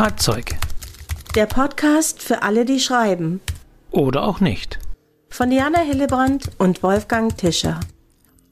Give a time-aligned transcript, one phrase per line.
[0.00, 0.56] Schreibzeug.
[1.34, 3.42] Der Podcast für alle, die schreiben.
[3.90, 4.78] Oder auch nicht.
[5.28, 7.80] Von Diana Hillebrand und Wolfgang Tischer.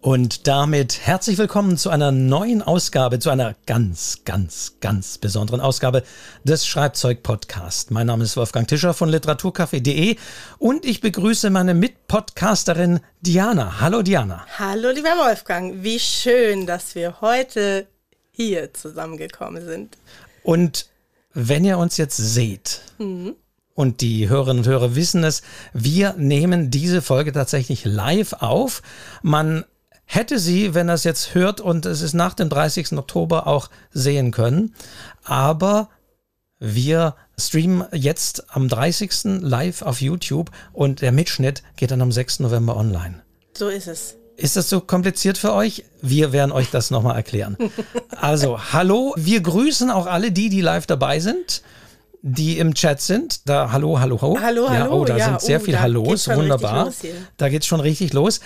[0.03, 6.03] Und damit herzlich willkommen zu einer neuen Ausgabe, zu einer ganz, ganz, ganz besonderen Ausgabe
[6.45, 7.93] des Schreibzeug-Podcast.
[7.93, 10.17] Mein Name ist Wolfgang Tischer von literaturcafé.de
[10.59, 13.81] und ich begrüße meine Mitpodcasterin Diana.
[13.81, 14.45] Hallo Diana.
[14.59, 17.87] Hallo lieber Wolfgang, wie schön, dass wir heute
[18.33, 19.97] hier zusammengekommen sind.
[20.43, 20.91] Und
[21.35, 23.35] wenn ihr uns jetzt seht, mhm.
[23.75, 25.43] und die Hörerinnen und Hörer wissen es,
[25.73, 28.83] wir nehmen diese Folge tatsächlich live auf.
[29.23, 29.65] Man
[30.05, 32.93] hätte sie, wenn er es jetzt hört und es ist nach dem 30.
[32.93, 34.75] Oktober auch sehen können.
[35.23, 35.91] Aber
[36.59, 39.43] wir streamen jetzt am 30.
[39.43, 42.41] live auf YouTube und der Mitschnitt geht dann am 6.
[42.41, 43.23] November online.
[43.57, 44.17] So ist es.
[44.39, 45.85] Ist das so kompliziert für euch?
[46.01, 47.57] Wir werden euch das nochmal erklären.
[48.21, 51.63] Also, hallo, wir grüßen auch alle die, die live dabei sind,
[52.23, 53.49] die im Chat sind.
[53.49, 54.39] Da, hallo, hallo, hallo.
[54.41, 55.01] Hallo, ja, hallo.
[55.01, 56.93] Oh, da ja, sind sehr oh, viele Hallos, wunderbar.
[57.37, 58.39] Da geht es schon richtig los.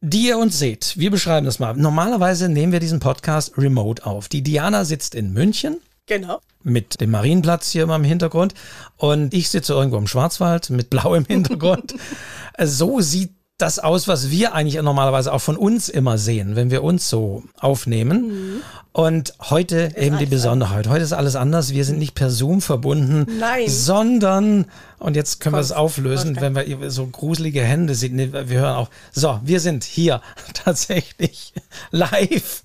[0.00, 1.74] Die ihr uns seht, wir beschreiben das mal.
[1.74, 4.28] Normalerweise nehmen wir diesen Podcast remote auf.
[4.28, 5.76] Die Diana sitzt in München.
[6.06, 6.40] Genau.
[6.62, 8.54] Mit dem Marienplatz hier immer im Hintergrund.
[8.96, 11.94] Und ich sitze irgendwo im Schwarzwald mit blau im Hintergrund.
[12.58, 16.84] so sieht das aus, was wir eigentlich normalerweise auch von uns immer sehen, wenn wir
[16.84, 18.28] uns so aufnehmen.
[18.28, 18.62] Mhm.
[18.92, 20.88] Und heute ist eben die Besonderheit.
[20.88, 21.72] Heute ist alles anders.
[21.72, 23.68] Wir sind nicht per Zoom verbunden, Nein.
[23.68, 24.66] sondern,
[24.98, 28.16] und jetzt können Komm, wir es auflösen, wenn wir so gruselige Hände sehen.
[28.18, 30.20] Wir hören auch, so, wir sind hier
[30.54, 31.54] tatsächlich
[31.90, 32.64] live.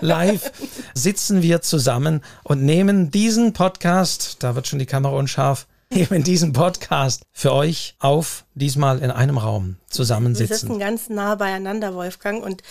[0.00, 0.52] Live
[0.94, 6.52] sitzen wir zusammen und nehmen diesen Podcast, da wird schon die Kamera unscharf, eben diesen
[6.52, 10.50] Podcast für euch auf, diesmal in einem Raum zusammensitzen.
[10.50, 12.62] Wir sitzen ganz nah beieinander, Wolfgang, und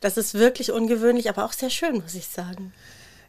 [0.00, 2.72] das ist wirklich ungewöhnlich, aber auch sehr schön, muss ich sagen.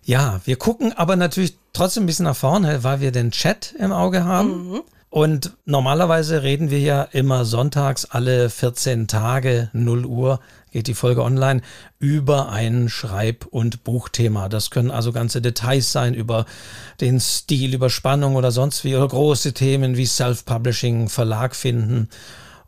[0.04, 3.92] Ja, wir gucken aber natürlich trotzdem ein bisschen nach vorne, weil wir den Chat im
[3.92, 4.72] Auge haben.
[4.72, 4.82] Mhm.
[5.10, 10.40] Und normalerweise reden wir ja immer sonntags alle 14 Tage, 0 Uhr
[10.72, 11.62] geht die Folge online,
[12.00, 14.50] über ein Schreib- und Buchthema.
[14.50, 16.46] Das können also ganze Details sein über
[17.00, 22.10] den Stil, über Spannung oder sonst wie, oder große Themen wie Self-Publishing, Verlag finden.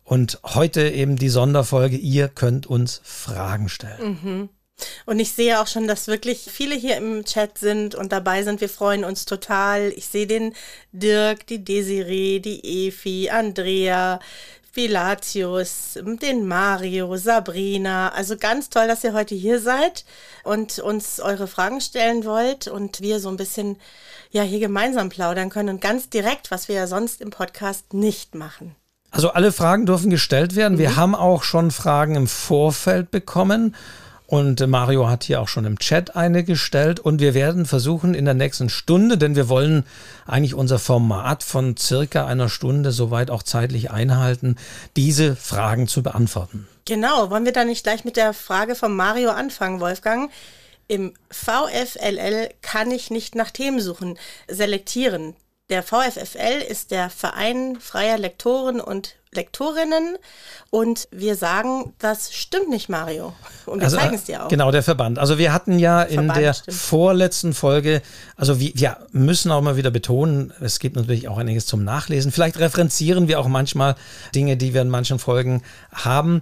[0.03, 4.19] Und heute eben die Sonderfolge, ihr könnt uns Fragen stellen.
[4.21, 4.49] Mhm.
[5.05, 8.59] Und ich sehe auch schon, dass wirklich viele hier im Chat sind und dabei sind.
[8.59, 9.93] Wir freuen uns total.
[9.95, 10.53] Ich sehe den
[10.91, 14.19] Dirk, die Desiree, die Efi, Andrea,
[14.73, 18.09] Pilatius, den Mario, Sabrina.
[18.09, 20.03] Also ganz toll, dass ihr heute hier seid
[20.43, 23.77] und uns eure Fragen stellen wollt und wir so ein bisschen
[24.31, 28.33] ja hier gemeinsam plaudern können und ganz direkt, was wir ja sonst im Podcast nicht
[28.33, 28.75] machen.
[29.11, 30.73] Also alle Fragen dürfen gestellt werden.
[30.73, 30.79] Mhm.
[30.79, 33.75] Wir haben auch schon Fragen im Vorfeld bekommen
[34.33, 36.99] und Mario hat hier auch schon im Chat eine gestellt.
[36.99, 39.85] Und wir werden versuchen in der nächsten Stunde, denn wir wollen
[40.25, 44.55] eigentlich unser Format von circa einer Stunde soweit auch zeitlich einhalten,
[44.95, 46.67] diese Fragen zu beantworten.
[46.85, 50.31] Genau, wollen wir dann nicht gleich mit der Frage von Mario anfangen, Wolfgang?
[50.87, 54.17] Im VFLL kann ich nicht nach Themen suchen,
[54.47, 55.35] selektieren.
[55.69, 60.17] Der VFFL ist der Verein freier Lektoren und Lektorinnen
[60.69, 63.33] und wir sagen, das stimmt nicht, Mario.
[63.65, 64.47] Und wir also, zeigen es dir auch.
[64.49, 65.19] Genau, der Verband.
[65.19, 66.77] Also wir hatten ja in Verband, der stimmt.
[66.77, 68.01] vorletzten Folge,
[68.35, 72.31] also wir, wir müssen auch mal wieder betonen, es gibt natürlich auch einiges zum Nachlesen.
[72.31, 73.95] Vielleicht referenzieren wir auch manchmal
[74.33, 76.41] Dinge, die wir in manchen Folgen haben.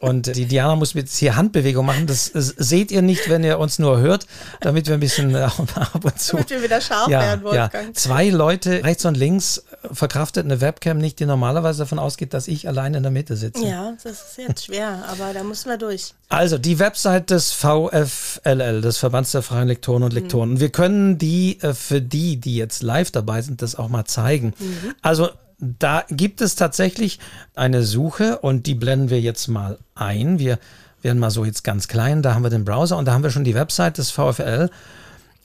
[0.00, 2.06] Und die Diana muss jetzt hier Handbewegung machen.
[2.06, 4.26] Das seht ihr nicht, wenn ihr uns nur hört,
[4.60, 6.36] damit wir ein bisschen äh, ab und zu.
[6.36, 7.88] Damit wir wieder scharf ja, werden, Wolfgang.
[7.88, 7.94] Ja.
[7.94, 12.66] Zwei Leute rechts und links verkraftet eine Webcam nicht, die normalerweise davon ausgeht, dass ich
[12.66, 13.64] allein in der Mitte sitze.
[13.64, 16.14] Ja, das ist jetzt schwer, aber da müssen wir durch.
[16.28, 20.54] Also die Website des VFLL, des Verbands der freien Lektoren und Lektoren.
[20.54, 20.60] Mhm.
[20.60, 24.52] Wir können die äh, für die, die jetzt live dabei sind, das auch mal zeigen.
[24.58, 24.94] Mhm.
[25.00, 25.28] Also
[25.58, 27.18] da gibt es tatsächlich
[27.54, 30.38] eine Suche und die blenden wir jetzt mal ein.
[30.38, 30.58] Wir
[31.02, 33.30] werden mal so jetzt ganz klein, da haben wir den Browser und da haben wir
[33.30, 34.70] schon die Website des VfL.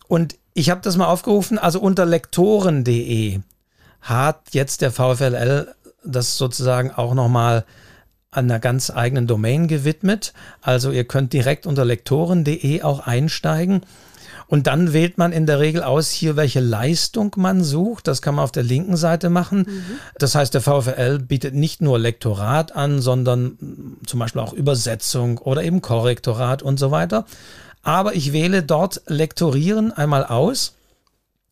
[0.07, 3.39] Und ich habe das mal aufgerufen, also unter lektoren.de
[4.03, 5.73] hat jetzt der VfLL
[6.05, 7.65] das sozusagen auch nochmal
[8.29, 10.33] an einer ganz eigenen Domain gewidmet.
[10.61, 13.81] Also ihr könnt direkt unter lektoren.de auch einsteigen
[14.53, 18.07] und dann wählt man in der Regel aus, hier welche Leistung man sucht.
[18.07, 19.65] Das kann man auf der linken Seite machen.
[19.67, 19.83] Mhm.
[20.19, 25.63] Das heißt, der VfL bietet nicht nur Lektorat an, sondern zum Beispiel auch Übersetzung oder
[25.63, 27.25] eben Korrektorat und so weiter.
[27.81, 30.75] Aber ich wähle dort Lektorieren einmal aus.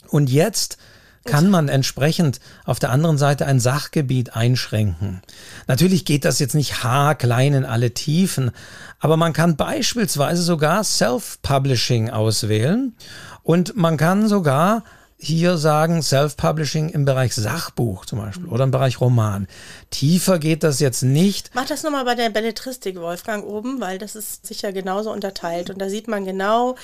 [0.09, 0.77] Und jetzt
[1.25, 5.21] kann man entsprechend auf der anderen Seite ein Sachgebiet einschränken.
[5.67, 8.51] Natürlich geht das jetzt nicht haarklein in alle Tiefen,
[8.99, 12.95] aber man kann beispielsweise sogar Self-Publishing auswählen
[13.43, 14.83] und man kann sogar
[15.23, 19.47] hier sagen, Self-Publishing im Bereich Sachbuch zum Beispiel oder im Bereich Roman.
[19.91, 21.51] Tiefer geht das jetzt nicht.
[21.53, 25.69] Mach das nochmal bei der Belletristik, Wolfgang, oben, weil das ist sicher genauso unterteilt.
[25.69, 26.75] Und da sieht man genau,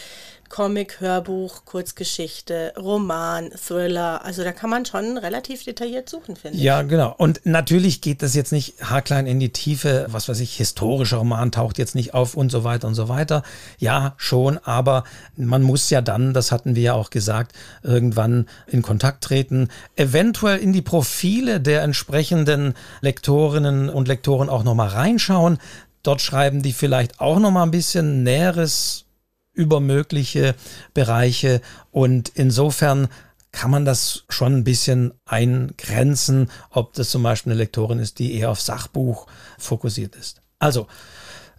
[0.50, 4.24] Comic, Hörbuch, Kurzgeschichte, Roman, Thriller.
[4.24, 6.64] Also da kann man schon relativ detailliert suchen, finde ich.
[6.64, 7.14] Ja, genau.
[7.18, 10.08] Und natürlich geht das jetzt nicht haarklein in die Tiefe.
[10.10, 13.44] Was weiß ich, historischer Roman taucht jetzt nicht auf und so weiter und so weiter.
[13.78, 15.04] Ja, schon, aber
[15.36, 17.54] man muss ja dann, das hatten wir ja auch gesagt,
[17.84, 24.90] irgendwann in Kontakt treten, eventuell in die Profile der entsprechenden Lektorinnen und Lektoren auch nochmal
[24.90, 25.58] reinschauen.
[26.04, 29.07] Dort schreiben die vielleicht auch nochmal ein bisschen Näheres
[29.58, 30.56] über mögliche
[30.94, 31.62] Bereiche.
[31.92, 33.10] Und insofern
[33.52, 38.36] kann man das schon ein bisschen eingrenzen, ob das zum Beispiel eine Lektorin ist, die
[38.36, 39.28] eher auf Sachbuch
[39.58, 40.42] fokussiert ist.
[40.60, 40.88] Also,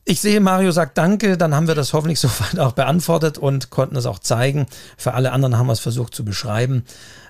[0.04, 3.96] ich sehe, Mario sagt Danke, dann haben wir das hoffentlich soweit auch beantwortet und konnten
[3.96, 4.66] es auch zeigen.
[4.96, 6.84] Für alle anderen haben wir es versucht zu beschreiben.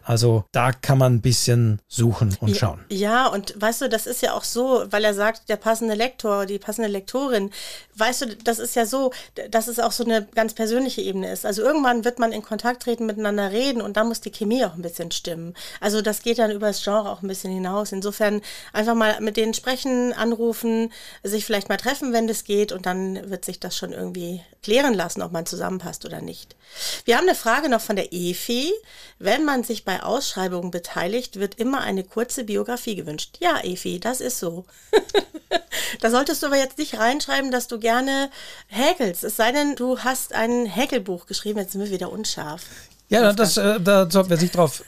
[0.08, 2.82] Also da kann man ein bisschen suchen und schauen.
[2.88, 6.46] Ja, und weißt du, das ist ja auch so, weil er sagt, der passende Lektor,
[6.46, 7.50] die passende Lektorin,
[7.96, 9.12] weißt du, das ist ja so,
[9.50, 11.44] dass es auch so eine ganz persönliche Ebene ist.
[11.44, 14.72] Also irgendwann wird man in Kontakt treten, miteinander reden und dann muss die Chemie auch
[14.72, 15.52] ein bisschen stimmen.
[15.78, 17.92] Also das geht dann über das Genre auch ein bisschen hinaus.
[17.92, 18.40] Insofern
[18.72, 20.90] einfach mal mit denen sprechen, anrufen,
[21.22, 24.94] sich vielleicht mal treffen, wenn das geht und dann wird sich das schon irgendwie klären
[24.94, 26.56] lassen, ob man zusammenpasst oder nicht.
[27.04, 28.72] Wir haben eine Frage noch von der Efi.
[29.18, 33.38] Wenn man sich bei Ausschreibungen beteiligt, wird immer eine kurze Biografie gewünscht.
[33.40, 34.64] Ja, Efi, das ist so.
[36.00, 38.30] da solltest du aber jetzt nicht reinschreiben, dass du gerne
[38.68, 39.24] häkelst.
[39.24, 41.58] Es sei denn, du hast ein Häkelbuch geschrieben.
[41.58, 42.62] Jetzt sind wir wieder unscharf.
[43.10, 44.82] Ja, das, äh, da sollten wir sich drauf.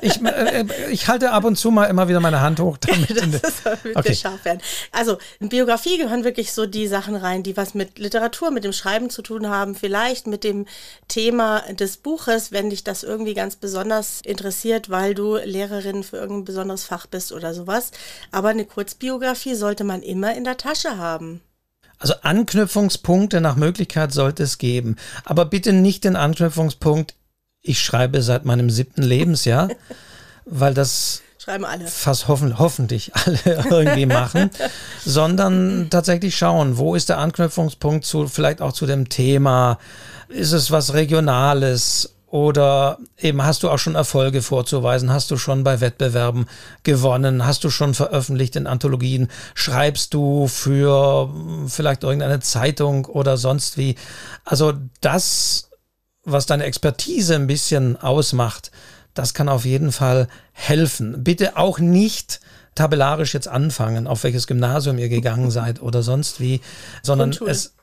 [0.00, 2.78] Ich, äh, ich halte ab und zu mal immer wieder meine Hand hoch,
[3.16, 4.08] damit, das damit okay.
[4.08, 4.60] wir scharf werden.
[4.90, 8.72] Also in Biografie gehören wirklich so die Sachen rein, die was mit Literatur, mit dem
[8.72, 10.66] Schreiben zu tun haben, vielleicht mit dem
[11.08, 16.44] Thema des Buches, wenn dich das irgendwie ganz besonders interessiert, weil du Lehrerin für irgendein
[16.46, 17.90] besonderes Fach bist oder sowas.
[18.32, 21.42] Aber eine Kurzbiografie sollte man immer in der Tasche haben.
[21.98, 24.96] Also Anknüpfungspunkte nach Möglichkeit sollte es geben.
[25.24, 27.14] Aber bitte nicht den Anknüpfungspunkt,
[27.68, 29.68] ich schreibe seit meinem siebten Lebensjahr,
[30.44, 31.86] weil das schreiben alle.
[31.86, 33.38] fast hoffen, hoffentlich alle
[33.70, 34.50] irgendwie machen,
[35.04, 39.78] sondern tatsächlich schauen, wo ist der Anknüpfungspunkt zu, vielleicht auch zu dem Thema,
[40.28, 45.10] ist es was Regionales oder eben hast du auch schon Erfolge vorzuweisen?
[45.10, 46.46] Hast du schon bei Wettbewerben
[46.82, 47.46] gewonnen?
[47.46, 49.28] Hast du schon veröffentlicht in Anthologien?
[49.54, 51.30] Schreibst du für
[51.68, 53.94] vielleicht irgendeine Zeitung oder sonst wie?
[54.44, 55.70] Also das
[56.32, 58.70] was deine Expertise ein bisschen ausmacht,
[59.14, 61.24] das kann auf jeden Fall helfen.
[61.24, 62.40] Bitte auch nicht
[62.74, 66.60] tabellarisch jetzt anfangen, auf welches Gymnasium ihr gegangen seid oder sonst wie,
[67.02, 67.74] sondern es,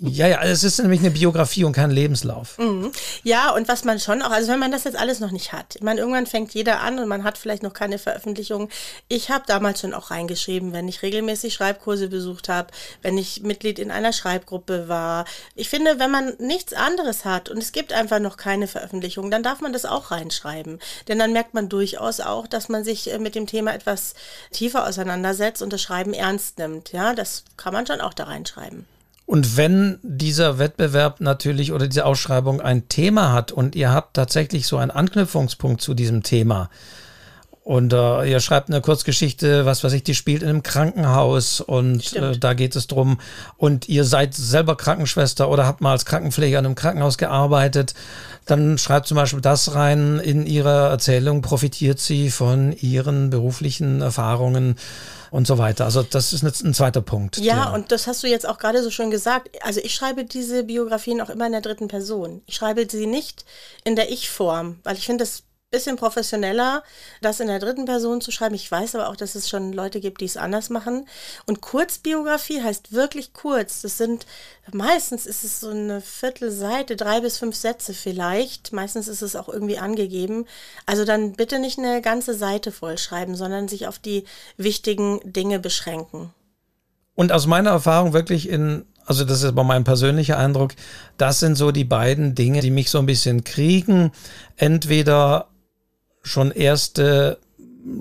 [0.00, 2.58] ja, ja, es ist nämlich eine Biografie und kein Lebenslauf.
[2.58, 2.92] Mhm.
[3.22, 5.76] Ja, und was man schon auch, also wenn man das jetzt alles noch nicht hat,
[5.76, 8.68] ich irgendwann fängt jeder an und man hat vielleicht noch keine Veröffentlichung.
[9.08, 12.68] Ich habe damals schon auch reingeschrieben, wenn ich regelmäßig Schreibkurse besucht habe,
[13.02, 15.24] wenn ich Mitglied in einer Schreibgruppe war.
[15.54, 19.42] Ich finde, wenn man nichts anderes hat und es gibt einfach noch keine Veröffentlichung, dann
[19.42, 20.78] darf man das auch reinschreiben.
[21.08, 24.14] Denn dann merkt man durchaus auch, dass man sich äh, mit dem Thema etwas
[24.52, 26.92] tiefer auseinandersetzt und das Schreiben ernst nimmt.
[26.92, 28.86] Ja, das kann man schon auch da reinschreiben.
[29.30, 34.66] Und wenn dieser Wettbewerb natürlich oder diese Ausschreibung ein Thema hat und ihr habt tatsächlich
[34.66, 36.68] so einen Anknüpfungspunkt zu diesem Thema
[37.70, 42.16] und äh, ihr schreibt eine Kurzgeschichte, was weiß ich, die spielt in einem Krankenhaus und
[42.16, 43.20] äh, da geht es drum
[43.58, 47.94] und ihr seid selber Krankenschwester oder habt mal als Krankenpfleger in einem Krankenhaus gearbeitet,
[48.44, 54.74] dann schreibt zum Beispiel das rein in ihrer Erzählung, profitiert sie von ihren beruflichen Erfahrungen
[55.30, 55.84] und so weiter.
[55.84, 57.36] Also das ist ein zweiter Punkt.
[57.36, 59.48] Ja, und das hast du jetzt auch gerade so schön gesagt.
[59.62, 62.42] Also ich schreibe diese Biografien auch immer in der dritten Person.
[62.46, 63.44] Ich schreibe sie nicht
[63.84, 66.82] in der Ich-Form, weil ich finde, das bisschen professioneller,
[67.20, 68.56] das in der dritten Person zu schreiben.
[68.56, 71.06] Ich weiß aber auch, dass es schon Leute gibt, die es anders machen.
[71.46, 73.80] Und Kurzbiografie heißt wirklich kurz.
[73.82, 74.26] Das sind,
[74.72, 78.72] meistens ist es so eine Viertelseite, drei bis fünf Sätze vielleicht.
[78.72, 80.46] Meistens ist es auch irgendwie angegeben.
[80.86, 84.24] Also dann bitte nicht eine ganze Seite vollschreiben, sondern sich auf die
[84.56, 86.34] wichtigen Dinge beschränken.
[87.14, 90.74] Und aus meiner Erfahrung wirklich in also das ist aber mein persönlicher Eindruck,
[91.16, 94.12] das sind so die beiden Dinge, die mich so ein bisschen kriegen.
[94.56, 95.49] Entweder
[96.22, 97.38] schon erste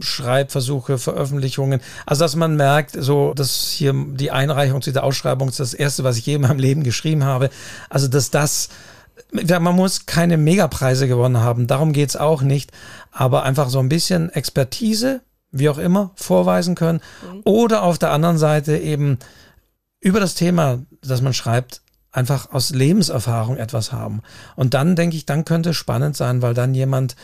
[0.01, 1.81] Schreibversuche, Veröffentlichungen.
[2.05, 6.03] Also dass man merkt, so dass hier die Einreichung zu dieser Ausschreibung ist das erste,
[6.03, 7.49] was ich je in meinem Leben geschrieben habe.
[7.89, 8.69] Also dass das
[9.31, 12.71] man muss keine Megapreise gewonnen haben, darum geht's auch nicht,
[13.11, 15.21] aber einfach so ein bisschen Expertise,
[15.51, 17.01] wie auch immer, vorweisen können.
[17.31, 17.41] Mhm.
[17.43, 19.19] Oder auf der anderen Seite eben
[19.99, 24.21] über das Thema, das man schreibt, einfach aus Lebenserfahrung etwas haben.
[24.55, 27.15] Und dann denke ich, dann könnte es spannend sein, weil dann jemand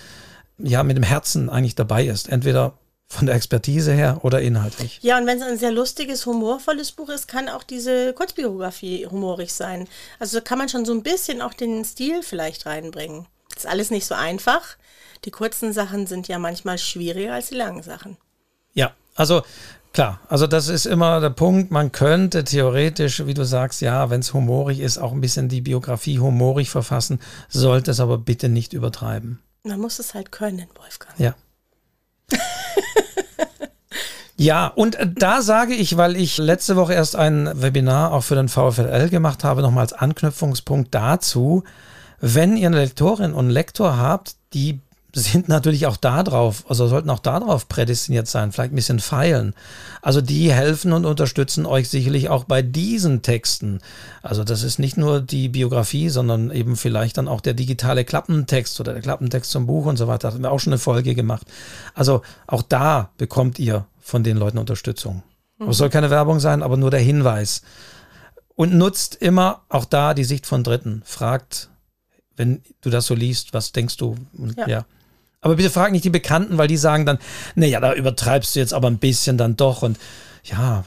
[0.57, 2.29] ja, mit dem Herzen eigentlich dabei ist.
[2.29, 4.99] Entweder von der Expertise her oder inhaltlich.
[5.01, 9.53] Ja, und wenn es ein sehr lustiges, humorvolles Buch ist, kann auch diese Kurzbiografie humorig
[9.53, 9.87] sein.
[10.19, 13.27] Also kann man schon so ein bisschen auch den Stil vielleicht reinbringen.
[13.53, 14.75] Das ist alles nicht so einfach.
[15.23, 18.17] Die kurzen Sachen sind ja manchmal schwieriger als die langen Sachen.
[18.73, 19.43] Ja, also
[19.93, 21.71] klar, also das ist immer der Punkt.
[21.71, 25.61] Man könnte theoretisch, wie du sagst, ja, wenn es humorig ist, auch ein bisschen die
[25.61, 27.19] Biografie humorig verfassen,
[27.49, 29.39] sollte es aber bitte nicht übertreiben.
[29.65, 31.19] Man muss es halt können, Wolfgang.
[31.19, 31.35] Ja.
[34.37, 38.49] Ja, und da sage ich, weil ich letzte Woche erst ein Webinar auch für den
[38.49, 41.63] VfLL gemacht habe, nochmal als Anknüpfungspunkt dazu,
[42.19, 44.81] wenn ihr eine Lektorin und Lektor habt, die
[45.15, 48.99] sind natürlich auch da drauf, also sollten auch da drauf prädestiniert sein, vielleicht ein bisschen
[48.99, 49.55] feilen.
[50.01, 53.79] Also die helfen und unterstützen euch sicherlich auch bei diesen Texten.
[54.21, 58.77] Also das ist nicht nur die Biografie, sondern eben vielleicht dann auch der digitale Klappentext
[58.81, 60.27] oder der Klappentext zum Buch und so weiter.
[60.27, 61.47] Da haben wir auch schon eine Folge gemacht.
[61.93, 65.23] Also auch da bekommt ihr von den Leuten Unterstützung.
[65.59, 65.69] Mhm.
[65.69, 67.61] Es soll keine Werbung sein, aber nur der Hinweis.
[68.55, 71.03] Und nutzt immer auch da die Sicht von Dritten.
[71.05, 71.69] Fragt,
[72.35, 74.17] wenn du das so liest, was denkst du?
[74.37, 74.67] Und, ja.
[74.67, 74.85] ja.
[75.45, 77.19] Aber bitte frag nicht die Bekannten, weil die sagen dann,
[77.53, 79.83] naja, da übertreibst du jetzt aber ein bisschen dann doch.
[79.83, 79.99] Und
[80.43, 80.85] ja.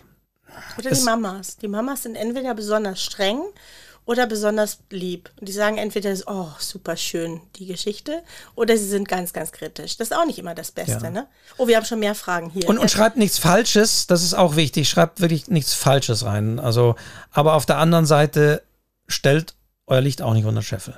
[0.77, 1.59] Oder die Mamas.
[1.59, 3.41] Die Mamas sind entweder besonders streng
[4.05, 5.31] oder besonders lieb.
[5.39, 8.25] Und die sagen entweder, oh, super schön, die Geschichte,
[8.57, 9.97] oder sie sind ganz, ganz kritisch.
[9.97, 11.11] Das ist auch nicht immer das Beste, ja.
[11.11, 11.29] ne?
[11.57, 12.69] Oh, wir haben schon mehr Fragen hier.
[12.69, 14.89] Und, und schreibt nichts Falsches, das ist auch wichtig.
[14.89, 16.59] Schreibt wirklich nichts Falsches rein.
[16.59, 16.97] Also,
[17.31, 18.65] aber auf der anderen Seite
[19.07, 19.55] stellt
[19.87, 20.97] euer Licht auch nicht unter Scheffel.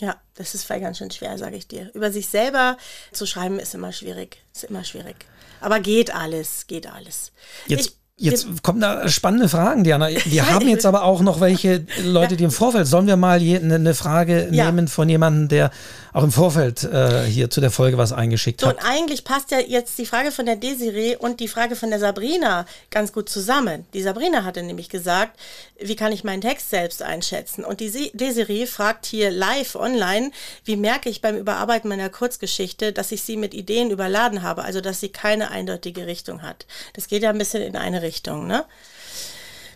[0.00, 1.90] Ja, das ist vielleicht ganz schön schwer, sage ich dir.
[1.94, 2.78] Über sich selber
[3.12, 4.42] zu schreiben ist immer schwierig.
[4.54, 5.26] Ist immer schwierig.
[5.60, 7.32] Aber geht alles, geht alles.
[7.66, 10.08] Jetzt ich, Jetzt kommen da spannende Fragen, Diana.
[10.26, 12.86] Wir haben jetzt aber auch noch welche Leute, die im Vorfeld.
[12.86, 14.66] Sollen wir mal eine ne Frage ja.
[14.66, 15.70] nehmen von jemandem, der
[16.12, 18.78] auch im Vorfeld äh, hier zu der Folge was eingeschickt so, hat?
[18.78, 22.00] Und eigentlich passt ja jetzt die Frage von der Desiree und die Frage von der
[22.00, 23.86] Sabrina ganz gut zusammen.
[23.94, 25.38] Die Sabrina hatte nämlich gesagt,
[25.78, 27.64] wie kann ich meinen Text selbst einschätzen?
[27.64, 30.30] Und die Desiree fragt hier live online,
[30.64, 34.80] wie merke ich beim Überarbeiten meiner Kurzgeschichte, dass ich sie mit Ideen überladen habe, also
[34.80, 36.66] dass sie keine eindeutige Richtung hat.
[36.94, 38.09] Das geht ja ein bisschen in eine Richtung.
[38.10, 38.48] Richtung.
[38.48, 38.64] Ne?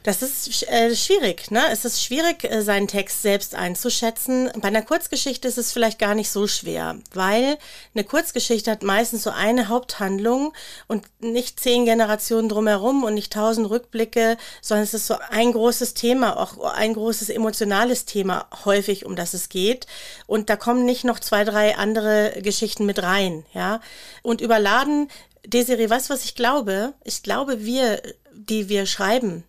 [0.02, 1.62] Das ist äh, schwierig, ne?
[1.72, 4.50] Es ist schwierig, äh, seinen Text selbst einzuschätzen.
[4.56, 7.56] Bei einer Kurzgeschichte ist es vielleicht gar nicht so schwer, weil
[7.94, 10.52] eine Kurzgeschichte hat meistens so eine Haupthandlung
[10.88, 15.94] und nicht zehn Generationen drumherum und nicht tausend Rückblicke, sondern es ist so ein großes
[15.94, 19.86] Thema, auch ein großes emotionales Thema häufig, um das es geht.
[20.26, 23.80] Und da kommen nicht noch zwei, drei andere Geschichten mit rein, ja?
[24.22, 25.08] Und überladen
[25.46, 26.94] Desiree, weißt du, was ich glaube?
[27.04, 28.00] Ich glaube, wir,
[28.48, 29.44] die wir schreiben,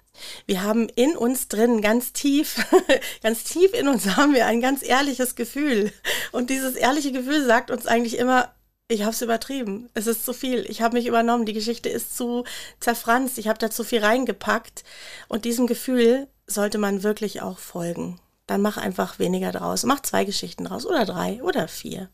[0.46, 2.66] wir haben in uns drin ganz tief,
[3.24, 5.92] ganz tief in uns haben wir ein ganz ehrliches Gefühl.
[6.32, 8.50] Und dieses ehrliche Gefühl sagt uns eigentlich immer,
[8.88, 9.90] ich habe es übertrieben.
[9.94, 10.66] Es ist zu viel.
[10.70, 11.46] Ich habe mich übernommen.
[11.46, 12.44] Die Geschichte ist zu
[12.80, 13.40] zerfranst.
[13.40, 14.84] Ich habe da zu viel reingepackt.
[15.28, 18.20] Und diesem Gefühl sollte man wirklich auch folgen.
[18.46, 19.84] Dann mach einfach weniger draus.
[19.86, 22.10] Mach zwei Geschichten draus oder drei oder vier.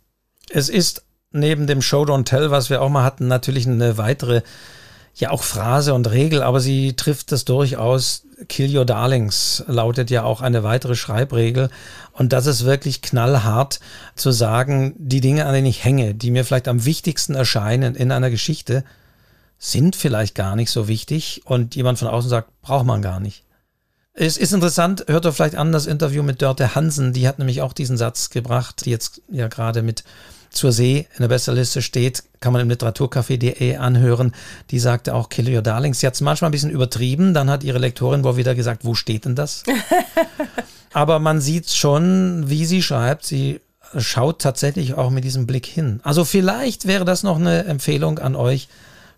[0.49, 4.41] Es ist neben dem Show Don't Tell, was wir auch mal hatten, natürlich eine weitere
[5.15, 8.23] ja auch Phrase und Regel, aber sie trifft das durchaus.
[8.47, 11.69] Kill Your Darlings lautet ja auch eine weitere Schreibregel.
[12.13, 13.79] Und das ist wirklich knallhart
[14.15, 18.11] zu sagen, die Dinge, an denen ich hänge, die mir vielleicht am wichtigsten erscheinen in
[18.11, 18.83] einer Geschichte,
[19.59, 21.41] sind vielleicht gar nicht so wichtig.
[21.45, 23.43] Und jemand von außen sagt, braucht man gar nicht.
[24.13, 27.61] Es ist interessant, hört ihr vielleicht an das Interview mit Dörte Hansen, die hat nämlich
[27.61, 30.03] auch diesen Satz gebracht, die jetzt ja gerade mit
[30.51, 34.33] zur See in der Bestsellerliste steht, kann man im Literaturcafé.de anhören.
[34.69, 36.01] Die sagte auch Kill Your Darlings.
[36.01, 37.33] Sie hat es manchmal ein bisschen übertrieben.
[37.33, 39.63] Dann hat ihre Lektorin wohl wieder gesagt, wo steht denn das?
[40.93, 43.25] Aber man sieht schon, wie sie schreibt.
[43.25, 43.61] Sie
[43.97, 46.01] schaut tatsächlich auch mit diesem Blick hin.
[46.03, 48.67] Also vielleicht wäre das noch eine Empfehlung an euch.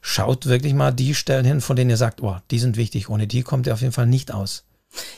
[0.01, 3.09] Schaut wirklich mal die Stellen hin, von denen ihr sagt, oh, die sind wichtig.
[3.09, 4.65] Ohne die kommt ihr auf jeden Fall nicht aus.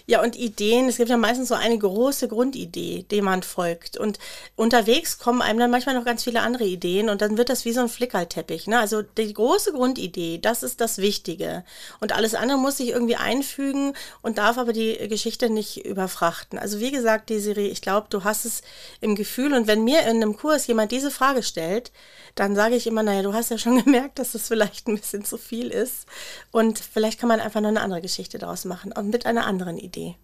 [0.06, 3.98] Ja, und Ideen, es gibt ja meistens so eine große Grundidee, dem man folgt.
[3.98, 4.20] Und
[4.56, 7.74] unterwegs kommen einem dann manchmal noch ganz viele andere Ideen und dann wird das wie
[7.74, 8.68] so ein Flickerteppich.
[8.68, 8.80] Ne?
[8.80, 11.64] Also die große Grundidee, das ist das Wichtige.
[12.00, 16.60] Und alles andere muss sich irgendwie einfügen und darf aber die Geschichte nicht überfrachten.
[16.60, 18.62] Also wie gesagt, Desiree, ich glaube, du hast es
[19.02, 21.92] im Gefühl und wenn mir in einem Kurs jemand diese Frage stellt,
[22.36, 25.26] dann sage ich immer, naja, du hast ja schon gemerkt, dass das vielleicht ein bisschen
[25.26, 26.06] zu viel ist
[26.52, 29.78] und vielleicht kann man einfach noch eine andere Geschichte daraus machen und mit einer anderen
[29.78, 30.16] Idee.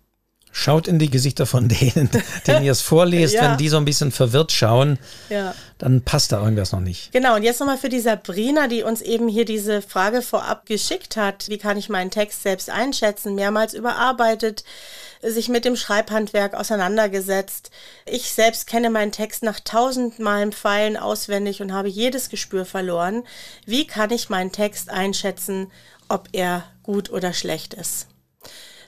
[0.54, 2.10] Schaut in die Gesichter von denen,
[2.48, 3.34] denen ihr es vorlest.
[3.34, 3.44] ja.
[3.44, 5.00] Wenn die so ein bisschen verwirrt schauen,
[5.30, 5.56] ja.
[5.78, 7.14] dann passt da irgendwas noch nicht.
[7.14, 11.16] Genau, und jetzt nochmal für die Sabrina, die uns eben hier diese Frage vorab geschickt
[11.16, 11.48] hat.
[11.48, 13.34] Wie kann ich meinen Text selbst einschätzen?
[13.34, 14.66] Mehrmals überarbeitet,
[15.22, 17.72] sich mit dem Schreibhandwerk auseinandergesetzt.
[18.06, 23.24] Ich selbst kenne meinen Text nach tausendmalen Pfeilen auswendig und habe jedes Gespür verloren.
[23.66, 25.72] Wie kann ich meinen Text einschätzen,
[26.10, 28.08] ob er gut oder schlecht ist?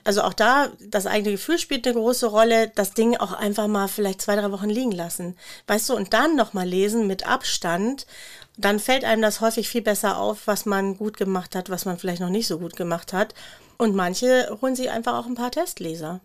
[0.06, 2.70] Also auch da, das eigene Gefühl spielt eine große Rolle.
[2.74, 5.34] Das Ding auch einfach mal vielleicht zwei, drei Wochen liegen lassen.
[5.66, 8.06] Weißt du, und dann nochmal lesen mit Abstand.
[8.58, 11.98] Dann fällt einem das häufig viel besser auf, was man gut gemacht hat, was man
[11.98, 13.34] vielleicht noch nicht so gut gemacht hat.
[13.78, 16.20] Und manche holen sich einfach auch ein paar Testleser.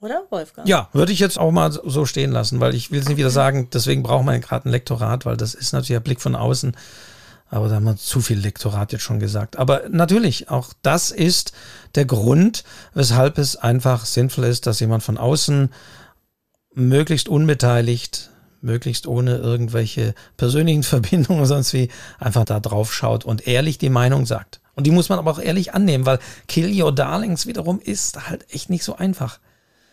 [0.00, 0.66] Oder, Wolfgang?
[0.66, 3.30] Ja, würde ich jetzt auch mal so stehen lassen, weil ich will es nicht wieder
[3.30, 6.76] sagen, deswegen braucht man gerade ein Lektorat, weil das ist natürlich ein Blick von außen.
[7.48, 9.58] Aber da haben wir zu viel Lektorat jetzt schon gesagt.
[9.58, 11.52] Aber natürlich, auch das ist
[11.94, 12.64] der Grund,
[12.94, 15.68] weshalb es einfach sinnvoll ist, dass jemand von außen
[16.74, 18.30] möglichst unbeteiligt,
[18.62, 24.24] möglichst ohne irgendwelche persönlichen Verbindungen sonst wie, einfach da drauf schaut und ehrlich die Meinung
[24.24, 24.61] sagt.
[24.74, 28.46] Und die muss man aber auch ehrlich annehmen, weil Kill Your Darlings wiederum ist halt
[28.52, 29.38] echt nicht so einfach.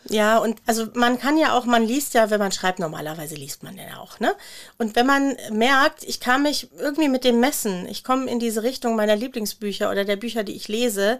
[0.10, 3.62] Ja, und also man kann ja auch, man liest ja, wenn man schreibt, normalerweise liest
[3.62, 4.36] man ja auch, ne?
[4.80, 8.64] Und wenn man merkt, ich kann mich irgendwie mit dem messen, ich komme in diese
[8.64, 11.20] Richtung meiner Lieblingsbücher oder der Bücher, die ich lese,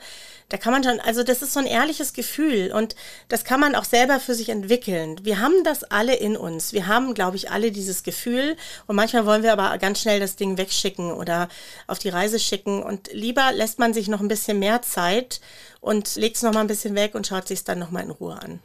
[0.50, 2.96] da kann man schon, also das ist so ein ehrliches Gefühl und
[3.28, 5.20] das kann man auch selber für sich entwickeln.
[5.24, 6.74] Wir haben das alle in uns.
[6.74, 10.36] Wir haben, glaube ich, alle dieses Gefühl und manchmal wollen wir aber ganz schnell das
[10.36, 11.48] Ding wegschicken oder
[11.86, 15.42] auf die Reise schicken und lieber lässt man sich noch ein bisschen mehr Zeit
[15.80, 18.02] und legt es noch mal ein bisschen weg und schaut sich es dann noch mal
[18.02, 18.60] in Ruhe an.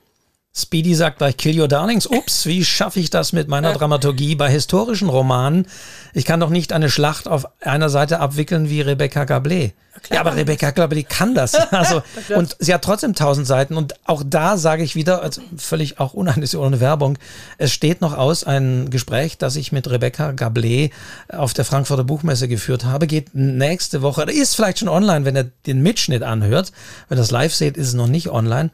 [0.56, 2.06] Speedy sagt gleich Kill Your Darlings.
[2.06, 5.66] Ups, wie schaffe ich das mit meiner Dramaturgie bei historischen Romanen?
[6.12, 9.72] Ich kann doch nicht eine Schlacht auf einer Seite abwickeln wie Rebecca Gablé.
[10.10, 11.54] Ja, aber Rebecca Gablé kann das.
[11.74, 12.02] Also,
[12.34, 13.76] und sie hat trotzdem tausend Seiten.
[13.76, 17.18] Und auch da sage ich wieder, also völlig auch uneinheitlich ohne Werbung,
[17.58, 20.90] es steht noch aus ein Gespräch, das ich mit Rebecca Gablé
[21.28, 25.50] auf der Frankfurter Buchmesse geführt habe, geht nächste Woche, ist vielleicht schon online, wenn ihr
[25.66, 26.72] den Mitschnitt anhört.
[27.08, 28.70] Wenn ihr das live seht, ist es noch nicht online.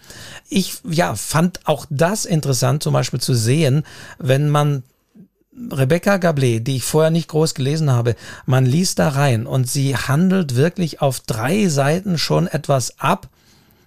[0.49, 3.85] Ich, ja, fand auch das interessant, zum Beispiel zu sehen,
[4.19, 4.83] wenn man
[5.53, 8.15] Rebecca Gablé, die ich vorher nicht groß gelesen habe,
[8.47, 13.29] man liest da rein und sie handelt wirklich auf drei Seiten schon etwas ab,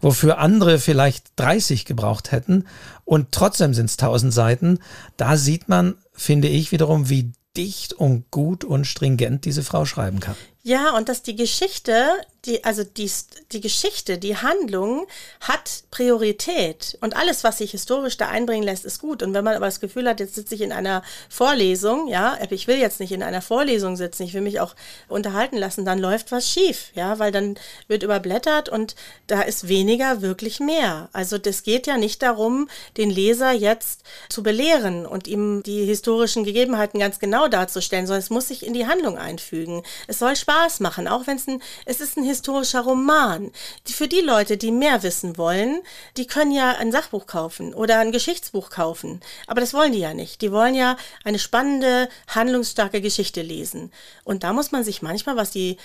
[0.02, 2.66] wofür andere vielleicht 30 gebraucht hätten
[3.06, 4.80] und trotzdem sind es 1000 Seiten.
[5.16, 10.20] Da sieht man, finde ich wiederum, wie dicht und gut und stringent diese Frau schreiben
[10.20, 10.36] kann.
[10.66, 12.08] Ja, und dass die Geschichte,
[12.46, 13.12] die, also die,
[13.52, 15.08] die Geschichte, die Handlung
[15.42, 16.98] hat Priorität.
[17.02, 19.24] Und alles, was sich historisch da einbringen lässt, ist gut.
[19.24, 22.68] Und wenn man aber das Gefühl hat, jetzt sitze ich in einer Vorlesung, ja, ich
[22.68, 24.74] will jetzt nicht in einer Vorlesung sitzen, ich will mich auch
[25.10, 27.56] unterhalten lassen, dann läuft was schief, ja, weil dann
[27.90, 28.96] wird überblättert und
[29.28, 31.10] da ist weniger wirklich mehr.
[31.12, 36.46] Also das geht ja nicht darum, den Leser jetzt zu belehren und ihm die historischen
[36.46, 39.84] Gegebenheiten ganz genau darzustellen, sondern es muss sich in die Handlung einfügen.
[40.08, 43.52] Es soll Spaß Spaß machen, auch wenn es ein, es ist ein historischer Roman.
[43.88, 45.82] Die, für die Leute, die mehr wissen wollen,
[46.18, 49.22] die können ja ein Sachbuch kaufen oder ein Geschichtsbuch kaufen.
[49.48, 50.42] Aber das wollen die ja nicht.
[50.42, 53.92] Die wollen ja eine spannende, handlungsstarke Geschichte lesen.
[54.24, 55.78] Und da muss man sich manchmal, was die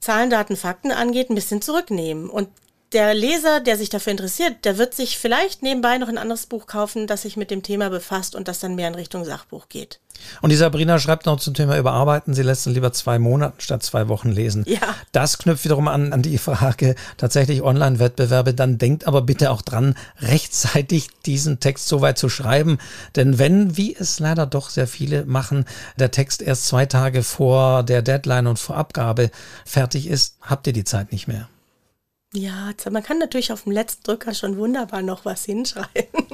[0.00, 2.30] Zahlen, Daten, Fakten angeht, ein bisschen zurücknehmen.
[2.30, 2.48] Und
[2.92, 6.66] der Leser, der sich dafür interessiert, der wird sich vielleicht nebenbei noch ein anderes Buch
[6.66, 10.00] kaufen, das sich mit dem Thema befasst und das dann mehr in Richtung Sachbuch geht.
[10.42, 13.82] Und die Sabrina schreibt noch zum Thema Überarbeiten, sie lässt dann lieber zwei Monate statt
[13.82, 14.64] zwei Wochen lesen.
[14.66, 14.94] Ja.
[15.12, 18.52] Das knüpft wiederum an, an die Frage tatsächlich Online-Wettbewerbe.
[18.52, 22.78] Dann denkt aber bitte auch dran, rechtzeitig diesen Text so weit zu schreiben.
[23.16, 25.64] Denn wenn, wie es leider doch sehr viele machen,
[25.98, 29.30] der Text erst zwei Tage vor der Deadline und vor Abgabe
[29.64, 31.48] fertig ist, habt ihr die Zeit nicht mehr.
[32.32, 36.26] Ja, man kann natürlich auf dem letzten Drücker schon wunderbar noch was hinschreiben.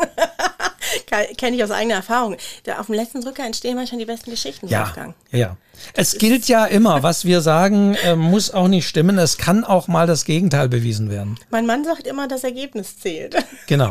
[1.36, 2.36] Kenne ich aus eigener Erfahrung.
[2.64, 5.14] Da auf dem letzten Drücker entstehen manchmal die besten Geschichten, ja, Wolfgang.
[5.30, 5.56] Ja,
[5.94, 9.18] es gilt ja immer, was wir sagen, äh, muss auch nicht stimmen.
[9.18, 11.38] Es kann auch mal das Gegenteil bewiesen werden.
[11.50, 13.36] Mein Mann sagt immer, das Ergebnis zählt.
[13.66, 13.88] Genau.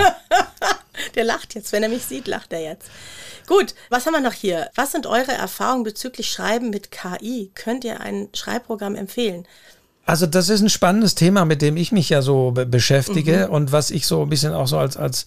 [1.16, 1.74] Der lacht jetzt.
[1.74, 2.90] Wenn er mich sieht, lacht er jetzt.
[3.48, 4.70] Gut, was haben wir noch hier?
[4.76, 7.52] Was sind eure Erfahrungen bezüglich Schreiben mit KI?
[7.56, 9.46] Könnt ihr ein Schreibprogramm empfehlen?
[10.06, 13.54] Also das ist ein spannendes Thema, mit dem ich mich ja so be beschäftige mhm.
[13.54, 15.26] und was ich so ein bisschen auch so als, als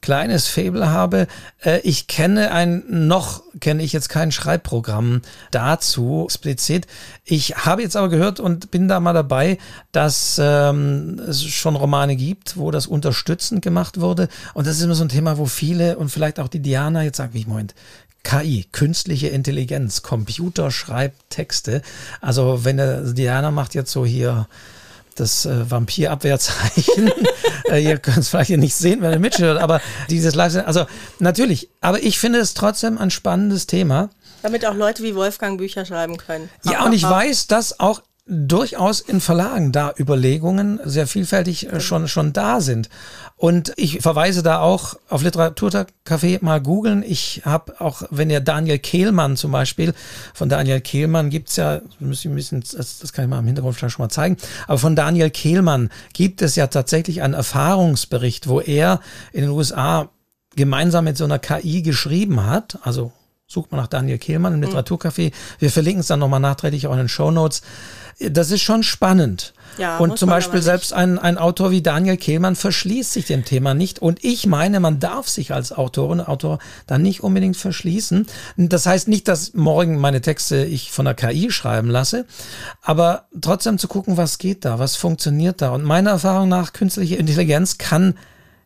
[0.00, 1.26] kleines Fable habe.
[1.62, 6.86] Äh, ich kenne ein, noch kenne ich jetzt kein Schreibprogramm dazu explizit.
[7.24, 9.58] Ich habe jetzt aber gehört und bin da mal dabei,
[9.92, 14.28] dass ähm, es schon Romane gibt, wo das unterstützend gemacht wurde.
[14.54, 17.16] Und das ist immer so ein Thema, wo viele und vielleicht auch die Diana jetzt
[17.16, 17.74] sagen, wie Moment,
[18.24, 21.82] KI, künstliche Intelligenz, Computer schreibt Texte.
[22.20, 24.48] Also wenn der Diana macht jetzt so hier
[25.18, 27.12] das äh, Vampirabwehrzeichen.
[27.70, 30.86] äh, ihr könnt es vielleicht hier nicht sehen, wenn ihr mitschaut, aber dieses Live, also
[31.18, 34.10] natürlich, aber ich finde es trotzdem ein spannendes Thema.
[34.42, 36.48] Damit auch Leute wie Wolfgang Bücher schreiben können.
[36.64, 42.08] Ja, und ich weiß, dass auch durchaus in Verlagen da Überlegungen sehr vielfältig äh, schon,
[42.08, 42.90] schon da sind.
[43.36, 47.02] Und ich verweise da auch auf Literaturcafé mal googeln.
[47.06, 49.94] Ich habe auch, wenn ihr Daniel Kehlmann zum Beispiel,
[50.34, 53.46] von Daniel Kehlmann gibt's ja, muss ich ein bisschen, das, das kann ich mal im
[53.46, 54.36] Hintergrund vielleicht schon mal zeigen,
[54.66, 59.00] aber von Daniel Kehlmann gibt es ja tatsächlich einen Erfahrungsbericht, wo er
[59.32, 60.10] in den USA
[60.54, 63.12] gemeinsam mit so einer KI geschrieben hat, also
[63.46, 64.66] sucht man nach Daniel Kehlmann im mhm.
[64.66, 65.32] Literaturcafé.
[65.58, 67.62] Wir verlinken es dann nochmal nachträglich auch in den Show Notes
[68.18, 69.52] das ist schon spannend.
[69.76, 73.74] Ja, und zum Beispiel selbst ein, ein Autor wie Daniel Kehlmann verschließt sich dem Thema
[73.74, 74.00] nicht.
[74.00, 78.26] Und ich meine, man darf sich als Autorin, Autor dann nicht unbedingt verschließen.
[78.56, 82.26] Das heißt nicht, dass morgen meine Texte ich von der KI schreiben lasse,
[82.82, 85.70] aber trotzdem zu gucken, was geht da, was funktioniert da.
[85.70, 88.14] Und meiner Erfahrung nach, künstliche Intelligenz kann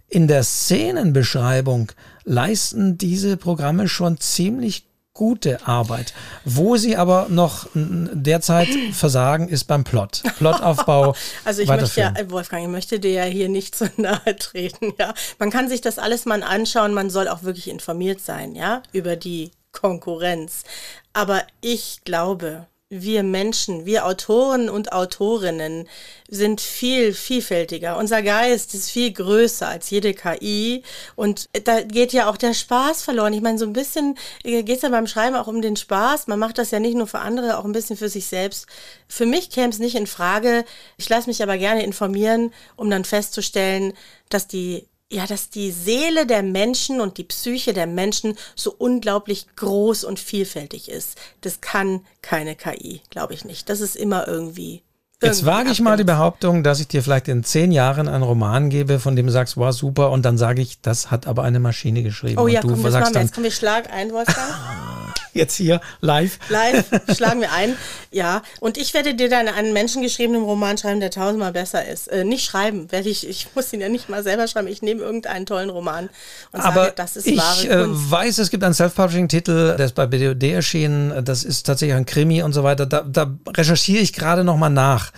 [0.09, 1.93] in der Szenenbeschreibung
[2.25, 6.15] leisten diese Programme schon ziemlich gute Arbeit.
[6.45, 10.23] Wo sie aber noch derzeit versagen, ist beim Plot.
[10.39, 11.15] Plotaufbau.
[11.45, 15.13] also ich möchte ja, Wolfgang, ich möchte dir ja hier nicht zu nahe treten, ja.
[15.39, 19.17] Man kann sich das alles mal anschauen, man soll auch wirklich informiert sein, ja, über
[19.17, 20.65] die Konkurrenz.
[21.13, 25.89] Aber ich glaube, wir Menschen, wir Autoren und Autorinnen
[26.29, 27.97] sind viel vielfältiger.
[27.97, 30.83] Unser Geist ist viel größer als jede KI
[31.17, 33.33] und da geht ja auch der Spaß verloren.
[33.33, 36.27] Ich meine, so ein bisschen geht es ja beim Schreiben auch um den Spaß.
[36.27, 38.67] Man macht das ja nicht nur für andere, auch ein bisschen für sich selbst.
[39.09, 40.67] Für mich käme es nicht in Frage.
[40.99, 43.95] Ich lasse mich aber gerne informieren, um dann festzustellen,
[44.29, 49.47] dass die ja, dass die Seele der Menschen und die Psyche der Menschen so unglaublich
[49.57, 51.19] groß und vielfältig ist.
[51.43, 53.69] Das kann keine KI, glaube ich nicht.
[53.69, 54.83] Das ist immer irgendwie.
[55.23, 58.71] Jetzt wage ich mal die Behauptung, dass ich dir vielleicht in zehn Jahren einen Roman
[58.71, 61.61] gebe, von dem du sagst, wow, super, und dann sage ich, das hat aber eine
[61.61, 62.41] Maschine geschrieben.
[62.41, 63.35] Oh ja, und du komm, machen wir jetzt.
[63.35, 64.39] Komm, wir Schlag ein, Wolfgang.
[65.33, 66.39] jetzt hier live.
[66.49, 67.77] Live schlagen wir ein.
[68.11, 72.09] Ja, und ich werde dir dann einen menschengeschriebenen Roman schreiben, der tausendmal besser ist.
[72.09, 74.69] Äh, nicht schreiben, werde ich, ich muss ihn ja nicht mal selber schreiben.
[74.69, 76.09] Ich nehme irgendeinen tollen Roman
[76.53, 78.03] und Aber sage, das ist ich, wahre äh, Kunst.
[78.05, 81.25] Ich weiß, es gibt einen Self-Publishing-Titel, der ist bei BDOD erschienen.
[81.25, 82.87] Das ist tatsächlich ein Krimi und so weiter.
[82.87, 85.13] Da, da recherchiere ich gerade nochmal nach.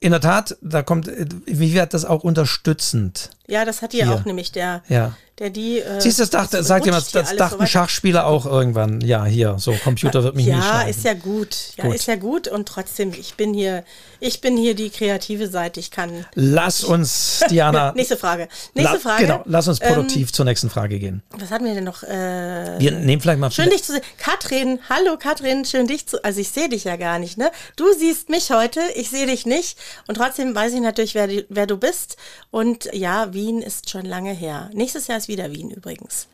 [0.00, 1.08] In der Tat, da kommt,
[1.46, 3.30] wie wird das auch unterstützend?
[3.52, 5.80] Ja, das hat hier auch nämlich der, ja der die.
[5.80, 9.00] Äh, Siehst du, das dachte, sagt jemand, das dachten so Schachspieler auch irgendwann.
[9.00, 11.56] Ja, hier, so Computer wird mich ja, nie Ja, ist ja gut.
[11.76, 11.94] Ja, gut.
[11.94, 13.84] ist ja gut und trotzdem, ich bin hier,
[14.20, 15.80] ich bin hier die kreative Seite.
[15.80, 16.26] Ich kann.
[16.34, 17.92] Lass uns, Diana.
[17.96, 18.48] nächste Frage.
[18.74, 19.22] Nächste la, Frage.
[19.26, 21.22] Genau, lass uns produktiv ähm, zur nächsten Frage gehen.
[21.30, 22.02] Was hatten wir denn noch?
[22.02, 23.50] Äh, wir nehmen vielleicht mal.
[23.50, 24.02] Schön dich zu sehen.
[24.18, 26.22] Katrin, hallo Katrin, schön dich zu.
[26.24, 27.50] Also ich sehe dich ja gar nicht, ne?
[27.76, 31.66] Du siehst mich heute, ich sehe dich nicht und trotzdem weiß ich natürlich, wer, wer
[31.66, 32.16] du bist.
[32.50, 34.70] Und ja, Wien ist schon lange her.
[34.72, 36.28] Nächstes Jahr ist wieder Wien übrigens.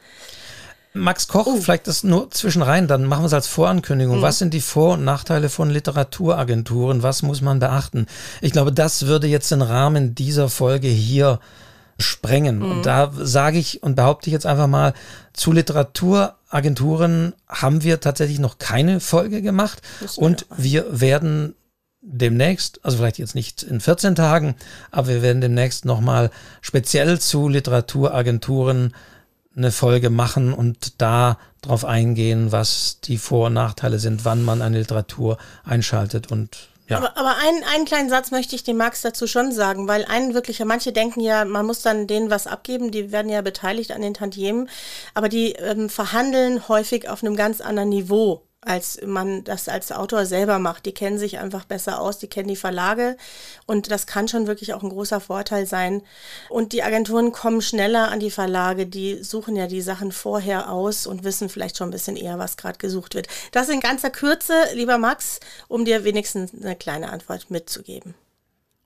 [0.92, 1.56] Max Koch, uh.
[1.56, 4.18] vielleicht das nur zwischenrein, dann machen wir es als Vorankündigung.
[4.18, 4.22] Mhm.
[4.22, 7.02] Was sind die Vor- und Nachteile von Literaturagenturen?
[7.02, 8.06] Was muss man beachten?
[8.42, 11.40] Ich glaube, das würde jetzt den Rahmen dieser Folge hier
[11.98, 12.58] sprengen.
[12.58, 12.70] Mhm.
[12.70, 14.92] Und da sage ich und behaupte ich jetzt einfach mal,
[15.32, 19.80] zu Literaturagenturen haben wir tatsächlich noch keine Folge gemacht.
[20.16, 21.54] Und wir werden
[22.00, 24.56] demnächst, also vielleicht jetzt nicht in 14 Tagen,
[24.90, 26.30] aber wir werden demnächst nochmal
[26.60, 28.94] speziell zu Literaturagenturen
[29.56, 34.62] eine Folge machen und da drauf eingehen, was die Vor- und Nachteile sind, wann man
[34.62, 36.96] eine Literatur einschaltet und ja.
[36.96, 40.32] Aber, aber einen, einen kleinen Satz möchte ich dem Max dazu schon sagen, weil einen
[40.32, 44.00] wirklich, manche denken ja, man muss dann denen was abgeben, die werden ja beteiligt an
[44.00, 44.70] den Tantiemen,
[45.12, 50.26] aber die ähm, verhandeln häufig auf einem ganz anderen Niveau als man das als Autor
[50.26, 50.86] selber macht.
[50.86, 53.16] Die kennen sich einfach besser aus, die kennen die Verlage
[53.66, 56.02] und das kann schon wirklich auch ein großer Vorteil sein.
[56.50, 61.06] Und die Agenturen kommen schneller an die Verlage, die suchen ja die Sachen vorher aus
[61.06, 63.28] und wissen vielleicht schon ein bisschen eher, was gerade gesucht wird.
[63.52, 68.14] Das in ganzer Kürze, lieber Max, um dir wenigstens eine kleine Antwort mitzugeben.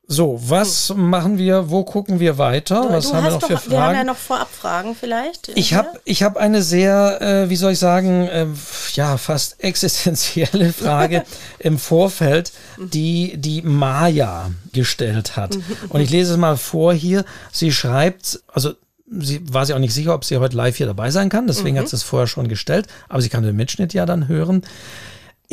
[0.09, 1.11] So, was hm.
[1.11, 1.71] machen wir?
[1.71, 2.87] Wo gucken wir weiter?
[2.91, 3.71] Was du haben wir noch doch, für Fragen?
[3.71, 5.53] Wir haben ja noch Vorabfragen vielleicht.
[5.55, 8.47] Ich habe ich hab eine sehr, äh, wie soll ich sagen, äh,
[8.95, 11.25] ja, fast existenzielle Frage
[11.59, 15.57] im Vorfeld, die die Maya gestellt hat.
[15.88, 17.25] Und ich lese es mal vor hier.
[17.53, 18.73] Sie schreibt, also
[19.07, 21.77] sie war sich auch nicht sicher, ob sie heute live hier dabei sein kann, deswegen
[21.77, 21.81] mhm.
[21.81, 24.62] hat sie es vorher schon gestellt, aber sie kann den Mitschnitt ja dann hören.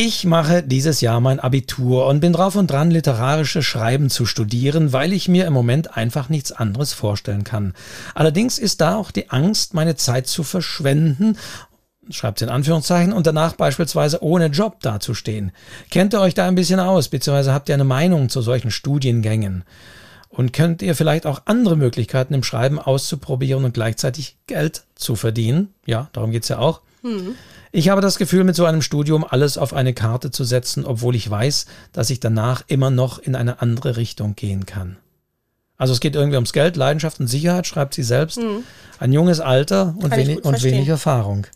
[0.01, 4.93] Ich mache dieses Jahr mein Abitur und bin drauf und dran, literarisches Schreiben zu studieren,
[4.93, 7.73] weil ich mir im Moment einfach nichts anderes vorstellen kann.
[8.15, 11.37] Allerdings ist da auch die Angst, meine Zeit zu verschwenden
[12.09, 15.51] schreibt in Anführungszeichen, und danach beispielsweise ohne Job dazustehen.
[15.91, 19.65] Kennt ihr euch da ein bisschen aus, beziehungsweise habt ihr eine Meinung zu solchen Studiengängen?
[20.29, 25.73] Und könnt ihr vielleicht auch andere Möglichkeiten im Schreiben auszuprobieren und gleichzeitig Geld zu verdienen?
[25.85, 26.79] Ja, darum geht's ja auch.
[27.01, 27.35] Hm.
[27.71, 31.15] Ich habe das Gefühl, mit so einem Studium alles auf eine Karte zu setzen, obwohl
[31.15, 34.97] ich weiß, dass ich danach immer noch in eine andere Richtung gehen kann.
[35.77, 38.37] Also es geht irgendwie ums Geld, Leidenschaft und Sicherheit, schreibt sie selbst.
[38.37, 38.63] Mhm.
[38.99, 41.47] Ein junges Alter und, wenig, und wenig Erfahrung.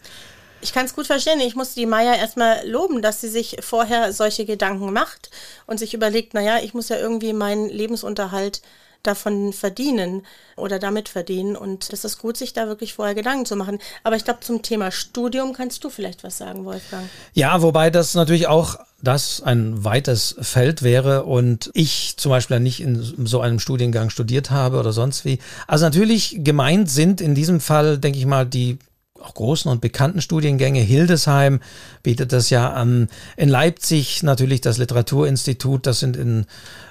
[0.62, 1.42] Ich kann es gut verstehen.
[1.42, 5.30] Ich muss die Maya erstmal loben, dass sie sich vorher solche Gedanken macht
[5.66, 8.62] und sich überlegt, naja, ich muss ja irgendwie meinen Lebensunterhalt
[9.04, 11.56] davon verdienen oder damit verdienen.
[11.56, 13.80] Und das ist gut, sich da wirklich vorher Gedanken zu machen.
[14.04, 17.10] Aber ich glaube, zum Thema Studium kannst du vielleicht was sagen, Wolfgang.
[17.34, 22.80] Ja, wobei das natürlich auch das ein weites Feld wäre und ich zum Beispiel nicht
[22.80, 25.40] in so einem Studiengang studiert habe oder sonst wie.
[25.68, 28.80] Also natürlich gemeint sind in diesem Fall, denke ich mal, die
[29.24, 30.82] auch großen und bekannten Studiengänge.
[30.82, 31.60] Hildesheim
[32.04, 33.10] bietet das ja an.
[33.38, 35.86] In Leipzig natürlich das Literaturinstitut.
[35.86, 36.46] Das sind in,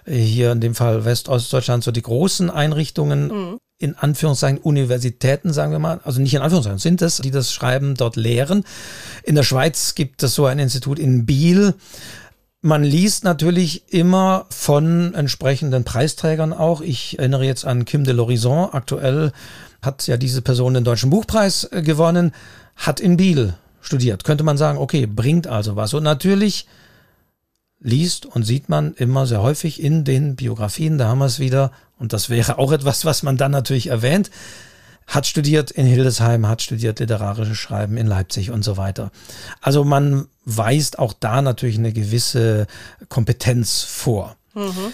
[0.07, 3.27] hier in dem Fall Westostdeutschland so die großen Einrichtungen.
[3.29, 3.59] Mhm.
[3.79, 6.01] In Anführungszeichen Universitäten, sagen wir mal.
[6.05, 8.65] Also nicht in Anführungszeichen sind es, die das Schreiben dort lehren.
[9.25, 11.75] In der Schweiz gibt es so ein Institut in Biel.
[12.65, 16.81] Man liest natürlich immer von entsprechenden Preisträgern auch.
[16.81, 19.33] Ich erinnere jetzt an Kim de l'Horizon, aktuell
[19.83, 22.33] hat ja diese Person den Deutschen Buchpreis äh, gewonnen,
[22.77, 24.25] hat in Biel studiert.
[24.25, 25.93] Könnte man sagen, okay, bringt also was.
[25.93, 26.67] Und natürlich
[27.81, 31.73] liest und sieht man immer sehr häufig in den Biografien, da haben wir es wieder,
[31.99, 34.31] und das wäre auch etwas, was man dann natürlich erwähnt,
[35.09, 39.11] hat studiert in Hildesheim, hat studiert literarisches Schreiben in Leipzig und so weiter.
[39.61, 42.69] Also man weist auch da natürlich eine gewisse
[43.09, 44.37] Kompetenz vor.
[44.55, 44.93] Mhm.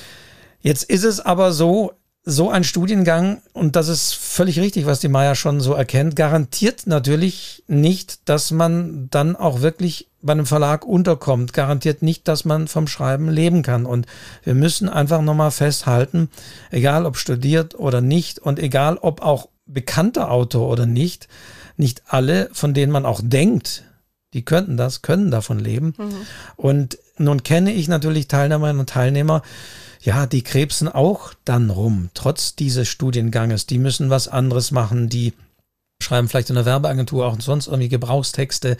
[0.60, 1.92] Jetzt ist es aber so,
[2.30, 6.86] so ein Studiengang, und das ist völlig richtig, was die Maya schon so erkennt, garantiert
[6.86, 12.68] natürlich nicht, dass man dann auch wirklich bei einem Verlag unterkommt, garantiert nicht, dass man
[12.68, 13.86] vom Schreiben leben kann.
[13.86, 14.06] Und
[14.44, 16.28] wir müssen einfach nochmal festhalten,
[16.70, 21.28] egal ob studiert oder nicht und egal ob auch bekannter Autor oder nicht,
[21.78, 23.84] nicht alle, von denen man auch denkt,
[24.34, 25.94] die könnten das, können davon leben.
[25.96, 26.26] Mhm.
[26.56, 29.40] Und nun kenne ich natürlich Teilnehmerinnen und Teilnehmer,
[30.00, 33.66] ja, die krebsen auch dann rum, trotz dieses Studienganges.
[33.66, 35.32] Die müssen was anderes machen, die
[36.02, 38.76] schreiben vielleicht in der Werbeagentur auch sonst irgendwie Gebrauchstexte.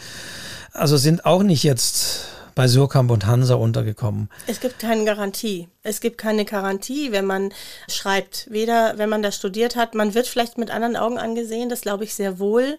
[0.73, 4.29] Also sind auch nicht jetzt bei Surkamp und Hansa untergekommen.
[4.49, 5.69] Es gibt keine Garantie.
[5.85, 7.55] Es gibt keine Garantie, wenn man
[7.89, 8.49] schreibt.
[8.51, 12.03] Weder, wenn man das studiert hat, man wird vielleicht mit anderen Augen angesehen, das glaube
[12.03, 12.77] ich sehr wohl,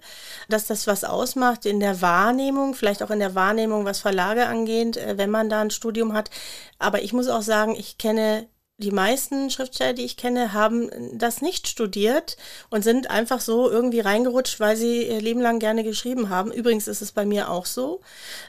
[0.50, 4.98] dass das was ausmacht in der Wahrnehmung, vielleicht auch in der Wahrnehmung, was Verlage angeht,
[4.98, 6.30] äh, wenn man da ein Studium hat.
[6.78, 8.48] Aber ich muss auch sagen, ich kenne
[8.80, 12.38] die meisten Schriftsteller, die ich kenne, haben das nicht studiert
[12.70, 16.52] und sind einfach so irgendwie reingerutscht, weil sie ihr Leben lang gerne geschrieben haben.
[16.52, 18.00] Übrigens ist es bei mir auch so.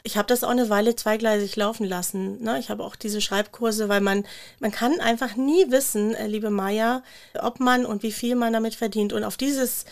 [0.03, 2.41] Ich habe das auch eine Weile zweigleisig laufen lassen.
[2.41, 2.59] Ne?
[2.59, 4.25] Ich habe auch diese Schreibkurse, weil man,
[4.59, 7.03] man kann einfach nie wissen, äh, liebe Maya,
[7.39, 9.11] ob man und wie viel man damit verdient.
[9.11, 9.83] Und auf dieses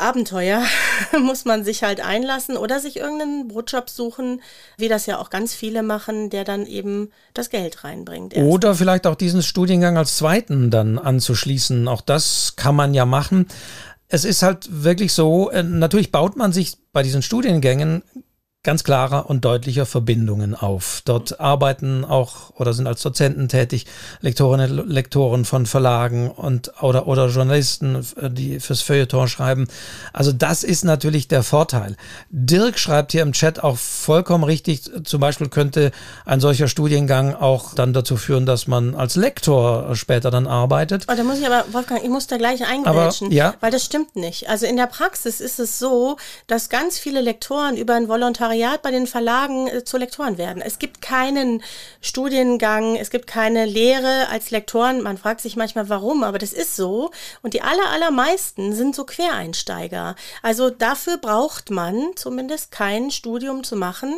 [0.00, 0.62] Abenteuer
[1.22, 4.42] muss man sich halt einlassen oder sich irgendeinen Brotjob suchen,
[4.76, 8.34] wie das ja auch ganz viele machen, der dann eben das Geld reinbringt.
[8.34, 8.46] Erst.
[8.46, 11.88] Oder vielleicht auch diesen Studiengang als zweiten dann anzuschließen.
[11.88, 13.46] Auch das kann man ja machen.
[14.08, 18.02] Es ist halt wirklich so, äh, natürlich baut man sich bei diesen Studiengängen
[18.62, 21.00] ganz klarer und deutlicher Verbindungen auf.
[21.06, 23.86] Dort arbeiten auch oder sind als Dozenten tätig
[24.20, 29.66] Lektorinnen und Lektoren von Verlagen und oder, oder Journalisten, die fürs Feuilleton schreiben.
[30.12, 31.96] Also das ist natürlich der Vorteil.
[32.28, 34.90] Dirk schreibt hier im Chat auch vollkommen richtig.
[35.04, 35.90] Zum Beispiel könnte
[36.26, 41.06] ein solcher Studiengang auch dann dazu führen, dass man als Lektor später dann arbeitet.
[41.10, 43.54] Oh, da muss ich aber, Wolfgang, ich muss da gleich eingrätschen, ja.
[43.60, 44.50] weil das stimmt nicht.
[44.50, 48.82] Also in der Praxis ist es so, dass ganz viele Lektoren über ein Volontariat Volontariat
[48.82, 50.62] bei den Verlagen äh, zu Lektoren werden.
[50.62, 51.62] Es gibt keinen
[52.00, 55.02] Studiengang, es gibt keine Lehre als Lektoren.
[55.02, 57.10] Man fragt sich manchmal, warum, aber das ist so.
[57.42, 60.16] Und die aller, allermeisten sind so Quereinsteiger.
[60.42, 64.14] Also dafür braucht man zumindest kein Studium zu machen.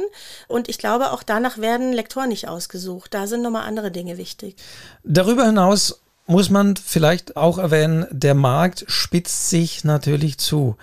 [0.48, 3.12] Und ich glaube, auch danach werden Lektoren nicht ausgesucht.
[3.14, 4.56] Da sind nochmal andere Dinge wichtig.
[5.04, 10.76] Darüber hinaus muss man vielleicht auch erwähnen, der Markt spitzt sich natürlich zu.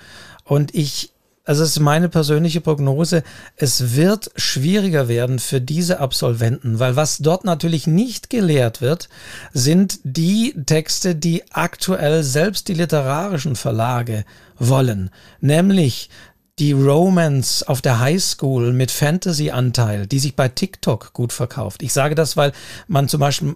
[0.44, 1.12] Und ich
[1.50, 3.24] also es ist meine persönliche Prognose,
[3.56, 9.10] es wird schwieriger werden für diese Absolventen, weil was dort natürlich nicht gelehrt wird,
[9.52, 14.26] sind die Texte, die aktuell selbst die literarischen Verlage
[14.60, 15.10] wollen,
[15.42, 16.12] nämlich
[16.60, 21.82] die Romance auf der Highschool mit Fantasy-Anteil, die sich bei TikTok gut verkauft.
[21.82, 22.52] Ich sage das, weil
[22.88, 23.56] man zum Beispiel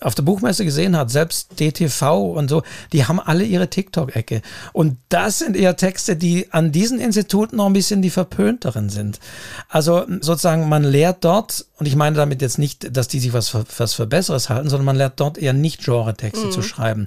[0.00, 4.42] auf der Buchmesse gesehen hat, selbst DTV und so, die haben alle ihre TikTok-Ecke.
[4.72, 9.20] Und das sind eher Texte, die an diesen Instituten noch ein bisschen die verpönteren sind.
[9.68, 13.56] Also sozusagen, man lehrt dort, und ich meine damit jetzt nicht, dass die sich was,
[13.78, 16.52] was für Besseres halten, sondern man lernt dort eher nicht Genre-Texte mhm.
[16.52, 17.06] zu schreiben,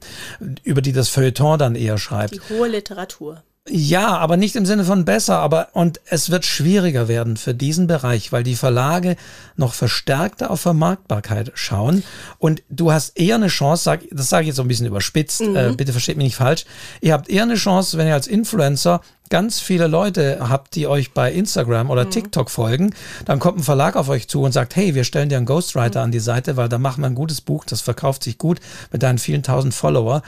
[0.63, 2.33] über die das Feuilleton dann eher schreibt.
[2.33, 3.43] Die hohe Literatur.
[3.71, 7.85] Ja, aber nicht im Sinne von besser, aber und es wird schwieriger werden für diesen
[7.85, 9.15] Bereich, weil die Verlage
[9.57, 12.03] noch verstärkter auf Vermarktbarkeit schauen
[12.39, 15.41] und du hast eher eine Chance, sag, das sage ich jetzt so ein bisschen überspitzt,
[15.41, 15.55] mhm.
[15.55, 16.65] äh, bitte versteht mich nicht falsch,
[17.01, 21.13] ihr habt eher eine Chance, wenn ihr als Influencer ganz viele Leute habt, die euch
[21.13, 22.11] bei Instagram oder mhm.
[22.11, 25.37] TikTok folgen, dann kommt ein Verlag auf euch zu und sagt, hey, wir stellen dir
[25.37, 26.05] einen Ghostwriter mhm.
[26.05, 28.59] an die Seite, weil da machen wir ein gutes Buch, das verkauft sich gut
[28.91, 30.23] mit deinen vielen tausend Follower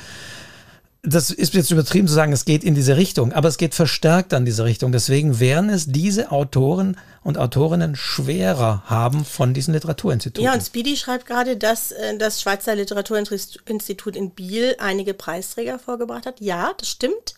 [1.04, 4.34] das ist jetzt übertrieben zu sagen, es geht in diese Richtung, aber es geht verstärkt
[4.34, 4.92] an diese Richtung.
[4.92, 10.44] Deswegen werden es diese Autoren und Autorinnen schwerer haben von diesen Literaturinstituten.
[10.44, 16.26] Ja, und Speedy schreibt gerade, dass äh, das Schweizer Literaturinstitut in Biel einige Preisträger vorgebracht
[16.26, 16.42] hat.
[16.42, 17.36] Ja, das stimmt.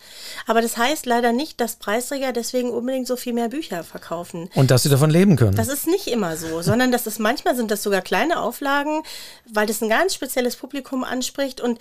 [0.48, 4.50] Aber das heißt leider nicht, dass Preisträger deswegen unbedingt so viel mehr Bücher verkaufen.
[4.56, 5.56] Und dass sie davon leben können.
[5.56, 9.04] Das ist nicht immer so, sondern dass es manchmal sind das sogar kleine Auflagen,
[9.52, 11.60] weil das ein ganz spezielles Publikum anspricht.
[11.60, 11.80] Und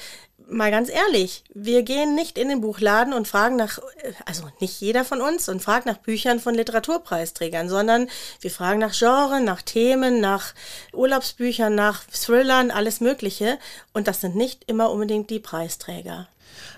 [0.48, 4.80] mal ganz ehrlich, wir gehen nicht in den Buchladen und fragen nach, äh, also nicht
[4.80, 8.08] jeder von uns, und fragt nach Büchern von Literaturpreisträgern, sondern sondern
[8.40, 10.54] wir fragen nach Genre, nach Themen, nach
[10.92, 13.58] Urlaubsbüchern, nach Thrillern, alles Mögliche.
[13.92, 16.28] Und das sind nicht immer unbedingt die Preisträger.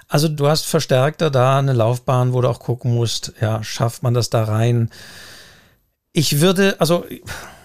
[0.09, 4.15] Also du hast verstärkter da eine Laufbahn, wo du auch gucken musst, ja, schafft man
[4.15, 4.91] das da rein?
[6.17, 7.05] Ich würde, also,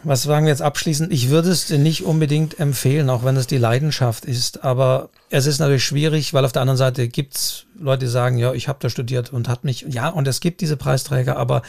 [0.01, 1.13] was sagen wir jetzt abschließend?
[1.13, 4.63] Ich würde es nicht unbedingt empfehlen, auch wenn es die Leidenschaft ist.
[4.63, 8.39] Aber es ist natürlich schwierig, weil auf der anderen Seite gibt es Leute, die sagen,
[8.39, 11.61] ja, ich habe da studiert und hat mich, ja, und es gibt diese Preisträger, aber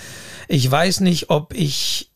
[0.48, 2.12] ich weiß nicht, ob ich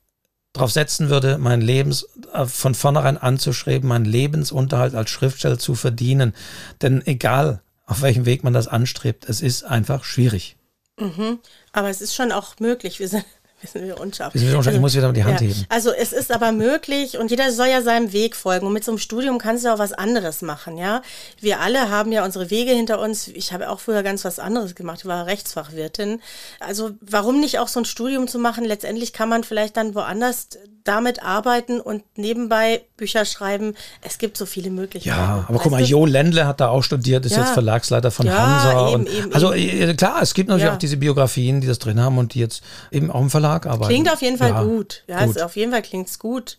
[0.55, 6.33] darauf setzen würde, mein Lebens äh, von vornherein anzuschreiben, meinen Lebensunterhalt als Schriftsteller zu verdienen.
[6.81, 10.57] Denn egal, auf welchem Weg man das anstrebt, es ist einfach schwierig.
[10.99, 11.41] Mhm.
[11.73, 12.99] Aber es ist schon auch möglich.
[12.99, 13.27] Wir sind
[13.63, 14.35] sind wir unscharf.
[14.35, 15.49] Wir Also, ich muss wieder die Hand ja.
[15.49, 15.65] heben.
[15.69, 18.67] Also es ist aber möglich und jeder soll ja seinem Weg folgen.
[18.67, 21.03] Und mit so einem Studium kannst du auch was anderes machen, ja.
[21.41, 23.29] Wir alle haben ja unsere Wege hinter uns.
[23.29, 25.01] Ich habe auch früher ganz was anderes gemacht.
[25.01, 26.21] Ich war Rechtsfachwirtin.
[26.61, 28.65] Also warum nicht auch so ein Studium zu machen?
[28.65, 30.49] Letztendlich kann man vielleicht dann woanders
[30.85, 33.75] damit arbeiten und nebenbei Bücher schreiben.
[34.03, 35.17] Es gibt so viele Möglichkeiten.
[35.17, 37.41] Ja, aber guck mal, Jo Ländle hat da auch studiert, ist ja.
[37.41, 38.89] jetzt Verlagsleiter von ja, Hansa.
[38.89, 39.97] Eben, und, eben, also eben.
[39.97, 43.11] klar, es gibt natürlich auch diese Biografien, die das drin haben und die jetzt eben
[43.11, 43.93] auch im Verlag arbeiten.
[43.93, 45.05] Klingt auf jeden Fall ja, gut.
[45.07, 45.41] Ja, gut.
[45.41, 46.59] auf jeden Fall klingt es gut.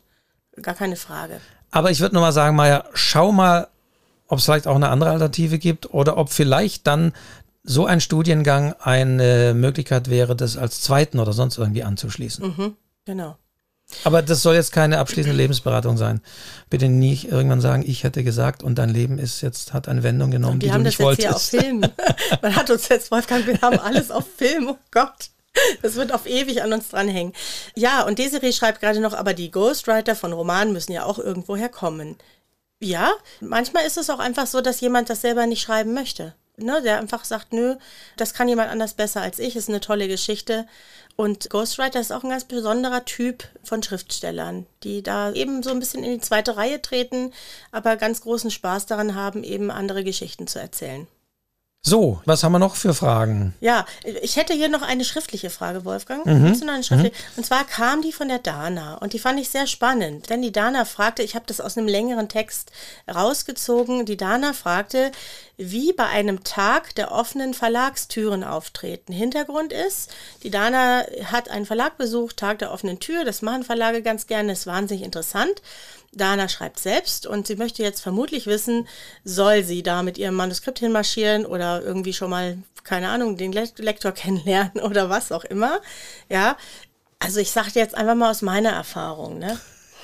[0.62, 1.40] Gar keine Frage.
[1.72, 3.68] Aber ich würde nur mal sagen, Maja, schau mal,
[4.28, 7.14] ob es vielleicht auch eine andere Alternative gibt oder ob vielleicht dann
[7.64, 12.48] so ein Studiengang eine Möglichkeit wäre, das als zweiten oder sonst irgendwie anzuschließen.
[12.48, 13.38] Mhm, genau.
[14.04, 16.22] Aber das soll jetzt keine abschließende Lebensberatung sein.
[16.70, 20.32] Bitte nicht irgendwann sagen, ich hätte gesagt und dein Leben ist jetzt, hat eine Wendung
[20.32, 21.54] genommen, die du nicht wolltest.
[21.54, 22.40] Wir haben das jetzt hier auf Film.
[22.42, 25.30] Man hat uns jetzt, Wolfgang, wir haben alles auf Film, oh Gott.
[25.82, 27.34] Das wird auf ewig an uns dranhängen.
[27.76, 31.56] Ja, und Desiree schreibt gerade noch, aber die Ghostwriter von Romanen müssen ja auch irgendwo
[31.56, 32.18] herkommen.
[32.80, 36.36] Ja, manchmal ist es auch einfach so, dass jemand das selber nicht schreiben möchte.
[36.58, 37.76] Ne, der einfach sagt, nö,
[38.16, 40.66] das kann jemand anders besser als ich, ist eine tolle Geschichte.
[41.18, 45.80] Und Ghostwriter ist auch ein ganz besonderer Typ von Schriftstellern, die da eben so ein
[45.80, 47.34] bisschen in die zweite Reihe treten,
[47.74, 51.08] aber ganz großen Spaß daran haben, eben andere Geschichten zu erzählen.
[51.88, 53.54] So, was haben wir noch für Fragen?
[53.62, 53.86] Ja,
[54.24, 56.26] ich hätte hier noch eine schriftliche Frage, Wolfgang.
[56.26, 56.60] Mhm.
[56.60, 57.14] du noch eine schriftliche?
[57.14, 57.38] Mhm.
[57.38, 60.52] Und zwar kam die von der Dana und die fand ich sehr spannend, denn die
[60.52, 62.72] Dana fragte, ich habe das aus einem längeren Text
[63.08, 65.12] rausgezogen, die Dana fragte,
[65.58, 69.14] wie bei einem Tag der offenen Verlagstüren auftreten.
[69.14, 70.10] Hintergrund ist,
[70.42, 74.54] die Dana hat einen Verlag besucht, Tag der offenen Tür, das machen Verlage ganz gerne,
[74.54, 75.62] ist wahnsinnig interessant.
[76.16, 78.88] Dana schreibt selbst und sie möchte jetzt vermutlich wissen,
[79.24, 84.12] soll sie da mit ihrem Manuskript hinmarschieren oder irgendwie schon mal, keine Ahnung, den Lektor
[84.14, 85.82] kennenlernen oder was auch immer.
[86.30, 86.58] Ja,
[87.20, 89.60] also ich sage jetzt einfach mal aus meiner Erfahrung, ne?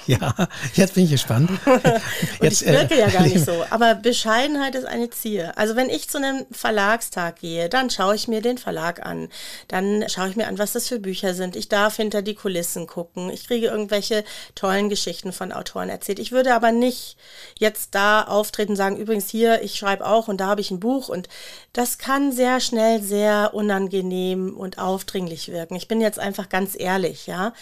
[0.08, 0.34] Ja,
[0.74, 1.52] jetzt bin ich gespannt.
[2.42, 5.52] jetzt, ich wirke äh, ja gar nicht so, aber Bescheidenheit ist eine Ziel.
[5.56, 9.30] Also wenn ich zu einem Verlagstag gehe, dann schaue ich mir den Verlag an.
[9.68, 11.56] Dann schaue ich mir an, was das für Bücher sind.
[11.56, 13.30] Ich darf hinter die Kulissen gucken.
[13.30, 14.24] Ich kriege irgendwelche
[14.56, 16.20] tollen Geschichten von Autoren erzählt.
[16.20, 17.18] Ich würde aber nicht
[17.60, 20.80] jetzt da auftreten und sagen, übrigens hier, ich schreibe auch und da habe ich ein
[20.80, 21.10] Buch.
[21.10, 21.30] Und
[21.74, 25.76] das kann sehr schnell sehr unangenehm und aufdringlich wirken.
[25.76, 27.54] Ich bin jetzt einfach ganz ehrlich, ja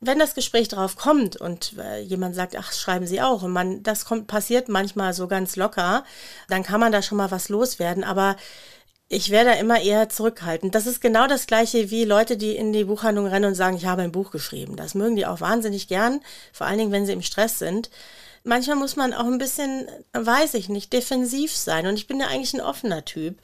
[0.00, 3.82] wenn das Gespräch darauf kommt und äh, jemand sagt, ach, schreiben Sie auch, und man,
[3.82, 6.04] das kommt, passiert manchmal so ganz locker,
[6.48, 8.36] dann kann man da schon mal was loswerden, aber
[9.08, 10.74] ich werde da immer eher zurückhaltend.
[10.74, 13.86] Das ist genau das gleiche wie Leute, die in die Buchhandlung rennen und sagen, ich
[13.86, 14.76] habe ein Buch geschrieben.
[14.76, 16.20] Das mögen die auch wahnsinnig gern,
[16.52, 17.90] vor allen Dingen, wenn sie im Stress sind.
[18.44, 21.86] manchmal muss man auch ein bisschen, weiß ich nicht, defensiv sein.
[21.86, 23.38] Und ich bin ja eigentlich ein offener Typ.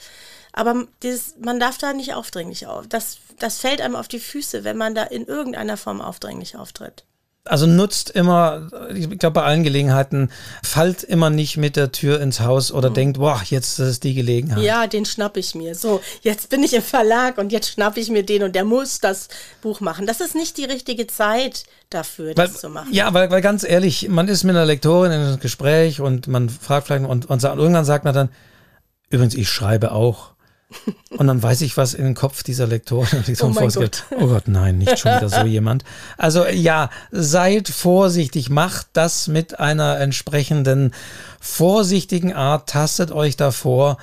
[0.57, 2.87] Aber dieses, man darf da nicht aufdringlich auf.
[2.87, 7.05] Das, das fällt einem auf die Füße, wenn man da in irgendeiner Form aufdringlich auftritt.
[7.47, 10.31] Also nutzt immer, ich glaube bei allen Gelegenheiten,
[10.63, 12.95] fallt immer nicht mit der Tür ins Haus oder mhm.
[12.95, 14.63] denkt, boah, jetzt ist die Gelegenheit.
[14.63, 15.75] Ja, den schnapp ich mir.
[15.75, 19.01] So, jetzt bin ich im Verlag und jetzt schnapp ich mir den und der muss
[19.01, 19.29] das
[19.61, 20.07] Buch machen.
[20.07, 22.95] Das ist nicht die richtige Zeit dafür, weil, das zu machen.
[22.95, 26.49] Ja, weil, weil ganz ehrlich, man ist mit einer Lektorin in einem Gespräch und man
[26.49, 28.29] fragt vielleicht und, und, und irgendwann sagt man dann,
[29.11, 30.34] übrigens, ich schreibe auch.
[31.11, 34.05] Und dann weiß ich, was in den Kopf dieser Lektoren und Lektoren oh vorgeht.
[34.11, 35.85] Oh Gott, nein, nicht schon wieder so jemand.
[36.19, 40.93] Also ja, seid vorsichtig, macht das mit einer entsprechenden
[41.41, 43.99] vorsichtigen Art, tastet euch davor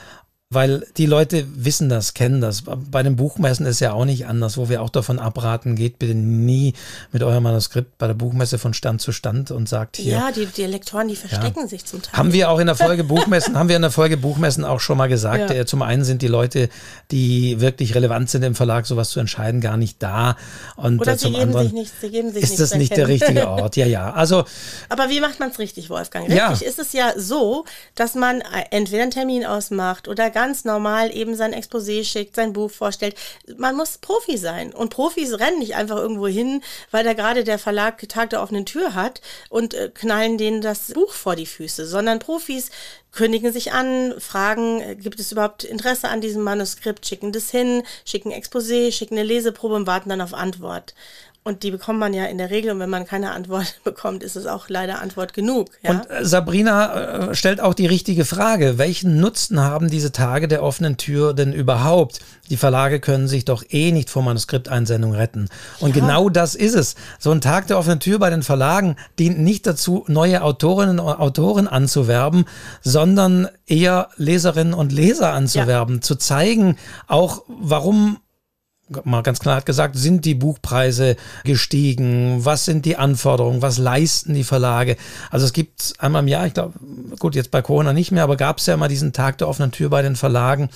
[0.51, 2.63] weil die Leute wissen das, kennen das.
[2.63, 6.13] Bei den Buchmessen ist ja auch nicht anders, wo wir auch davon abraten, geht bitte
[6.13, 6.73] nie
[7.13, 10.11] mit eurem Manuskript bei der Buchmesse von Stand zu Stand und sagt hier.
[10.11, 11.67] Ja, die, die Lektoren, die verstecken ja.
[11.67, 12.17] sich zum Teil.
[12.17, 14.97] Haben wir auch in der Folge Buchmessen, haben wir in der Folge Buchmessen auch schon
[14.97, 15.51] mal gesagt.
[15.51, 15.65] Ja.
[15.65, 16.67] Zum einen sind die Leute,
[17.11, 20.35] die wirklich relevant sind im Verlag, sowas zu entscheiden, gar nicht da.
[20.75, 23.47] Und Oder zum geben anderen sich nicht, sie geben sich ist das nicht der richtige
[23.47, 23.77] Ort.
[23.77, 24.11] Ja, ja.
[24.11, 24.43] Also.
[24.89, 26.25] Aber wie macht man es richtig, Wolfgang?
[26.27, 26.67] Richtig ja.
[26.67, 27.63] ist es ja so,
[27.95, 28.41] dass man
[28.71, 33.15] entweder einen Termin ausmacht oder gar ganz normal eben sein Exposé schickt, sein Buch vorstellt.
[33.57, 34.73] Man muss Profi sein.
[34.73, 38.65] Und Profis rennen nicht einfach irgendwo hin, weil da gerade der Verlag Tag der offenen
[38.65, 42.71] Tür hat und äh, knallen denen das Buch vor die Füße, sondern Profis
[43.11, 47.83] kündigen sich an, fragen, äh, gibt es überhaupt Interesse an diesem Manuskript, schicken das hin,
[48.03, 50.95] schicken Exposé, schicken eine Leseprobe und warten dann auf Antwort.
[51.43, 52.71] Und die bekommt man ja in der Regel.
[52.71, 55.69] Und wenn man keine Antwort bekommt, ist es auch leider Antwort genug.
[55.81, 55.91] Ja?
[55.91, 58.77] Und äh, Sabrina äh, stellt auch die richtige Frage.
[58.77, 62.19] Welchen Nutzen haben diese Tage der offenen Tür denn überhaupt?
[62.51, 65.49] Die Verlage können sich doch eh nicht vor Manuskripteinsendung retten.
[65.79, 66.01] Und ja.
[66.01, 66.95] genau das ist es.
[67.17, 71.19] So ein Tag der offenen Tür bei den Verlagen dient nicht dazu, neue Autorinnen und
[71.19, 72.45] Autoren anzuwerben,
[72.81, 76.01] sondern eher Leserinnen und Leser anzuwerben, ja.
[76.01, 76.77] zu zeigen,
[77.07, 78.17] auch warum
[79.03, 82.43] mal ganz klar hat gesagt, sind die Buchpreise gestiegen?
[82.45, 83.61] Was sind die Anforderungen?
[83.61, 84.97] Was leisten die Verlage?
[85.29, 86.73] Also es gibt einmal im Jahr, ich glaube,
[87.19, 89.71] gut, jetzt bei Corona nicht mehr, aber gab es ja immer diesen Tag der offenen
[89.71, 90.69] Tür bei den Verlagen.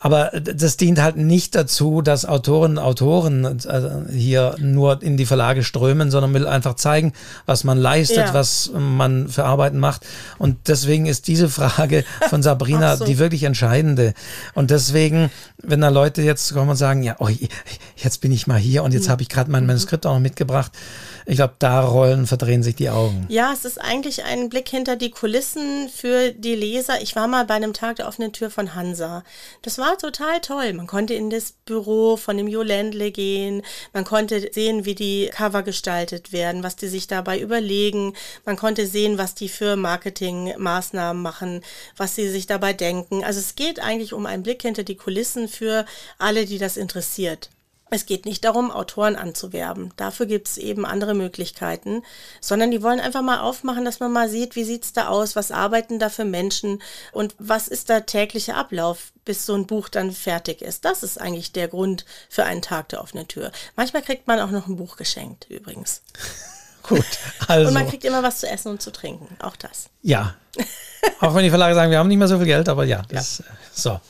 [0.00, 5.26] Aber das dient halt nicht dazu, dass Autorinnen und Autoren äh, hier nur in die
[5.26, 7.12] Verlage strömen, sondern will einfach zeigen,
[7.46, 8.34] was man leistet, ja.
[8.34, 10.06] was man für Arbeiten macht.
[10.38, 13.06] Und deswegen ist diese Frage von Sabrina so.
[13.06, 14.14] die wirklich entscheidende.
[14.54, 15.30] Und deswegen,
[15.60, 17.28] wenn da Leute jetzt kommen und sagen, ja, oh,
[17.96, 19.12] jetzt bin ich mal hier und jetzt mhm.
[19.12, 20.70] habe ich gerade mein Manuskript auch noch mitgebracht,
[21.28, 23.26] ich glaube, da rollen, verdrehen sich die Augen.
[23.28, 27.02] Ja, es ist eigentlich ein Blick hinter die Kulissen für die Leser.
[27.02, 29.22] Ich war mal bei einem Tag der offenen Tür von Hansa.
[29.60, 30.72] Das war total toll.
[30.72, 33.60] Man konnte in das Büro von dem Jo Ländle gehen.
[33.92, 38.14] Man konnte sehen, wie die Cover gestaltet werden, was die sich dabei überlegen.
[38.46, 41.60] Man konnte sehen, was die für Marketingmaßnahmen machen,
[41.98, 43.22] was sie sich dabei denken.
[43.22, 45.84] Also es geht eigentlich um einen Blick hinter die Kulissen für
[46.16, 47.50] alle, die das interessiert.
[47.90, 49.92] Es geht nicht darum, Autoren anzuwerben.
[49.96, 52.02] Dafür gibt es eben andere Möglichkeiten,
[52.40, 55.50] sondern die wollen einfach mal aufmachen, dass man mal sieht, wie sieht's da aus, was
[55.50, 56.82] arbeiten da für Menschen
[57.12, 60.84] und was ist der tägliche Ablauf, bis so ein Buch dann fertig ist.
[60.84, 63.52] Das ist eigentlich der Grund für einen Tag der offenen Tür.
[63.76, 66.02] Manchmal kriegt man auch noch ein Buch geschenkt, übrigens.
[66.82, 67.04] Gut,
[67.46, 67.68] also.
[67.68, 69.90] Und man kriegt immer was zu essen und zu trinken, auch das.
[70.02, 70.34] Ja.
[71.20, 73.38] auch wenn die Verlage sagen, wir haben nicht mehr so viel Geld, aber ja, das,
[73.38, 73.44] ja.
[73.72, 74.00] so.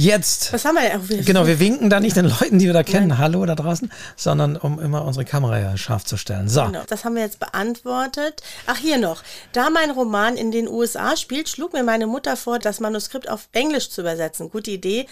[0.00, 0.52] Jetzt.
[0.54, 1.24] Was haben wir denn?
[1.26, 3.18] Genau, wir winken da nicht den Leuten, die wir da kennen, Nein.
[3.18, 6.48] hallo da draußen, sondern um immer unsere Kamera ja scharf zu stellen.
[6.48, 6.64] So.
[6.64, 8.42] Genau, das haben wir jetzt beantwortet.
[8.66, 9.22] Ach, hier noch.
[9.52, 13.50] Da mein Roman in den USA spielt, schlug mir meine Mutter vor, das Manuskript auf
[13.52, 14.50] Englisch zu übersetzen.
[14.50, 15.06] Gute Idee.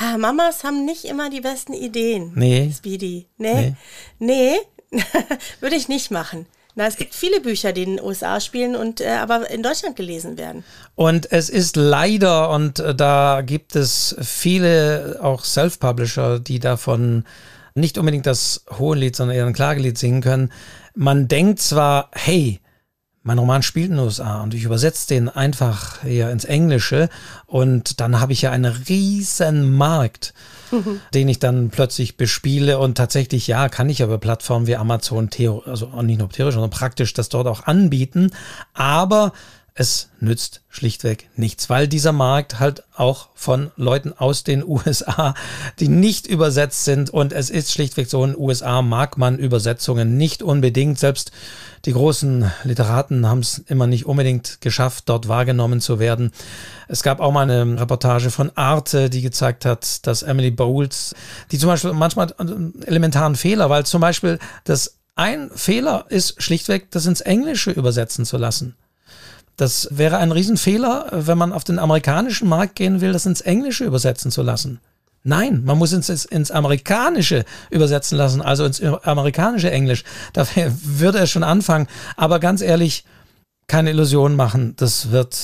[0.00, 2.32] Ha, Mamas haben nicht immer die besten Ideen.
[2.34, 2.72] Nee.
[2.74, 3.28] Speedy.
[3.36, 3.74] Nee.
[4.18, 4.58] Nee.
[4.90, 5.02] nee.
[5.60, 6.46] Würde ich nicht machen.
[6.76, 9.94] Na, es gibt viele Bücher, die in den USA spielen und äh, aber in Deutschland
[9.94, 10.64] gelesen werden.
[10.96, 17.24] Und es ist leider, und äh, da gibt es viele auch Self-Publisher, die davon
[17.76, 20.52] nicht unbedingt das Hohenlied, sondern eher ein Klagelied singen können.
[20.94, 22.60] Man denkt zwar, hey,
[23.22, 27.08] mein Roman spielt in den USA und ich übersetze den einfach hier ins Englische
[27.46, 30.34] und dann habe ich ja einen riesen Markt
[31.14, 32.78] den ich dann plötzlich bespiele.
[32.78, 36.70] Und tatsächlich, ja, kann ich aber Plattformen wie Amazon, Theo, also nicht nur theoretisch, sondern
[36.70, 38.30] praktisch das dort auch anbieten.
[38.72, 39.32] Aber
[39.76, 45.34] es nützt schlichtweg nichts, weil dieser Markt halt auch von Leuten aus den USA,
[45.80, 50.16] die nicht übersetzt sind und es ist schlichtweg so, in den USA mag man Übersetzungen
[50.16, 51.32] nicht unbedingt, selbst
[51.84, 56.30] die großen Literaten haben es immer nicht unbedingt geschafft, dort wahrgenommen zu werden.
[56.88, 61.14] Es gab auch mal eine Reportage von Arte, die gezeigt hat, dass Emily Bowles,
[61.50, 62.34] die zum Beispiel manchmal
[62.86, 68.36] elementaren Fehler, weil zum Beispiel das ein Fehler ist schlichtweg, das ins Englische übersetzen zu
[68.36, 68.74] lassen.
[69.56, 73.84] Das wäre ein Riesenfehler, wenn man auf den amerikanischen Markt gehen will, das ins Englische
[73.84, 74.80] übersetzen zu lassen.
[75.26, 80.04] Nein, man muss ins, ins Amerikanische übersetzen lassen, also ins amerikanische Englisch.
[80.34, 80.46] Da
[80.82, 81.86] würde er schon anfangen.
[82.16, 83.04] Aber ganz ehrlich,
[83.66, 85.34] keine Illusion machen, das wird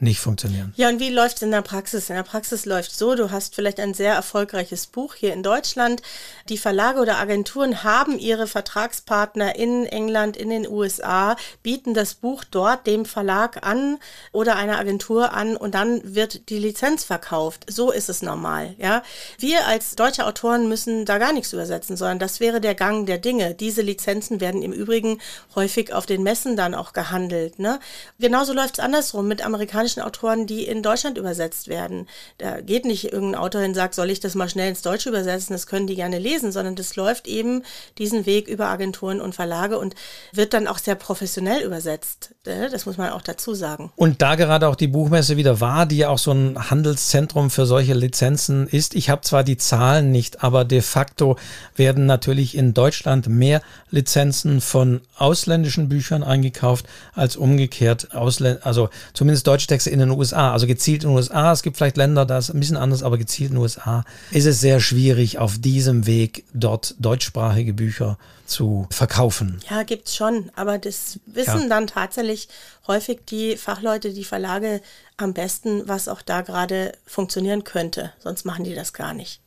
[0.00, 0.72] nicht funktionieren.
[0.76, 2.08] Ja, und wie läuft es in der Praxis?
[2.08, 6.02] In der Praxis läuft so, du hast vielleicht ein sehr erfolgreiches Buch hier in Deutschland.
[6.48, 12.44] Die Verlage oder Agenturen haben ihre Vertragspartner in England, in den USA, bieten das Buch
[12.44, 13.98] dort dem Verlag an
[14.30, 17.66] oder einer Agentur an und dann wird die Lizenz verkauft.
[17.68, 19.02] So ist es normal, ja.
[19.38, 23.18] Wir als deutsche Autoren müssen da gar nichts übersetzen, sondern das wäre der Gang der
[23.18, 23.54] Dinge.
[23.54, 25.20] Diese Lizenzen werden im Übrigen
[25.56, 27.80] häufig auf den Messen dann auch gehandelt, ne?
[28.20, 32.06] Genauso läuft es andersrum mit amerikanischen amerikanischen Autoren, die in Deutschland übersetzt werden.
[32.38, 35.08] Da geht nicht irgendein Autor hin und sagt, soll ich das mal schnell ins Deutsche
[35.08, 37.62] übersetzen, das können die gerne lesen, sondern das läuft eben
[37.98, 39.94] diesen Weg über Agenturen und Verlage und
[40.32, 42.34] wird dann auch sehr professionell übersetzt.
[42.44, 43.92] Äh, das muss man auch dazu sagen.
[43.96, 47.66] Und da gerade auch die Buchmesse wieder war, die ja auch so ein Handelszentrum für
[47.66, 51.36] solche Lizenzen ist, ich habe zwar die Zahlen nicht, aber de facto
[51.76, 59.46] werden natürlich in Deutschland mehr Lizenzen von ausländischen Büchern eingekauft als umgekehrt Ausländ also zumindest
[59.46, 61.52] deutsche Texte in den USA, also gezielt in den USA.
[61.52, 64.44] Es gibt vielleicht Länder, da ist ein bisschen anders, aber gezielt in den USA ist
[64.44, 69.60] es sehr schwierig, auf diesem Weg dort deutschsprachige Bücher zu verkaufen.
[69.70, 71.68] Ja, gibt's schon, aber das wissen ja.
[71.68, 72.48] dann tatsächlich
[72.88, 74.80] häufig die Fachleute, die Verlage
[75.16, 78.12] am besten, was auch da gerade funktionieren könnte.
[78.18, 79.40] Sonst machen die das gar nicht.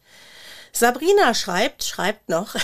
[0.74, 2.55] Sabrina schreibt, schreibt noch,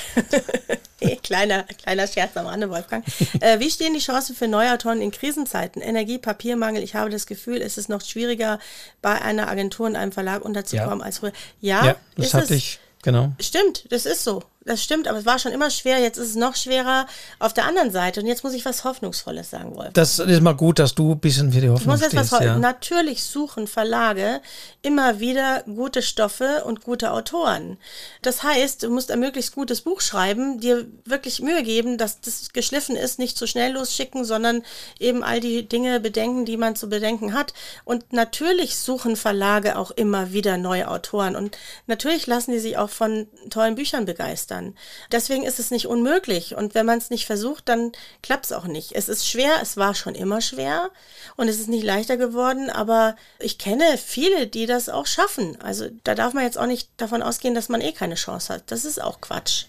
[1.24, 3.06] kleiner, kleiner Scherz am Rande, Wolfgang.
[3.40, 5.82] Äh, wie stehen die Chancen für Neuautoren in Krisenzeiten?
[5.82, 6.84] Energie, Papiermangel.
[6.84, 8.60] Ich habe das Gefühl, es ist noch schwieriger,
[9.02, 11.06] bei einer Agentur und einem Verlag unterzukommen ja.
[11.06, 11.34] als früher.
[11.60, 13.32] Ja, ja das hatte ich, genau.
[13.40, 14.44] Stimmt, das ist so.
[14.68, 16.00] Das stimmt, aber es war schon immer schwer.
[16.00, 17.08] Jetzt ist es noch schwerer
[17.40, 18.20] auf der anderen Seite.
[18.20, 19.94] Und jetzt muss ich was Hoffnungsvolles sagen, Wolf.
[19.94, 22.32] Das ist mal gut, dass du ein bisschen für die Hoffnung ich muss jetzt was
[22.44, 22.58] ja.
[22.58, 24.42] Natürlich suchen Verlage
[24.82, 27.78] immer wieder gute Stoffe und gute Autoren.
[28.22, 32.52] Das heißt, du musst ein möglichst gutes Buch schreiben, dir wirklich Mühe geben, dass das
[32.52, 34.64] geschliffen ist, nicht zu schnell losschicken, sondern
[35.00, 37.54] eben all die Dinge bedenken, die man zu bedenken hat.
[37.86, 41.38] Und natürlich suchen Verlage auch immer wieder neue Autoren.
[41.38, 41.58] Und
[41.88, 44.76] natürlich lassen die sich auch von tollen Büchern begeistern dann.
[45.12, 46.56] Deswegen ist es nicht unmöglich.
[46.56, 47.92] Und wenn man es nicht versucht, dann
[48.22, 48.94] klappt es auch nicht.
[48.94, 50.90] Es ist schwer, es war schon immer schwer
[51.36, 55.60] und es ist nicht leichter geworden, aber ich kenne viele, die das auch schaffen.
[55.62, 58.64] Also da darf man jetzt auch nicht davon ausgehen, dass man eh keine Chance hat.
[58.68, 59.66] Das ist auch Quatsch.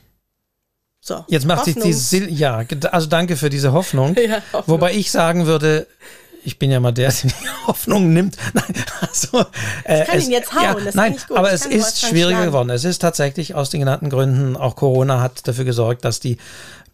[1.00, 1.92] So, Jetzt macht Hoffnung.
[1.92, 4.14] sich die, ja, also danke für diese Hoffnung.
[4.18, 4.64] ja, Hoffnung.
[4.66, 5.86] Wobei ich sagen würde,
[6.48, 8.36] ich bin ja mal der, der die Hoffnung nimmt.
[8.54, 9.44] Nein, also,
[9.84, 12.70] äh, ich kann es, ihn jetzt hauen, ja, das nein, aber es ist schwieriger geworden.
[12.70, 16.38] Es ist tatsächlich aus den genannten Gründen, auch Corona hat dafür gesorgt, dass die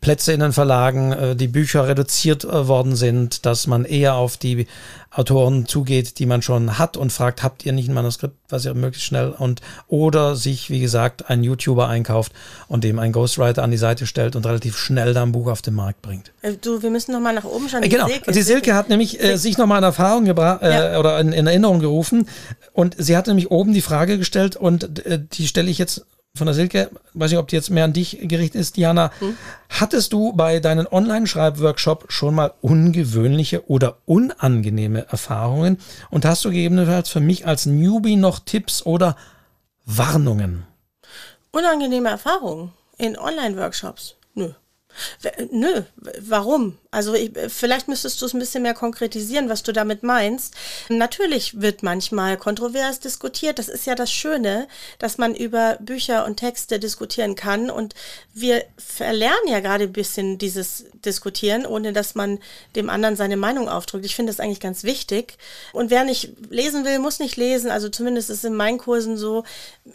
[0.04, 4.36] Plätze in den Verlagen, äh, die Bücher reduziert äh, worden sind, dass man eher auf
[4.36, 4.66] die
[5.10, 8.74] Autoren zugeht, die man schon hat und fragt, habt ihr nicht ein Manuskript, was ihr
[8.74, 12.32] möglichst schnell und oder sich, wie gesagt, einen YouTuber einkauft
[12.68, 15.62] und dem einen Ghostwriter an die Seite stellt und relativ schnell da ein Buch auf
[15.62, 16.32] den Markt bringt.
[16.42, 17.80] Äh, du, wir müssen nochmal nach oben schauen.
[17.80, 20.98] Die genau, Silke, die Silke hat nämlich äh, sich nochmal in Erfahrung gebracht äh, ja.
[21.00, 22.28] oder in, in, Erinnerung gerufen
[22.74, 26.04] und sie hat nämlich oben die Frage gestellt und äh, die stelle ich jetzt
[26.36, 29.12] von der Silke, weiß nicht, ob die jetzt mehr an dich gerichtet ist, Diana.
[29.20, 29.36] Hm?
[29.68, 35.78] Hattest du bei deinen Online-Schreibworkshop schon mal ungewöhnliche oder unangenehme Erfahrungen?
[36.10, 39.16] Und hast du gegebenenfalls für mich als Newbie noch Tipps oder
[39.84, 40.66] Warnungen?
[41.52, 44.16] Unangenehme Erfahrungen in Online-Workshops?
[44.34, 44.54] Nö.
[45.50, 45.82] Nö,
[46.20, 46.78] warum?
[46.90, 50.54] Also ich, vielleicht müsstest du es ein bisschen mehr konkretisieren, was du damit meinst.
[50.88, 53.58] Natürlich wird manchmal kontrovers diskutiert.
[53.58, 54.68] Das ist ja das Schöne,
[54.98, 57.70] dass man über Bücher und Texte diskutieren kann.
[57.70, 57.94] Und
[58.32, 62.38] wir verlernen ja gerade ein bisschen dieses Diskutieren, ohne dass man
[62.76, 64.06] dem anderen seine Meinung aufdrückt.
[64.06, 65.36] Ich finde das eigentlich ganz wichtig.
[65.72, 67.70] Und wer nicht lesen will, muss nicht lesen.
[67.70, 69.44] Also zumindest ist es in meinen Kursen so.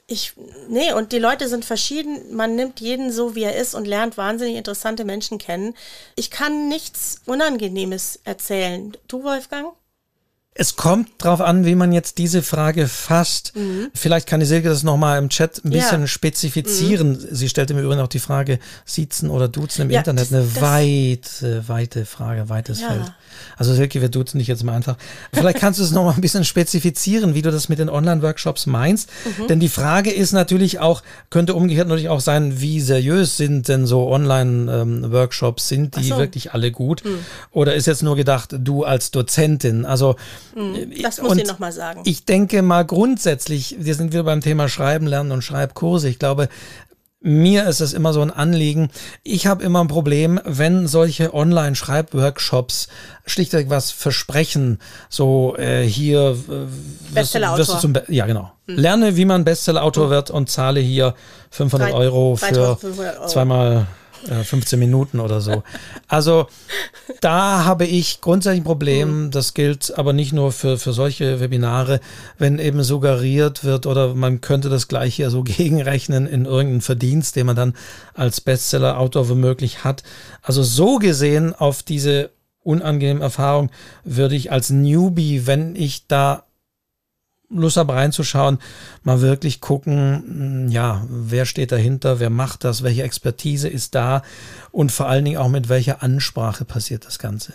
[0.08, 0.34] Ich,
[0.68, 2.36] nee, und die Leute sind verschieden.
[2.36, 4.58] Man nimmt jeden so, wie er ist und lernt wahnsinnig
[4.90, 5.76] interessante Menschen kennen.
[6.16, 8.96] Ich kann nicht nichts Unangenehmes erzählen.
[9.08, 9.74] Du, Wolfgang?
[10.60, 13.56] Es kommt drauf an, wie man jetzt diese Frage fasst.
[13.56, 13.92] Mhm.
[13.94, 16.08] Vielleicht kann die Silke das nochmal im Chat ein bisschen ja.
[16.08, 17.12] spezifizieren.
[17.12, 17.28] Mhm.
[17.32, 20.34] Sie stellte mir übrigens auch die Frage, siezen oder duzen im ja, Internet.
[20.34, 22.90] Eine das, weite, weite Frage, weites ja.
[22.90, 23.14] Feld.
[23.56, 24.98] Also Silke, wir duzen dich jetzt mal einfach.
[25.32, 29.10] Vielleicht kannst du es nochmal ein bisschen spezifizieren, wie du das mit den Online-Workshops meinst.
[29.40, 29.48] Mhm.
[29.48, 33.86] Denn die Frage ist natürlich auch, könnte umgekehrt natürlich auch sein, wie seriös sind denn
[33.86, 35.70] so Online-Workshops?
[35.70, 36.18] Sind die so.
[36.18, 37.06] wirklich alle gut?
[37.06, 37.20] Mhm.
[37.52, 39.86] Oder ist jetzt nur gedacht, du als Dozentin?
[39.86, 40.18] Also.
[41.02, 42.02] Das muss ich nochmal sagen.
[42.06, 46.10] Ich denke mal grundsätzlich, wir sind wieder beim Thema Schreiben lernen und Schreibkurse.
[46.10, 46.50] Ich glaube,
[47.22, 48.90] mir ist es immer so ein Anliegen.
[49.24, 52.88] Ich habe immer ein Problem, wenn solche Online-Schreibworkshops
[53.26, 54.80] schlichtweg was versprechen.
[55.10, 57.90] So äh, hier äh, Bestseller-Autor.
[57.90, 58.54] Be ja, genau.
[58.68, 58.78] Hm.
[58.78, 60.12] Lerne, wie man Bestseller-Autor hm.
[60.12, 61.14] wird und zahle hier
[61.52, 63.28] 500 Drei, Euro für Euro.
[63.28, 63.88] zweimal
[64.44, 65.64] 15 äh, Minuten oder so.
[66.08, 66.48] Also
[67.22, 69.26] da habe ich grundsätzlich ein Problem.
[69.26, 69.32] Mhm.
[69.32, 72.00] Das gilt aber nicht nur für, für solche Webinare,
[72.38, 77.36] wenn eben suggeriert wird oder man könnte das gleich hier so gegenrechnen in irgendeinen Verdienst,
[77.36, 77.74] den man dann
[78.14, 80.04] als Bestseller-Autor womöglich hat.
[80.42, 82.32] Also so gesehen auf diese
[82.64, 83.72] unangenehme Erfahrung
[84.04, 86.44] würde ich als Newbie, wenn ich da
[87.50, 88.60] Lust habe reinzuschauen,
[89.04, 94.22] mal wirklich gucken, hm, ja, wer steht dahinter, wer macht das, welche Expertise ist da
[94.72, 97.54] und vor allen Dingen auch mit welcher Ansprache passiert das Ganze.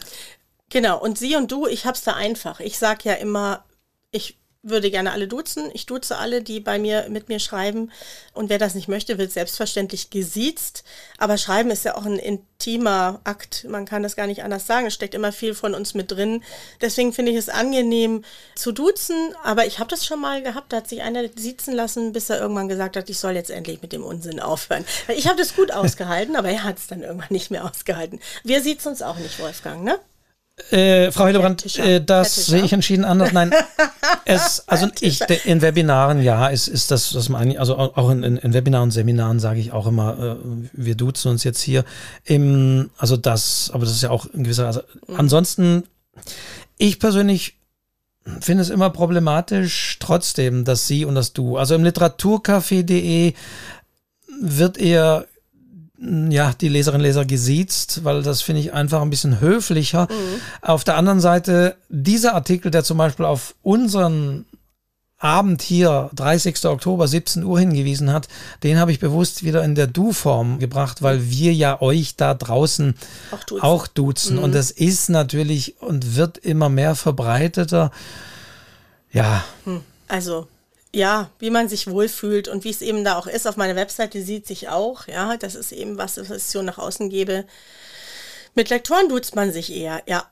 [0.70, 2.58] Genau, und sie und du, ich hab's da einfach.
[2.58, 3.64] Ich sag ja immer,
[4.10, 5.70] ich würde gerne alle duzen.
[5.72, 7.92] Ich duze alle, die bei mir mit mir schreiben.
[8.32, 10.84] Und wer das nicht möchte, wird selbstverständlich gesiezt.
[11.18, 13.66] Aber Schreiben ist ja auch ein intimer Akt.
[13.68, 14.86] Man kann das gar nicht anders sagen.
[14.86, 16.42] Es steckt immer viel von uns mit drin.
[16.80, 19.34] Deswegen finde ich es angenehm zu duzen.
[19.44, 20.72] Aber ich habe das schon mal gehabt.
[20.72, 23.82] Da hat sich einer siezen lassen, bis er irgendwann gesagt hat, ich soll jetzt endlich
[23.82, 24.84] mit dem Unsinn aufhören.
[25.08, 28.20] Ich habe das gut ausgehalten, aber er hat es dann irgendwann nicht mehr ausgehalten.
[28.42, 29.98] Wir siezen uns auch nicht, Wolfgang, ne?
[30.70, 33.32] Äh, Frau Hildebrand, äh, das sehe ich entschieden anders.
[33.32, 33.52] Nein,
[34.24, 38.36] es, also ich, in Webinaren, ja, ist, ist das, das meine also auch in, in,
[38.36, 41.84] in Webinaren, Seminaren sage ich auch immer, äh, wir duzen uns jetzt hier.
[42.22, 45.16] Im, also das, aber das ist ja auch in gewisser, also mhm.
[45.16, 45.82] ansonsten,
[46.78, 47.56] ich persönlich
[48.40, 53.34] finde es immer problematisch, trotzdem, dass Sie und das Du, also im Literaturcafé.de
[54.40, 55.26] wird eher
[55.98, 60.08] ja, die Leserinnen und Leser gesiezt, weil das finde ich einfach ein bisschen höflicher.
[60.10, 60.40] Mhm.
[60.60, 64.44] Auf der anderen Seite, dieser Artikel, der zum Beispiel auf unseren
[65.18, 66.66] Abend hier, 30.
[66.66, 68.28] Oktober, 17 Uhr hingewiesen hat,
[68.62, 72.94] den habe ich bewusst wieder in der Du-Form gebracht, weil wir ja euch da draußen
[73.30, 73.62] auch duzen.
[73.62, 74.36] Auch duzen.
[74.36, 74.42] Mhm.
[74.42, 77.90] Und das ist natürlich und wird immer mehr verbreiteter.
[79.12, 79.44] Ja.
[79.64, 79.80] Hm.
[80.08, 80.48] Also
[80.94, 83.46] ja, wie man sich wohlfühlt und wie es eben da auch ist.
[83.46, 86.78] Auf meiner Webseite sieht sich auch, ja, das ist eben was, was ich so nach
[86.78, 87.44] außen gebe.
[88.54, 90.28] Mit Lektoren duzt man sich eher, ja.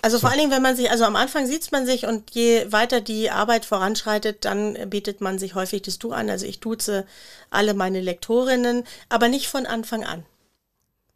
[0.00, 0.20] Also so.
[0.20, 3.00] vor allen Dingen, wenn man sich, also am Anfang sieht man sich und je weiter
[3.00, 6.30] die Arbeit voranschreitet, dann bietet man sich häufig das Du an.
[6.30, 7.04] Also ich duze
[7.50, 10.24] alle meine Lektorinnen, aber nicht von Anfang an.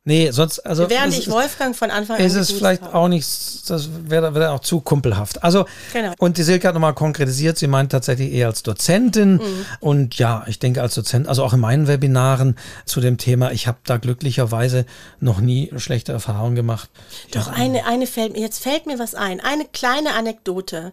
[0.04, 0.90] Nee, sonst, also.
[0.90, 2.24] Während ich Wolfgang von Anfang an.
[2.24, 2.94] Ist es vielleicht habe.
[2.96, 3.24] auch nicht,
[3.70, 5.44] das wäre wär auch zu kumpelhaft.
[5.44, 6.12] Also, genau.
[6.18, 9.34] und die Silke hat nochmal konkretisiert, sie meint tatsächlich eher als Dozentin.
[9.34, 9.66] Mhm.
[9.78, 13.68] Und ja, ich denke als Dozent, also auch in meinen Webinaren zu dem Thema, ich
[13.68, 14.86] habe da glücklicherweise
[15.20, 16.90] noch nie schlechte Erfahrungen gemacht.
[17.30, 17.52] Doch, ja.
[17.52, 19.38] eine, eine fällt mir, jetzt fällt mir was ein.
[19.38, 20.92] Eine kleine Anekdote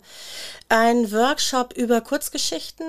[0.70, 2.86] ein Workshop über Kurzgeschichten.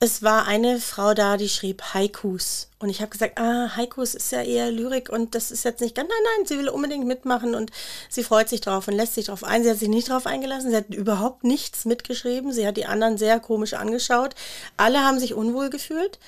[0.00, 2.68] Es war eine Frau da, die schrieb Haikus.
[2.78, 5.94] Und ich habe gesagt, ah, Haikus ist ja eher Lyrik und das ist jetzt nicht
[5.94, 7.70] ganz, nein, nein, sie will unbedingt mitmachen und
[8.10, 9.64] sie freut sich drauf und lässt sich drauf ein.
[9.64, 12.52] Sie hat sich nicht drauf eingelassen, sie hat überhaupt nichts mitgeschrieben.
[12.52, 14.34] Sie hat die anderen sehr komisch angeschaut.
[14.76, 16.18] Alle haben sich unwohl gefühlt.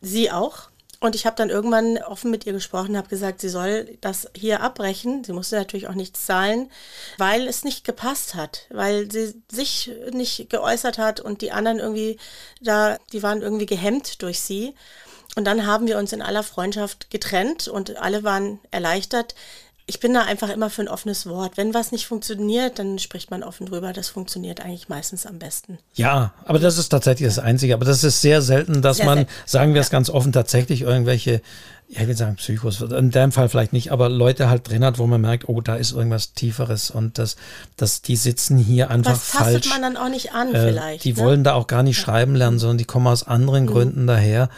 [0.00, 0.68] Sie auch.
[1.00, 4.62] Und ich habe dann irgendwann offen mit ihr gesprochen, habe gesagt, sie soll das hier
[4.62, 5.24] abbrechen.
[5.24, 6.70] Sie musste natürlich auch nichts zahlen,
[7.18, 12.18] weil es nicht gepasst hat, weil sie sich nicht geäußert hat und die anderen irgendwie
[12.62, 14.74] da, die waren irgendwie gehemmt durch sie.
[15.36, 19.34] Und dann haben wir uns in aller Freundschaft getrennt und alle waren erleichtert
[19.88, 21.56] ich bin da einfach immer für ein offenes Wort.
[21.56, 23.92] Wenn was nicht funktioniert, dann spricht man offen drüber.
[23.92, 25.78] Das funktioniert eigentlich meistens am besten.
[25.94, 27.74] Ja, aber das ist tatsächlich das Einzige.
[27.74, 29.32] Aber das ist sehr selten, dass sehr man, selten.
[29.46, 31.40] sagen wir es ganz offen, tatsächlich irgendwelche,
[31.88, 34.98] ja, ich will sagen Psychos, in dem Fall vielleicht nicht, aber Leute halt drin hat,
[34.98, 37.36] wo man merkt, oh, da ist irgendwas Tieferes und das,
[37.76, 39.44] das, die sitzen hier einfach Was falsch.
[39.44, 41.04] Das tastet man dann auch nicht an äh, vielleicht.
[41.04, 41.18] Die ne?
[41.18, 42.02] wollen da auch gar nicht ja.
[42.02, 43.68] schreiben lernen, sondern die kommen aus anderen mhm.
[43.68, 44.48] Gründen daher.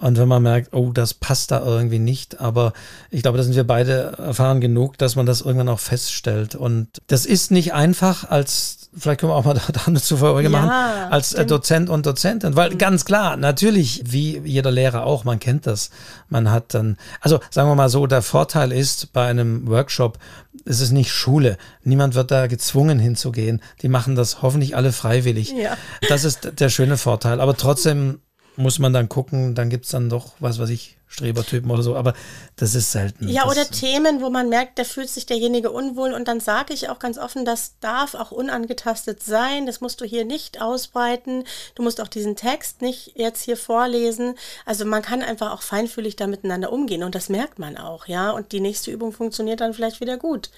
[0.00, 2.72] Und wenn man merkt, oh, das passt da irgendwie nicht, aber
[3.10, 6.54] ich glaube, da sind wir beide erfahren genug, dass man das irgendwann auch feststellt.
[6.54, 10.68] Und das ist nicht einfach als, vielleicht können wir auch mal da eine Zufolge machen,
[10.68, 12.78] ja, als äh, Dozent und Dozentin, weil mhm.
[12.78, 15.90] ganz klar, natürlich, wie jeder Lehrer auch, man kennt das.
[16.30, 20.18] Man hat dann, also sagen wir mal so, der Vorteil ist bei einem Workshop,
[20.64, 21.58] es ist nicht Schule.
[21.84, 23.60] Niemand wird da gezwungen hinzugehen.
[23.82, 25.52] Die machen das hoffentlich alle freiwillig.
[25.52, 25.76] Ja.
[26.08, 27.40] Das ist der schöne Vorteil.
[27.40, 28.20] Aber trotzdem
[28.60, 31.96] muss man dann gucken, dann gibt es dann doch, was weiß ich, Strebertypen oder so,
[31.96, 32.14] aber
[32.54, 33.28] das ist selten.
[33.28, 36.72] Ja, das oder Themen, wo man merkt, da fühlt sich derjenige unwohl und dann sage
[36.72, 41.44] ich auch ganz offen, das darf auch unangetastet sein, das musst du hier nicht ausbreiten,
[41.74, 44.34] du musst auch diesen Text nicht jetzt hier vorlesen.
[44.66, 48.30] Also man kann einfach auch feinfühlig da miteinander umgehen und das merkt man auch, ja,
[48.30, 50.50] und die nächste Übung funktioniert dann vielleicht wieder gut.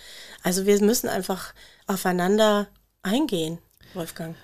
[0.43, 1.55] Also wir müssen einfach
[1.87, 2.69] aufeinander
[3.03, 3.59] eingehen,
[3.95, 4.37] Wolfgang.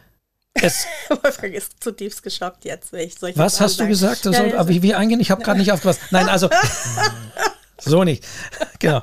[0.55, 0.87] Es,
[1.23, 3.89] Wolfgang ist zutiefst geschockt jetzt, was hast du sage.
[3.89, 4.25] gesagt?
[4.25, 5.21] Ja, soll, ja, aber wie, wie eingehen?
[5.21, 6.01] Ich habe gerade nicht aufgepasst.
[6.11, 6.49] Nein, also
[7.81, 8.25] so nicht.
[8.81, 9.03] Genau.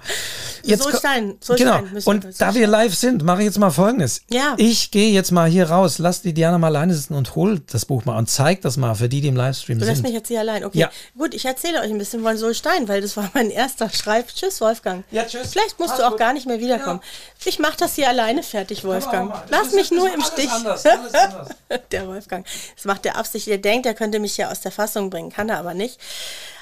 [0.63, 1.91] Jetzt ko- Solstein, Solstein Genau.
[1.91, 4.21] wir- Und da wir live sind, mache ich jetzt mal Folgendes.
[4.31, 4.53] Ja.
[4.55, 7.83] Ich gehe jetzt mal hier raus, lass die Diana mal alleine sitzen und hol das
[7.83, 10.15] Buch mal und zeig das mal für die, die im Livestream Du lässt mich sind.
[10.19, 10.63] jetzt hier allein.
[10.63, 10.79] Okay.
[10.79, 10.91] Ja.
[11.17, 14.29] Gut, ich erzähle euch ein bisschen von Solstein, weil das war mein erster Schreib.
[14.33, 15.03] Tschüss, Wolfgang.
[15.11, 15.51] Ja, tschüss.
[15.51, 16.19] Vielleicht musst Alles du auch gut.
[16.19, 17.01] gar nicht mehr wiederkommen.
[17.43, 19.33] Ich mache das hier alleine fertig, Wolfgang.
[19.49, 20.49] Lass mich nur im Stich.
[20.49, 21.49] anders, alles anders.
[21.91, 22.45] der Wolfgang.
[22.77, 23.47] Das macht der Absicht.
[23.47, 25.31] Der denkt, er könnte mich ja aus der Fassung bringen.
[25.31, 25.99] Kann er aber nicht.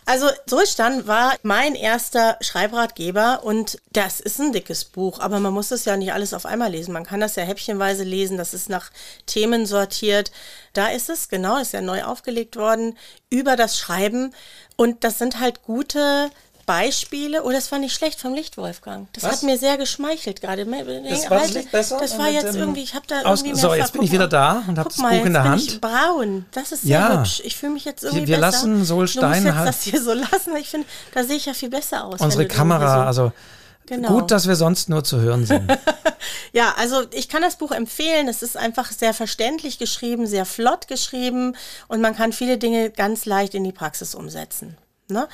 [0.06, 5.72] Also Solstein war mein erster Schreibratgeber und das ist ein dickes Buch, aber man muss
[5.72, 6.94] es ja nicht alles auf einmal lesen.
[6.94, 8.92] Man kann das ja häppchenweise lesen, das ist nach
[9.26, 10.32] Themen sortiert.
[10.74, 12.98] Da ist es, genau, ist ja neu aufgelegt worden,
[13.30, 14.34] über das Schreiben.
[14.76, 16.30] Und das sind halt gute
[16.66, 17.44] Beispiele.
[17.44, 19.08] Oh, das war nicht schlecht vom Licht, Wolfgang.
[19.14, 19.32] Das Was?
[19.34, 20.66] hat mir sehr geschmeichelt gerade.
[20.66, 21.98] Das war das Licht besser?
[22.00, 24.24] Das war jetzt irgendwie, ich habe da irgendwie so, mehr jetzt Ver- bin ich wieder
[24.26, 24.30] mal.
[24.30, 25.62] da und hab Guck das mal, Buch in jetzt der Hand.
[25.62, 26.46] Ich braun.
[26.52, 27.18] Das ist sehr Ja.
[27.20, 27.42] hübsch.
[27.46, 28.42] Ich fühle mich jetzt irgendwie wir besser.
[28.68, 29.22] lassen Sol Du jetzt
[29.56, 30.56] halt- das hier so lassen.
[30.60, 32.20] Ich finde, da sehe ich ja viel besser aus.
[32.22, 33.32] Unsere Kamera, so- also
[33.86, 34.08] Genau.
[34.08, 35.72] gut, dass wir sonst nur zu hören sind.
[36.54, 38.28] Ja, also ich kann das Buch empfehlen.
[38.30, 41.56] Es ist einfach sehr verständlich geschrieben, sehr flott geschrieben
[41.90, 44.78] und man kann viele Dinge ganz leicht in die Praxis umsetzen.
[45.10, 45.28] Ne?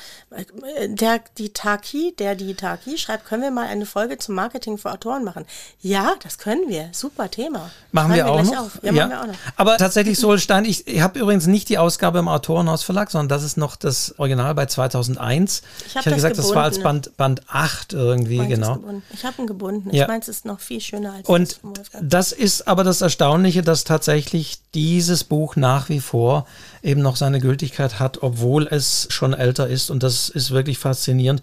[0.88, 4.90] Der, die Taki, der die Taki schreibt, können wir mal eine Folge zum Marketing für
[4.90, 5.46] Autoren machen?
[5.80, 6.88] Ja, das können wir.
[6.92, 7.70] Super Thema.
[7.92, 8.82] Machen wir Schreiben auch noch?
[8.82, 9.34] Ja, machen wir auch noch.
[9.56, 13.44] Aber tatsächlich Solstein, ich, ich habe übrigens nicht die Ausgabe im Autorenhaus Verlag, sondern das
[13.44, 15.62] ist noch das Original bei 2001.
[15.86, 16.80] Ich hab hatte das gesagt, das war als.
[16.80, 18.74] Band, Band 8 irgendwie, ist genau.
[18.74, 19.02] gebunden.
[19.12, 19.94] Ich habe ihn gebunden.
[19.94, 20.04] Ja.
[20.04, 22.10] Ich meins ist noch viel schöner als das Und Wolfgang.
[22.10, 26.46] das ist aber das Erstaunliche, dass tatsächlich dieses Buch nach wie vor
[26.82, 29.90] eben noch seine Gültigkeit hat, obwohl es schon älter ist.
[29.90, 31.42] Und das ist wirklich faszinierend.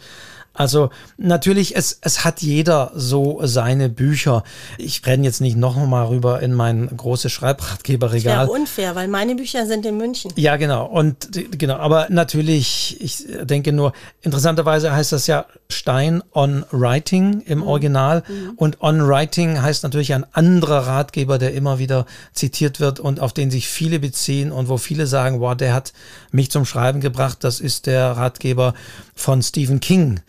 [0.57, 4.43] Also natürlich, es, es hat jeder so seine Bücher.
[4.77, 8.47] Ich renne jetzt nicht noch mal rüber in mein großes Schreibratgeberregal.
[8.47, 10.33] Wäre unfair, weil meine Bücher sind in München.
[10.35, 10.87] Ja, genau.
[10.87, 17.61] Und genau, aber natürlich, ich denke nur, interessanterweise heißt das ja Stein on Writing im
[17.61, 18.23] Original.
[18.55, 23.33] Und on Writing heißt natürlich ein anderer Ratgeber, der immer wieder zitiert wird und auf
[23.33, 25.93] den sich viele beziehen und wo viele sagen, wow, der hat
[26.31, 27.43] mich zum Schreiben gebracht.
[27.43, 28.73] Das ist der Ratgeber
[29.13, 30.21] von Stephen King,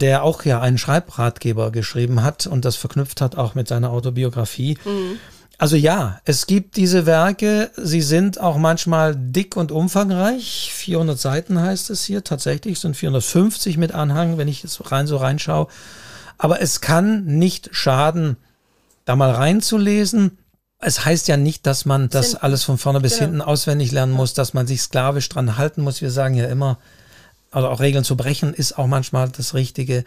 [0.00, 4.78] der auch ja einen Schreibratgeber geschrieben hat und das verknüpft hat auch mit seiner Autobiografie.
[5.58, 10.70] Also ja, es gibt diese Werke, sie sind auch manchmal dick und umfangreich.
[10.74, 15.16] 400 Seiten heißt es hier, tatsächlich sind 450 mit Anhang, wenn ich jetzt rein so
[15.16, 15.68] reinschaue.
[16.36, 18.36] Aber es kann nicht schaden,
[19.06, 20.38] da mal reinzulesen.
[20.78, 23.22] Es heißt ja nicht, dass man das alles von vorne bis Genau.
[23.22, 26.02] hinten auswendig lernen muss, dass man sich sklavisch dran halten muss.
[26.02, 26.76] Wir sagen ja immer,
[27.56, 30.04] also auch Regeln zu brechen ist auch manchmal das Richtige.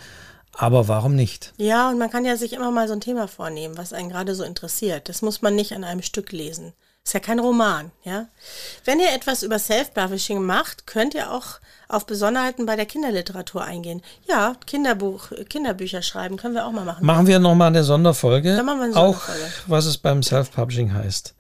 [0.54, 1.52] Aber warum nicht?
[1.58, 4.36] Ja, und man kann ja sich immer mal so ein Thema vornehmen, was einen gerade
[4.36, 5.10] so interessiert.
[5.10, 6.74] Das muss man nicht an einem Stück lesen.
[7.04, 8.28] Ist ja kein Roman, ja.
[8.86, 14.04] Wenn ihr etwas über Self-Publishing macht, könnt ihr auch auf Besonderheiten bei der Kinderliteratur eingehen.
[14.28, 17.04] Ja, Kinderbuch, Kinderbücher schreiben können wir auch mal machen.
[17.04, 18.56] Machen wir nochmal eine Sonderfolge.
[18.58, 19.54] Dann machen wir eine auch Sonderfolge.
[19.66, 21.34] was es beim Self-Publishing heißt.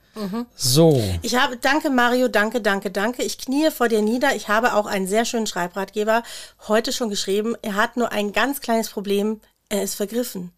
[0.55, 1.01] So.
[1.21, 3.23] Ich habe, danke Mario, danke, danke, danke.
[3.23, 4.35] Ich knie vor dir nieder.
[4.35, 6.23] Ich habe auch einen sehr schönen Schreibratgeber
[6.67, 7.55] heute schon geschrieben.
[7.61, 9.39] Er hat nur ein ganz kleines Problem.
[9.69, 10.51] Er ist vergriffen.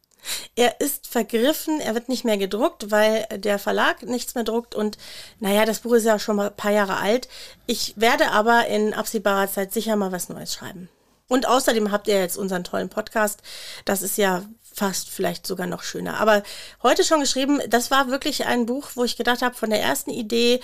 [0.55, 4.99] Er ist vergriffen, er wird nicht mehr gedruckt, weil der Verlag nichts mehr druckt und
[5.39, 7.27] naja, das Buch ist ja schon mal ein paar Jahre alt.
[7.65, 10.89] Ich werde aber in absehbarer Zeit sicher mal was Neues schreiben.
[11.27, 13.41] Und außerdem habt ihr jetzt unseren tollen Podcast.
[13.85, 14.43] Das ist ja
[14.73, 16.19] fast vielleicht sogar noch schöner.
[16.19, 16.43] Aber
[16.83, 20.11] heute schon geschrieben, das war wirklich ein Buch, wo ich gedacht habe, von der ersten
[20.11, 20.61] Idee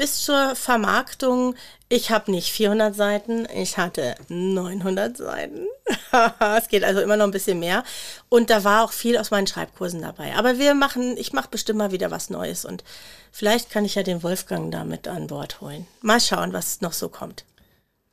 [0.00, 1.54] bis zur Vermarktung,
[1.90, 5.66] ich habe nicht 400 Seiten, ich hatte 900 Seiten.
[6.56, 7.84] es geht also immer noch ein bisschen mehr.
[8.30, 10.36] Und da war auch viel aus meinen Schreibkursen dabei.
[10.36, 12.82] Aber wir machen, ich mache bestimmt mal wieder was Neues und
[13.30, 15.86] vielleicht kann ich ja den Wolfgang da mit an Bord holen.
[16.00, 17.44] Mal schauen, was noch so kommt.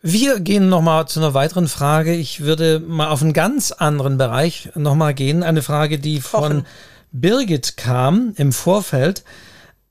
[0.02, 2.14] Wir gehen nochmal zu einer weiteren Frage.
[2.14, 5.43] Ich würde mal auf einen ganz anderen Bereich nochmal gehen.
[5.43, 6.66] Eine Frage, die von.
[7.12, 9.24] Birgit kam im Vorfeld.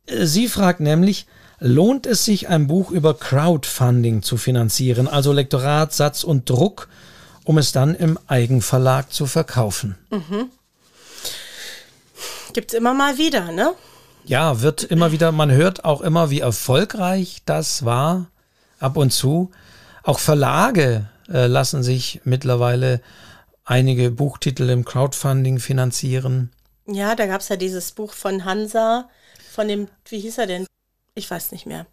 [0.07, 1.27] Sie fragt nämlich,
[1.59, 6.89] lohnt es sich, ein Buch über Crowdfunding zu finanzieren, also Lektorat, Satz und Druck,
[7.45, 9.97] um es dann im Eigenverlag zu verkaufen?
[12.53, 13.73] Gibt's immer mal wieder, ne?
[14.25, 18.27] Ja, wird immer wieder, man hört auch immer, wie erfolgreich das war,
[18.79, 19.51] ab und zu.
[20.07, 23.01] Auch Verlage äh, lassen sich mittlerweile
[23.65, 26.53] einige Buchtitel im Crowdfunding finanzieren.
[26.87, 29.09] Ja, da gab's ja dieses Buch von Hansa,
[29.53, 30.67] von dem, wie hieß er denn?
[31.17, 31.87] ich weiß nicht mehr.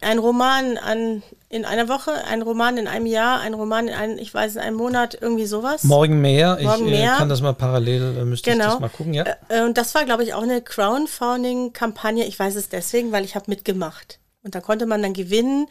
[0.00, 4.18] Ein Roman an, in einer Woche, ein Roman in einem Jahr, ein Roman in einem,
[4.18, 5.84] ich weiß, in einem Monat, irgendwie sowas.
[5.84, 6.58] Morgen mehr.
[6.60, 7.14] Morgen ich mehr.
[7.14, 8.64] Äh, kann das mal parallel, äh, müsste Genau.
[8.64, 9.24] ich das mal gucken, ja.
[9.48, 12.24] Äh, Und das war, glaube ich, auch eine Crowdfunding-Kampagne.
[12.24, 14.18] Ich weiß es deswegen, weil ich habe mitgemacht.
[14.42, 15.68] Und da konnte man dann gewinnen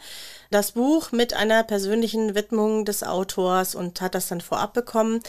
[0.52, 5.20] das Buch mit einer persönlichen Widmung des Autors und hat das dann vorab bekommen.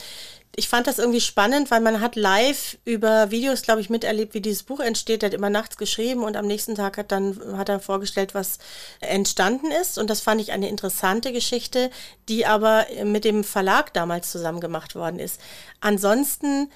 [0.56, 4.40] Ich fand das irgendwie spannend, weil man hat live über Videos, glaube ich, miterlebt, wie
[4.40, 5.22] dieses Buch entsteht.
[5.22, 8.58] Er hat immer nachts geschrieben und am nächsten Tag hat dann hat er vorgestellt, was
[9.00, 9.98] entstanden ist.
[9.98, 11.90] Und das fand ich eine interessante Geschichte,
[12.28, 15.40] die aber mit dem Verlag damals zusammen gemacht worden ist.
[15.80, 16.70] Ansonsten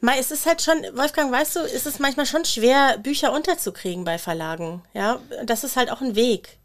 [0.00, 4.04] Mal, es ist halt schon, Wolfgang, weißt du, ist es manchmal schon schwer, Bücher unterzukriegen
[4.04, 4.82] bei Verlagen.
[4.94, 6.58] Ja, das ist halt auch ein Weg.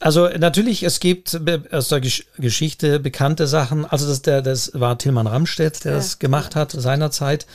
[0.00, 1.40] Also natürlich, es gibt
[1.72, 3.84] aus der Gesch Geschichte bekannte Sachen.
[3.84, 7.46] Also das, der, das war Tilman Ramstedt, der das gemacht hat seinerzeit.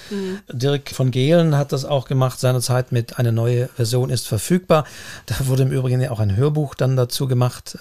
[0.51, 4.83] Dirk von Gehlen hat das auch gemacht seinerzeit mit eine neue Version ist verfügbar.
[5.25, 7.77] Da wurde im Übrigen ja auch ein Hörbuch dann dazu gemacht.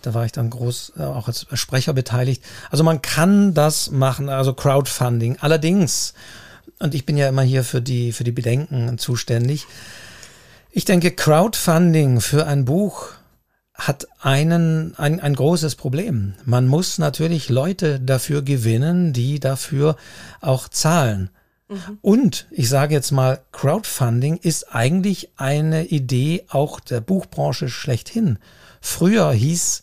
[0.00, 2.42] Da war ich dann groß äh, auch als Sprecher beteiligt.
[2.70, 5.36] Also man kann das machen, also Crowdfunding.
[5.40, 6.14] Allerdings,
[6.78, 9.66] und ich bin ja immer hier für die, für die Bedenken zuständig.
[10.70, 13.15] Ich denke, Crowdfunding für ein Buch
[13.76, 16.34] hat einen, ein, ein großes Problem.
[16.44, 19.96] Man muss natürlich Leute dafür gewinnen, die dafür
[20.40, 21.30] auch zahlen.
[22.00, 28.38] Und ich sage jetzt mal, Crowdfunding ist eigentlich eine Idee auch der Buchbranche schlechthin.
[28.80, 29.82] Früher hieß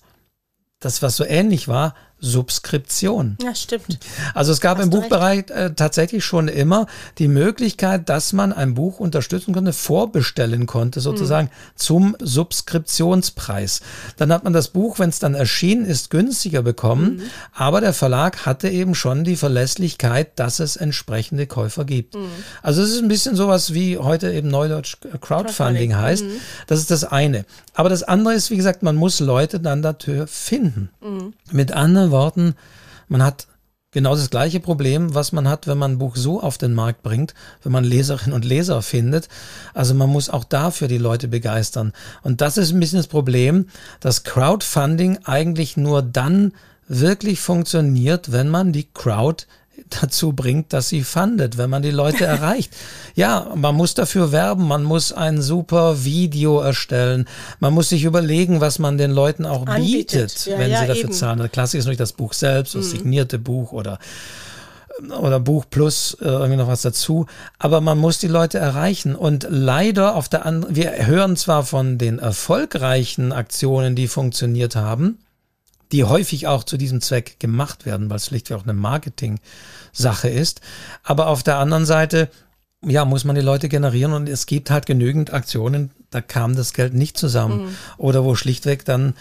[0.79, 3.37] das, was so ähnlich war, Subskription.
[3.43, 3.99] Ja, stimmt.
[4.33, 8.75] Also es gab Hast im Buchbereich äh, tatsächlich schon immer die Möglichkeit, dass man ein
[8.75, 13.81] Buch unterstützen konnte, vorbestellen konnte, sozusagen zum Subskriptionspreis.
[14.15, 17.21] Dann hat man das Buch, wenn es dann erschienen ist, günstiger bekommen,
[17.53, 22.15] aber der Verlag hatte eben schon die Verlässlichkeit, dass es entsprechende Käufer gibt.
[22.61, 25.95] Also es ist ein bisschen sowas wie heute eben Neudeutsch Crowdfunding Crowdfunding.
[25.97, 26.23] heißt.
[26.67, 27.45] Das ist das eine.
[27.73, 30.89] Aber das andere ist, wie gesagt, man muss Leute dann dafür finden.
[31.51, 32.55] Mit anderen Worten,
[33.09, 33.47] man hat
[33.91, 37.03] genau das gleiche Problem, was man hat, wenn man ein Buch so auf den Markt
[37.03, 39.27] bringt, wenn man Leserinnen und Leser findet.
[39.73, 41.93] Also man muss auch dafür die Leute begeistern.
[42.21, 43.67] Und das ist ein bisschen das Problem,
[43.99, 46.53] dass Crowdfunding eigentlich nur dann
[46.87, 49.45] wirklich funktioniert, wenn man die Crowd
[50.01, 52.73] dazu bringt, dass sie fundet, wenn man die Leute erreicht.
[53.15, 57.27] Ja, man muss dafür werben, man muss ein super Video erstellen,
[57.59, 60.33] man muss sich überlegen, was man den Leuten auch Anbietet.
[60.33, 61.09] bietet, Ja, wenn ja, sie dafür eben.
[61.09, 61.17] Mhm.
[61.17, 61.39] zahlen.
[61.39, 63.99] Der Klassiker ist natürlich das Buch selbst, das signierte Buch oder
[65.19, 67.25] oder Buch plus äh, irgendwie noch was dazu.
[67.57, 69.15] Aber man muss die Leute erreichen.
[69.15, 75.17] Und leider auf der anderen, wir hören zwar von den erfolgreichen Aktionen, die funktioniert haben,
[75.91, 78.73] die häufig auch zu diesem Zweck gemacht werden, weil es schlichtweg auch eine
[79.93, 80.61] Marketing-Sache ist.
[81.03, 82.29] Aber auf der anderen Seite,
[82.81, 86.73] ja, muss man die Leute generieren und es gibt halt genügend Aktionen, da kam das
[86.73, 87.75] Geld nicht zusammen.
[87.97, 89.13] Oder wo schlichtweg dann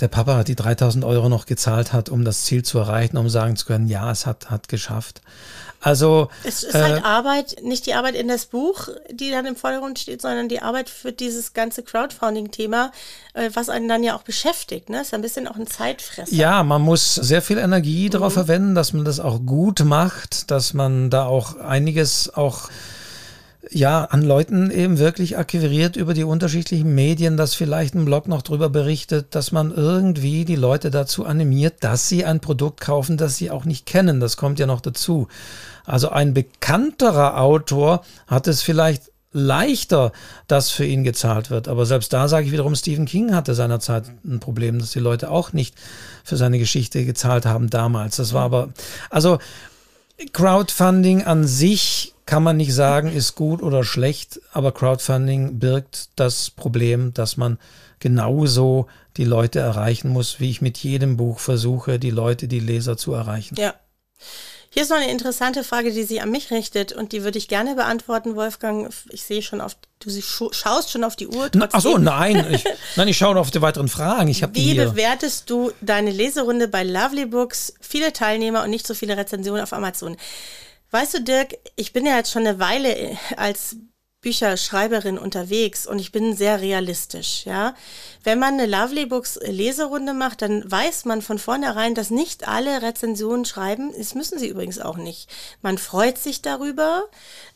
[0.00, 3.56] der Papa die 3000 Euro noch gezahlt hat, um das Ziel zu erreichen, um sagen
[3.56, 5.20] zu können, ja, es hat, hat geschafft.
[5.82, 9.56] Also, Es ist äh, halt Arbeit, nicht die Arbeit in das Buch, die dann im
[9.56, 12.92] Vordergrund steht, sondern die Arbeit für dieses ganze Crowdfunding-Thema,
[13.34, 14.90] äh, was einen dann ja auch beschäftigt.
[14.90, 15.00] Ne?
[15.00, 16.32] Ist ein bisschen auch ein Zeitfresser.
[16.32, 20.72] Ja, man muss sehr viel Energie darauf verwenden, dass man das auch gut macht, dass
[20.72, 22.68] man da auch einiges auch
[23.70, 28.42] ja, an Leuten eben wirklich akquiriert über die unterschiedlichen Medien, dass vielleicht ein Blog noch
[28.42, 33.36] drüber berichtet, dass man irgendwie die Leute dazu animiert, dass sie ein Produkt kaufen, das
[33.36, 34.20] sie auch nicht kennen.
[34.20, 35.28] Das kommt ja noch dazu.
[35.84, 40.12] Also ein bekannterer Autor hat es vielleicht leichter,
[40.46, 41.68] dass für ihn gezahlt wird.
[41.68, 45.30] Aber selbst da sage ich wiederum, Stephen King hatte seinerzeit ein Problem, dass die Leute
[45.30, 45.74] auch nicht
[46.22, 48.16] für seine Geschichte gezahlt haben damals.
[48.16, 48.68] Das war aber,
[49.10, 49.38] also
[50.32, 56.50] Crowdfunding an sich kann man nicht sagen, ist gut oder schlecht, aber Crowdfunding birgt das
[56.50, 57.58] Problem, dass man
[57.98, 62.96] genauso die Leute erreichen muss, wie ich mit jedem Buch versuche, die Leute, die Leser
[62.96, 63.56] zu erreichen.
[63.58, 63.74] Ja.
[64.74, 67.46] Hier ist noch eine interessante Frage, die sie an mich richtet und die würde ich
[67.46, 68.90] gerne beantworten, Wolfgang.
[69.10, 70.08] Ich sehe schon auf, du
[70.50, 71.50] schaust schon auf die Uhr.
[71.72, 72.64] Ach so, nein, ich,
[72.96, 74.28] nein, ich schaue noch auf die weiteren Fragen.
[74.28, 74.86] Ich habe die Wie hier.
[74.86, 77.74] bewertest du deine Leserunde bei Lovely Books?
[77.82, 80.16] Viele Teilnehmer und nicht so viele Rezensionen auf Amazon.
[80.90, 83.76] Weißt du, Dirk, ich bin ja jetzt schon eine Weile äh, als
[84.22, 87.74] Bücherschreiberin unterwegs und ich bin sehr realistisch, ja.
[88.22, 92.82] Wenn man eine Lovely Books Leserunde macht, dann weiß man von vornherein, dass nicht alle
[92.82, 93.92] Rezensionen schreiben.
[93.98, 95.28] Das müssen sie übrigens auch nicht.
[95.60, 97.02] Man freut sich darüber.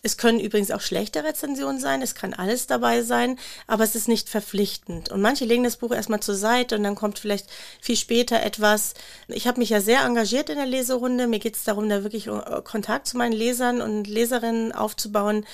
[0.06, 2.00] Es können übrigens auch schlechte Rezensionen sein.
[2.00, 5.10] Es kann alles dabei sein, aber es ist nicht verpflichtend.
[5.10, 7.48] Und manche legen das Buch erstmal zur Seite und dann kommt vielleicht
[7.80, 8.94] viel später etwas.
[9.26, 11.26] Ich habe mich ja sehr engagiert in der Leserunde.
[11.26, 15.44] Mir geht es darum, da wirklich äh, Kontakt zu meinen Lesern und Leserinnen aufzubauen.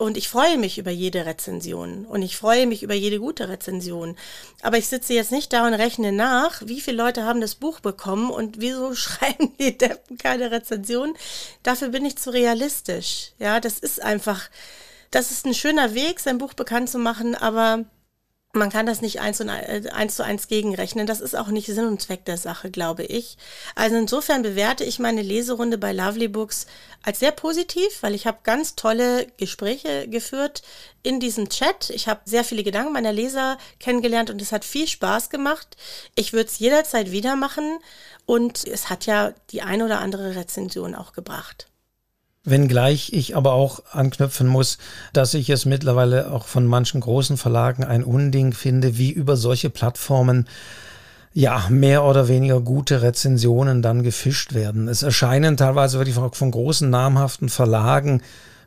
[0.00, 4.16] Und ich freue mich über jede Rezension und ich freue mich über jede gute Rezension.
[4.62, 7.80] Aber ich sitze jetzt nicht da und rechne nach, wie viele Leute haben das Buch
[7.80, 11.14] bekommen und wieso schreiben die Deppen keine Rezension.
[11.62, 13.32] Dafür bin ich zu realistisch.
[13.38, 14.48] Ja, das ist einfach,
[15.10, 17.84] das ist ein schöner Weg, sein Buch bekannt zu machen, aber
[18.52, 21.06] man kann das nicht eins, und äh, eins zu eins gegenrechnen.
[21.06, 23.36] Das ist auch nicht Sinn und Zweck der Sache, glaube ich.
[23.76, 26.66] Also insofern bewerte ich meine Leserunde bei Lovely Books
[27.02, 30.62] als sehr positiv, weil ich habe ganz tolle Gespräche geführt
[31.04, 31.90] in diesem Chat.
[31.90, 35.76] Ich habe sehr viele Gedanken meiner Leser kennengelernt und es hat viel Spaß gemacht.
[36.16, 37.78] Ich würde es jederzeit wieder machen
[38.26, 41.69] und es hat ja die ein oder andere Rezension auch gebracht.
[42.44, 44.78] Wenngleich ich aber auch anknüpfen muss,
[45.12, 49.68] dass ich es mittlerweile auch von manchen großen Verlagen ein Unding finde, wie über solche
[49.68, 50.48] Plattformen
[51.32, 54.88] ja, mehr oder weniger gute Rezensionen dann gefischt werden.
[54.88, 58.22] Es erscheinen teilweise wirklich von großen namhaften Verlagen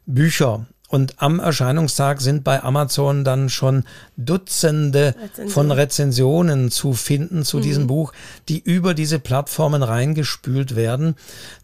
[0.05, 3.83] Bücher und am Erscheinungstag sind bei Amazon dann schon
[4.15, 5.49] Dutzende Rezension.
[5.49, 7.61] von Rezensionen zu finden zu mhm.
[7.63, 8.13] diesem Buch,
[8.47, 11.15] die über diese Plattformen reingespült werden.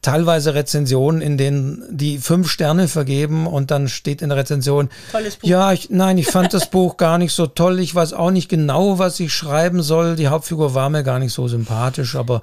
[0.02, 5.36] Teilweise Rezensionen, in denen die fünf Sterne vergeben und dann steht in der Rezension, Tolles
[5.36, 5.48] Buch.
[5.48, 7.80] ja, ich, nein, ich fand das Buch gar nicht so toll.
[7.80, 10.16] Ich weiß auch nicht genau, was ich schreiben soll.
[10.16, 12.42] Die Hauptfigur war mir gar nicht so sympathisch, aber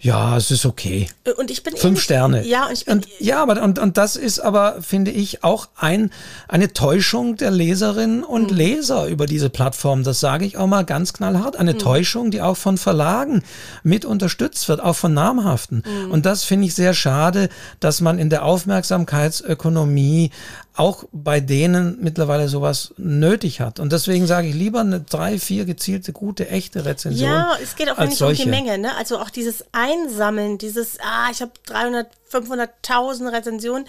[0.00, 1.08] ja, es ist okay.
[1.24, 2.46] Äh, und ich bin fünf Sterne.
[2.46, 5.68] Ja, und ich bin und, ja, aber und, und das ist aber finde ich auch
[5.76, 6.10] ein
[6.46, 8.56] eine Täuschung der Leserinnen und mhm.
[8.56, 10.04] Leser über diese Plattform.
[10.04, 11.56] Das sage ich auch mal ganz knallhart.
[11.56, 11.78] Eine mhm.
[11.78, 13.42] Täuschung, die auch von Verlagen
[13.82, 15.82] mit unterstützt wird, auch von namhaften.
[15.84, 16.12] Mhm.
[16.12, 17.48] Und das finde ich sehr schade,
[17.80, 20.30] dass man in der Aufmerksamkeitsökonomie
[20.78, 23.80] auch bei denen mittlerweile sowas nötig hat.
[23.80, 27.28] Und deswegen sage ich lieber eine drei, vier gezielte, gute, echte Rezension.
[27.28, 28.78] Ja, es geht auch nicht um die Menge.
[28.78, 28.94] Ne?
[28.96, 33.88] Also auch dieses Einsammeln, dieses, ah, ich habe 300, 500.000 Rezensionen.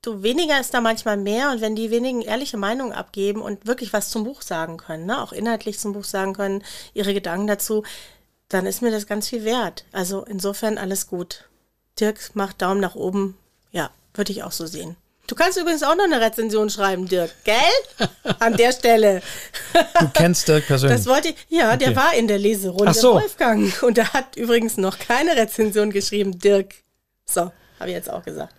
[0.00, 3.92] Du, weniger ist da manchmal mehr und wenn die wenigen ehrliche Meinungen abgeben und wirklich
[3.92, 5.22] was zum Buch sagen können, ne?
[5.22, 6.62] auch inhaltlich zum Buch sagen können,
[6.94, 7.84] ihre Gedanken dazu,
[8.48, 9.84] dann ist mir das ganz viel wert.
[9.92, 11.48] Also insofern alles gut.
[12.00, 13.36] Dirk macht Daumen nach oben.
[13.72, 14.96] Ja, würde ich auch so sehen.
[15.26, 17.54] Du kannst übrigens auch noch eine Rezension schreiben, Dirk, gell?
[18.40, 19.22] An der Stelle.
[19.98, 20.98] Du kennst Dirk persönlich.
[20.98, 21.78] Das wollte ich, ja, okay.
[21.78, 23.14] der war in der Leserunde Ach so.
[23.14, 23.82] Wolfgang.
[23.82, 26.74] Und er hat übrigens noch keine Rezension geschrieben, Dirk.
[27.24, 28.54] So, habe ich jetzt auch gesagt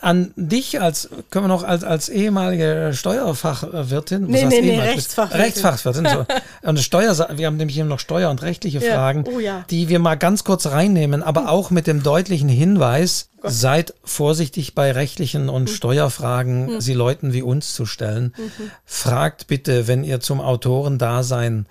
[0.00, 5.44] an dich als, können wir noch als, als ehemalige Steuerfachwirtin, nee, nee, nee, Rechtsfachwirtin.
[5.44, 6.26] Rechtsfachwirtin, so.
[6.68, 8.94] und Steuer, wir haben nämlich hier noch Steuer- und rechtliche ja.
[8.94, 9.64] Fragen, oh, ja.
[9.68, 11.48] die wir mal ganz kurz reinnehmen, aber hm.
[11.48, 13.52] auch mit dem deutlichen Hinweis, Gott.
[13.52, 15.74] seid vorsichtig bei rechtlichen und hm.
[15.74, 16.80] Steuerfragen, hm.
[16.80, 18.34] sie Leuten wie uns zu stellen.
[18.36, 18.70] Mhm.
[18.84, 21.66] Fragt bitte, wenn ihr zum Autorendasein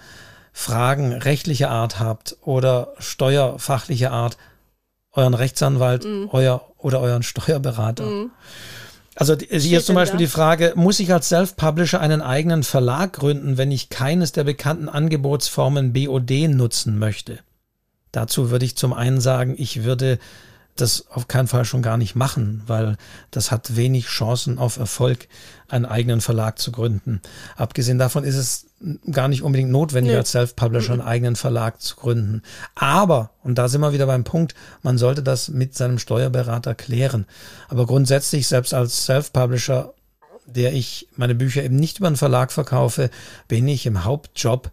[0.51, 4.37] Fragen rechtlicher Art habt oder steuerfachlicher Art,
[5.19, 6.29] euren Rechtsanwalt, mhm.
[6.31, 8.05] euer oder euren Steuerberater.
[8.05, 8.31] Mhm.
[9.15, 10.23] Also hier ist zum Beispiel da?
[10.23, 14.87] die Frage, muss ich als Self-Publisher einen eigenen Verlag gründen, wenn ich keines der bekannten
[14.87, 17.39] Angebotsformen BOD nutzen möchte?
[18.13, 20.19] Dazu würde ich zum einen sagen, ich würde
[20.81, 22.97] das auf keinen Fall schon gar nicht machen, weil
[23.31, 25.27] das hat wenig Chancen auf Erfolg,
[25.67, 27.21] einen eigenen Verlag zu gründen.
[27.55, 28.65] Abgesehen davon ist es
[29.11, 30.17] gar nicht unbedingt notwendig, nee.
[30.17, 32.41] als Self-Publisher einen eigenen Verlag zu gründen.
[32.75, 37.25] Aber, und da sind wir wieder beim Punkt, man sollte das mit seinem Steuerberater klären.
[37.67, 39.93] Aber grundsätzlich, selbst als Self-Publisher,
[40.45, 43.09] der ich meine Bücher eben nicht über einen Verlag verkaufe,
[43.47, 44.71] bin ich im Hauptjob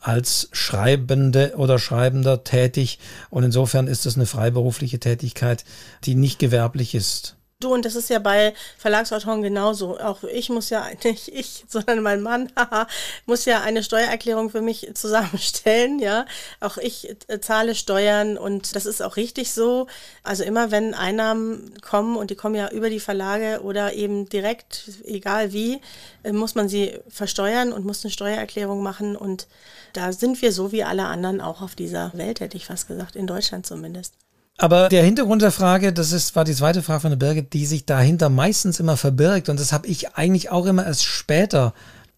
[0.00, 2.98] als Schreibende oder Schreibender tätig.
[3.30, 5.64] Und insofern ist das eine freiberufliche Tätigkeit,
[6.04, 7.35] die nicht gewerblich ist.
[7.58, 9.98] Du, und das ist ja bei Verlagsautoren genauso.
[9.98, 12.52] Auch ich muss ja, nicht ich, sondern mein Mann,
[13.26, 16.26] muss ja eine Steuererklärung für mich zusammenstellen, ja.
[16.60, 19.86] Auch ich äh, zahle Steuern und das ist auch richtig so.
[20.22, 24.90] Also immer wenn Einnahmen kommen und die kommen ja über die Verlage oder eben direkt,
[25.04, 25.80] egal wie,
[26.24, 29.46] äh, muss man sie versteuern und muss eine Steuererklärung machen und
[29.94, 33.16] da sind wir so wie alle anderen auch auf dieser Welt, hätte ich fast gesagt,
[33.16, 34.12] in Deutschland zumindest.
[34.58, 37.66] Aber der Hintergrund der Frage, das ist, war die zweite Frage von der Birgit, die
[37.66, 39.48] sich dahinter meistens immer verbirgt.
[39.48, 41.74] Und das habe ich eigentlich auch immer erst später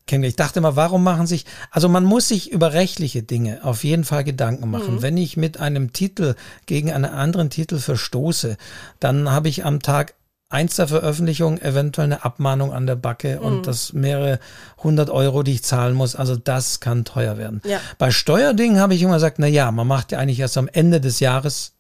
[0.07, 0.33] kennengelernt.
[0.33, 4.05] Ich dachte immer, warum machen sich, also man muss sich über rechtliche Dinge auf jeden
[4.05, 4.97] Fall Gedanken machen.
[4.97, 5.03] Mhm.
[5.03, 6.35] Wenn ich mit einem Titel
[6.67, 8.57] gegen einen anderen Titel verstoße,
[9.01, 10.15] dann habe ich am Tag
[10.51, 13.47] eins der Veröffentlichung eventuell eine Abmahnung an der Backe mhm.
[13.47, 14.41] und das mehrere
[14.83, 16.17] hundert Euro, die ich zahlen muss.
[16.17, 17.61] Also das kann teuer werden.
[17.65, 17.81] Ja.
[17.99, 21.01] Bei Steuerdingen habe ich immer gesagt, na ja, man macht ja eigentlich erst am Ende
[21.01, 21.73] des Jahres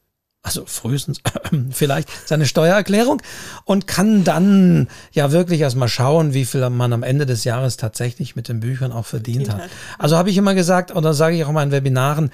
[0.43, 1.21] also frühestens
[1.71, 3.21] vielleicht seine Steuererklärung
[3.65, 8.37] und kann dann ja wirklich erstmal schauen, wie viel man am Ende des Jahres tatsächlich
[8.37, 9.69] mit den Büchern auch verdient hat.
[9.99, 12.31] Also habe ich immer gesagt, oder sage ich auch in meinen Webinaren,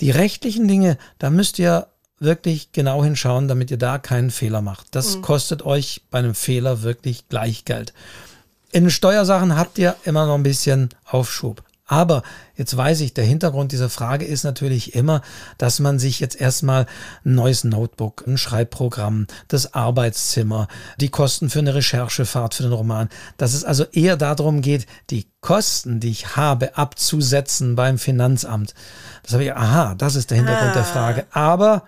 [0.00, 1.88] die rechtlichen Dinge, da müsst ihr
[2.20, 4.88] wirklich genau hinschauen, damit ihr da keinen Fehler macht.
[4.92, 5.22] Das mhm.
[5.22, 7.92] kostet euch bei einem Fehler wirklich gleich Geld.
[8.70, 11.62] In Steuersachen habt ihr immer noch ein bisschen Aufschub.
[11.88, 12.22] Aber
[12.54, 15.22] jetzt weiß ich, der Hintergrund dieser Frage ist natürlich immer,
[15.56, 16.86] dass man sich jetzt erstmal
[17.24, 20.68] ein neues Notebook, ein Schreibprogramm, das Arbeitszimmer,
[21.00, 23.08] die Kosten für eine Recherchefahrt für den Roman,
[23.38, 28.74] dass es also eher darum geht, die Kosten, die ich habe, abzusetzen beim Finanzamt.
[29.22, 30.74] Das habe ich, aha, das ist der Hintergrund ah.
[30.74, 31.26] der Frage.
[31.30, 31.84] Aber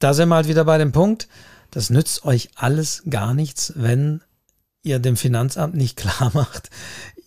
[0.00, 1.28] da sind wir halt wieder bei dem Punkt,
[1.70, 4.22] das nützt euch alles gar nichts, wenn
[4.82, 6.70] ihr dem Finanzamt nicht klar macht,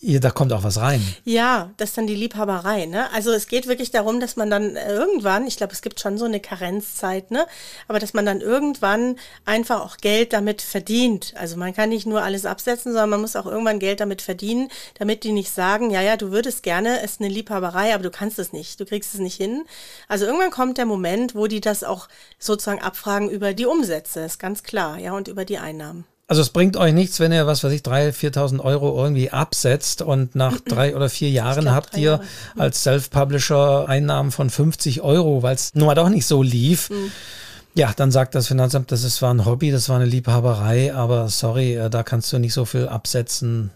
[0.04, 1.02] ihr, da kommt auch was rein.
[1.24, 2.86] Ja, das ist dann die Liebhaberei.
[2.86, 3.12] Ne?
[3.12, 6.26] Also es geht wirklich darum, dass man dann irgendwann, ich glaube, es gibt schon so
[6.26, 7.48] eine Karenzzeit, ne?
[7.88, 11.34] aber dass man dann irgendwann einfach auch Geld damit verdient.
[11.38, 14.70] Also man kann nicht nur alles absetzen, sondern man muss auch irgendwann Geld damit verdienen,
[15.00, 18.12] damit die nicht sagen, ja, ja, du würdest gerne, es ist eine Liebhaberei, aber du
[18.12, 19.64] kannst es nicht, du kriegst es nicht hin.
[20.08, 24.40] Also irgendwann kommt der Moment, wo die das auch sozusagen abfragen über die Umsätze, ist
[24.40, 26.06] ganz klar, ja, und über die Einnahmen.
[26.34, 30.02] Also es bringt euch nichts, wenn ihr, was weiß ich, 3.000, 4.000 Euro irgendwie absetzt
[30.02, 32.24] und nach drei oder vier Jahren glaub, habt ihr Jahre.
[32.58, 36.90] als Self-Publisher Einnahmen von 50 Euro, weil es nun mal doch nicht so lief.
[36.90, 37.12] Mhm.
[37.76, 41.30] Ja, dann sagt das Finanzamt, das ist, war ein Hobby, das war eine Liebhaberei, aber
[41.30, 43.70] sorry, äh, da kannst du nicht so viel absetzen.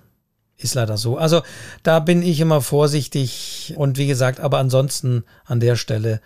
[0.58, 1.16] Ist leider so.
[1.16, 1.43] Also
[1.84, 6.22] da bin ich immer vorsichtig und wie gesagt, aber ansonsten an der Stelle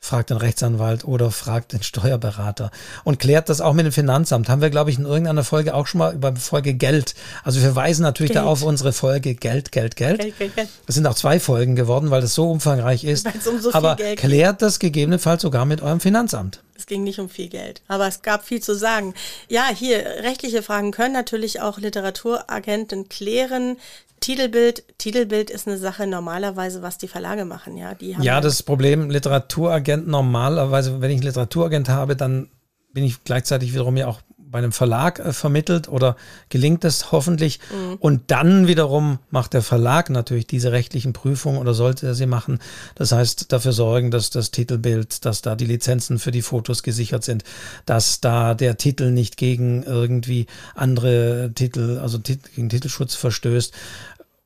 [0.00, 2.70] fragt den Rechtsanwalt oder fragt den Steuerberater
[3.04, 4.48] und klärt das auch mit dem Finanzamt.
[4.48, 7.14] Haben wir, glaube ich, in irgendeiner Folge auch schon mal über Folge Geld.
[7.42, 8.44] Also wir weisen natürlich Geld.
[8.44, 10.20] da auf unsere Folge Geld, Geld, Geld.
[10.20, 10.68] Geld, Geld, Geld.
[10.86, 13.28] Das sind auch zwei Folgen geworden, weil das so umfangreich ist.
[13.46, 16.62] Um so Aber klärt das gegebenenfalls sogar mit eurem Finanzamt.
[16.74, 19.14] Es ging nicht um viel Geld, aber es gab viel zu sagen.
[19.48, 23.78] Ja, hier rechtliche Fragen können natürlich auch Literaturagenten klären.
[24.20, 27.94] Titelbild, Titelbild ist eine Sache normalerweise, was die Verlage machen, ja.
[27.94, 32.50] Die haben ja, das Problem, Literaturagent normalerweise, wenn ich einen Literaturagent habe, dann
[32.92, 34.20] bin ich gleichzeitig wiederum ja auch
[34.50, 36.16] bei einem Verlag äh, vermittelt oder
[36.48, 37.60] gelingt es hoffentlich.
[37.70, 37.96] Mhm.
[38.00, 42.58] Und dann wiederum macht der Verlag natürlich diese rechtlichen Prüfungen oder sollte er sie machen.
[42.94, 47.24] Das heißt, dafür sorgen, dass das Titelbild, dass da die Lizenzen für die Fotos gesichert
[47.24, 47.44] sind,
[47.86, 53.72] dass da der Titel nicht gegen irgendwie andere Titel, also gegen Titelschutz verstößt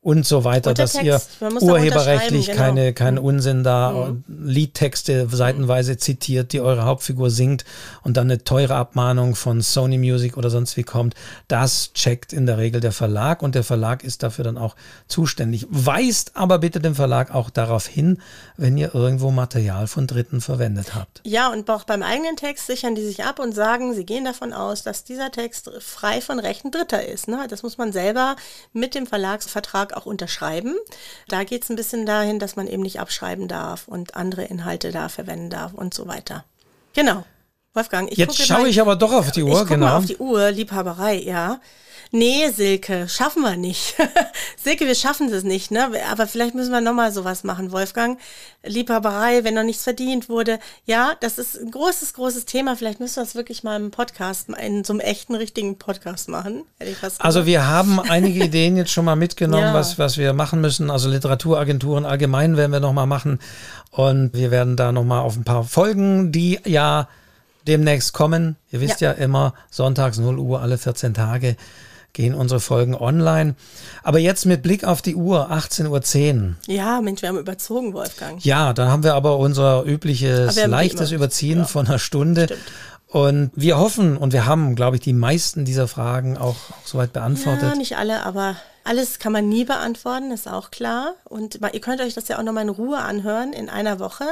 [0.03, 2.57] und so weiter, dass ihr urheberrechtlich genau.
[2.57, 3.13] keine, keinen.
[3.23, 4.23] Unsinn da, mhm.
[4.27, 7.63] Liedtexte seitenweise zitiert, die eure Hauptfigur singt
[8.03, 11.15] und dann eine teure Abmahnung von Sony Music oder sonst wie kommt.
[11.47, 14.75] Das checkt in der Regel der Verlag und der Verlag ist dafür dann auch
[15.07, 15.67] zuständig.
[15.69, 18.21] Weist aber bitte den Verlag auch darauf hin,
[18.57, 21.21] wenn ihr irgendwo Material von Dritten verwendet habt.
[21.23, 24.51] Ja, und auch beim eigenen Text sichern die sich ab und sagen, sie gehen davon
[24.51, 27.29] aus, dass dieser Text frei von Rechten Dritter ist.
[27.29, 27.45] Ne?
[27.49, 28.35] Das muss man selber
[28.73, 30.75] mit dem Verlagsvertrag auch unterschreiben.
[31.27, 34.91] Da geht es ein bisschen dahin, dass man eben nicht abschreiben darf und andere Inhalte
[34.91, 36.45] da verwenden darf und so weiter.
[36.93, 37.25] Genau.
[37.73, 39.87] Wolfgang, ich Jetzt schaue ich aber doch auf die Uhr, ich genau.
[39.87, 41.59] Mal auf die Uhr, Liebhaberei, ja.
[42.15, 43.95] Nee, Silke, schaffen wir nicht.
[44.63, 45.89] Silke, wir schaffen es nicht, ne?
[46.11, 48.19] Aber vielleicht müssen wir nochmal sowas machen, Wolfgang.
[48.63, 50.59] Liebhaberei, wenn noch nichts verdient wurde.
[50.85, 52.75] Ja, das ist ein großes, großes Thema.
[52.75, 56.65] Vielleicht müssen wir das wirklich mal im Podcast, in so einem echten, richtigen Podcast machen.
[57.17, 59.73] Also wir haben einige Ideen jetzt schon mal mitgenommen, ja.
[59.73, 60.91] was, was wir machen müssen.
[60.91, 63.39] Also Literaturagenturen allgemein werden wir nochmal machen.
[63.89, 67.07] Und wir werden da nochmal auf ein paar Folgen, die ja
[67.67, 68.57] demnächst kommen.
[68.71, 71.55] Ihr wisst ja, ja immer, sonntags 0 Uhr alle 14 Tage
[72.13, 73.55] gehen unsere Folgen online.
[74.03, 76.55] Aber jetzt mit Blick auf die Uhr, 18.10 Uhr.
[76.67, 78.43] Ja, Mensch, wir haben überzogen, Wolfgang.
[78.45, 81.65] Ja, dann haben wir aber unser übliches leichtes Überziehen ja.
[81.65, 82.45] von einer Stunde.
[82.45, 82.61] Stimmt.
[83.07, 87.13] Und wir hoffen und wir haben, glaube ich, die meisten dieser Fragen auch, auch soweit
[87.13, 87.69] beantwortet.
[87.69, 91.13] Ja, nicht alle, aber alles kann man nie beantworten, ist auch klar.
[91.25, 93.53] Und ihr könnt euch das ja auch nochmal in Ruhe anhören.
[93.53, 94.25] In einer Woche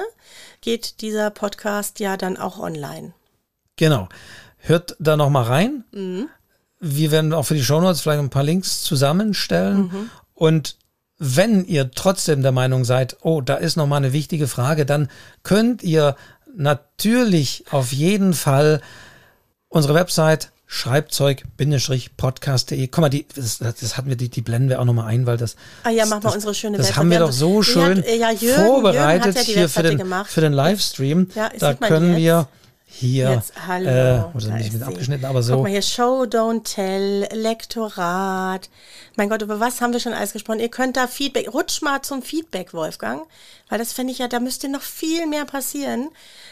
[0.62, 3.14] geht dieser Podcast ja dann auch online.
[3.82, 4.08] Genau.
[4.60, 5.84] Hört da nochmal rein.
[5.92, 6.30] Mhm.
[6.80, 9.78] Wir werden auch für die Shownotes vielleicht ein paar Links zusammenstellen.
[9.78, 10.12] Mhm.
[10.36, 10.78] Und
[11.18, 15.10] wenn ihr trotzdem der Meinung seid, oh, da ist nochmal eine wichtige Frage, dann
[15.42, 16.16] könnt ihr
[16.56, 18.82] natürlich auf jeden Fall
[19.68, 22.88] unsere Website schreibzeug-podcast.de.
[22.88, 25.38] Guck mal, die, das, das hatten wir, die, die blenden wir auch nochmal ein, weil
[25.38, 25.56] das.
[25.86, 27.00] Ah ja, machen wir unsere schöne Das Website.
[27.00, 30.42] haben wir doch so schön hat, ja, Jürgen, vorbereitet Jürgen ja hier für den, für
[30.42, 31.30] den Livestream.
[31.34, 32.48] Ja, da können wir
[32.92, 33.32] hier.
[33.32, 33.88] Jetzt, hallo.
[33.90, 35.54] Äh, oder nicht mit abgeschnitten, aber so.
[35.54, 38.70] Guck mal hier, Show, Don't Tell, Lektorat.
[39.16, 40.60] Mein Gott, über was haben wir schon alles gesprochen?
[40.60, 43.24] Ihr könnt da Feedback, rutsch mal zum Feedback, Wolfgang.
[43.70, 46.10] Weil das fände ich ja, da müsste noch viel mehr passieren.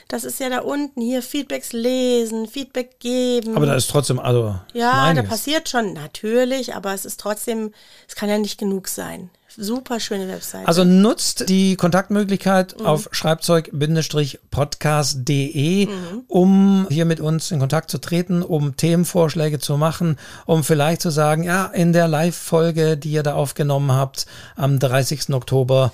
[0.08, 3.58] Das ist ja da unten hier Feedbacks lesen, Feedback geben.
[3.58, 4.56] Aber da ist trotzdem, also.
[4.74, 7.74] Ja, da passiert schon, natürlich, aber es ist trotzdem,
[8.08, 9.30] es kann ja nicht genug sein.
[9.58, 10.68] Super schöne Webseite.
[10.68, 12.86] Also nutzt die Kontaktmöglichkeit Mhm.
[12.86, 15.88] auf schreibzeug-podcast.de,
[16.28, 21.10] um hier mit uns in Kontakt zu treten, um Themenvorschläge zu machen, um vielleicht zu
[21.10, 25.34] sagen, ja, in der Live-Folge, die ihr da aufgenommen habt am 30.
[25.34, 25.92] Oktober,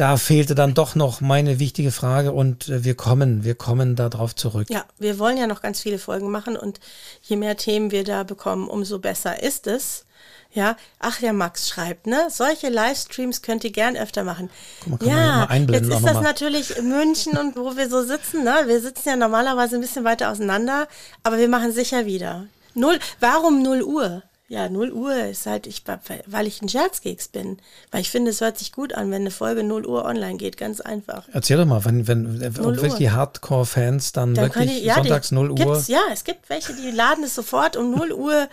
[0.00, 4.34] da fehlte dann doch noch meine wichtige Frage und äh, wir kommen, wir kommen darauf
[4.34, 4.68] zurück.
[4.70, 6.80] Ja, wir wollen ja noch ganz viele Folgen machen und
[7.20, 10.06] je mehr Themen wir da bekommen, umso besser ist es.
[10.52, 12.28] Ja, ach ja, Max schreibt, ne?
[12.30, 14.48] Solche Livestreams könnt ihr gern öfter machen.
[14.86, 16.22] mal, kann man ja, ja mal jetzt ist das mal.
[16.22, 18.54] natürlich in München und wo wir so sitzen, ne?
[18.66, 20.88] Wir sitzen ja normalerweise ein bisschen weiter auseinander,
[21.22, 22.46] aber wir machen sicher wieder.
[22.74, 24.22] Null, warum 0 Uhr?
[24.50, 25.84] Ja, 0 Uhr ist halt, ich,
[26.26, 27.58] weil ich ein Scherzkeks bin.
[27.92, 30.56] Weil ich finde, es hört sich gut an, wenn eine Folge 0 Uhr online geht,
[30.56, 31.28] ganz einfach.
[31.32, 32.74] Erzähl doch mal, wenn, wenn Uhr.
[32.74, 35.54] wirklich die Hardcore-Fans dann, Dann wirklich die- ja, die sonntags 0 Uhr.
[35.54, 38.48] Gibt's, ja, es gibt welche, die laden es sofort um 0 Uhr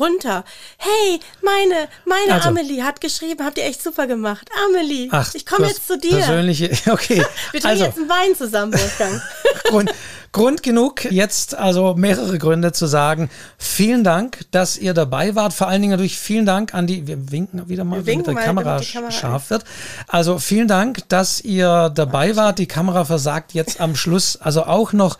[0.00, 0.44] runter.
[0.78, 2.48] Hey, meine, meine Also.
[2.48, 4.48] Amelie hat geschrieben, habt ihr echt super gemacht.
[4.66, 6.16] Amelie, Ach, ich komme jetzt zu dir.
[6.16, 7.24] Persönliche, okay.
[7.52, 9.22] Wir trinken also, jetzt einen Wein zusammen, Wolfgang.
[9.64, 9.92] Grund,
[10.32, 15.52] Grund genug, jetzt also mehrere Gründe zu sagen, vielen Dank, dass ihr dabei wart.
[15.54, 18.44] Vor allen Dingen natürlich vielen Dank an die, wir winken wieder mal, winken damit, mal,
[18.44, 19.64] Kamera damit die Kamera scharf wird.
[20.08, 22.58] Also vielen Dank, dass ihr dabei wart.
[22.58, 25.18] Die Kamera versagt jetzt am Schluss also auch noch.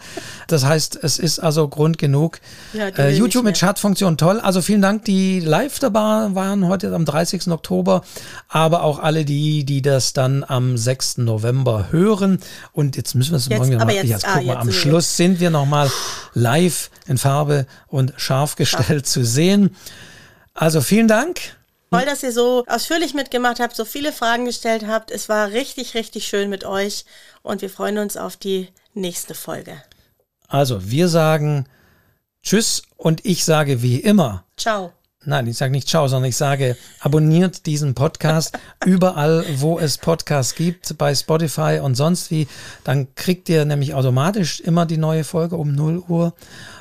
[0.49, 2.41] Das heißt, es ist also Grund genug.
[2.73, 3.57] Ja, äh, YouTube mit.
[3.59, 4.39] Chatfunktion toll.
[4.41, 7.49] Also vielen Dank, die live dabei waren heute am 30.
[7.49, 8.03] Oktober,
[8.49, 11.19] aber auch alle die, die das dann am 6.
[11.19, 12.39] November hören.
[12.73, 14.66] Und jetzt müssen wir es morgen aber mal, jetzt- jetzt ah, guck mal, jetzt am
[14.69, 15.90] wir- Schluss sind wir nochmal
[16.32, 19.77] live in Farbe und scharf gestellt zu sehen.
[20.55, 21.39] Also vielen Dank.
[21.90, 25.10] Toll, dass ihr so ausführlich mitgemacht habt, so viele Fragen gestellt habt.
[25.10, 27.05] Es war richtig, richtig schön mit euch
[27.43, 29.82] und wir freuen uns auf die nächste Folge.
[30.48, 31.68] Also wir sagen
[32.43, 34.94] Tschüss und ich sage wie immer, Ciao.
[35.28, 40.55] Nein, ich sage nicht ciao, sondern ich sage, abonniert diesen Podcast überall, wo es Podcasts
[40.55, 42.47] gibt, bei Spotify und sonst wie.
[42.85, 46.32] Dann kriegt ihr nämlich automatisch immer die neue Folge um 0 Uhr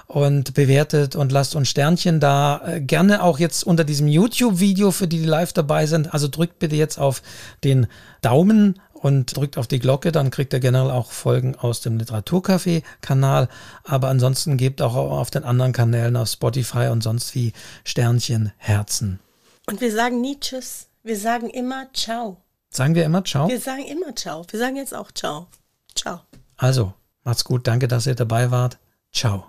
[0.05, 2.61] und bewertet und lasst uns Sternchen da.
[2.65, 6.13] Äh, Gerne auch jetzt unter diesem YouTube-Video, für die, die live dabei sind.
[6.13, 7.23] Also drückt bitte jetzt auf
[7.63, 7.87] den
[8.21, 13.49] Daumen und drückt auf die Glocke, dann kriegt ihr generell auch Folgen aus dem Literaturcafé-Kanal.
[13.83, 17.53] Aber ansonsten gebt auch auf den anderen Kanälen, auf Spotify und sonst wie
[17.83, 19.19] Sternchen, Herzen.
[19.67, 20.87] Und wir sagen nie Tschüss.
[21.03, 22.37] Wir sagen immer Ciao.
[22.71, 23.47] Sagen wir immer Ciao.
[23.47, 24.43] Wir sagen immer Ciao.
[24.49, 25.45] Wir sagen jetzt auch Ciao.
[25.93, 26.21] Ciao.
[26.57, 27.67] Also, macht's gut.
[27.67, 28.79] Danke, dass ihr dabei wart.
[29.13, 29.43] Ciao.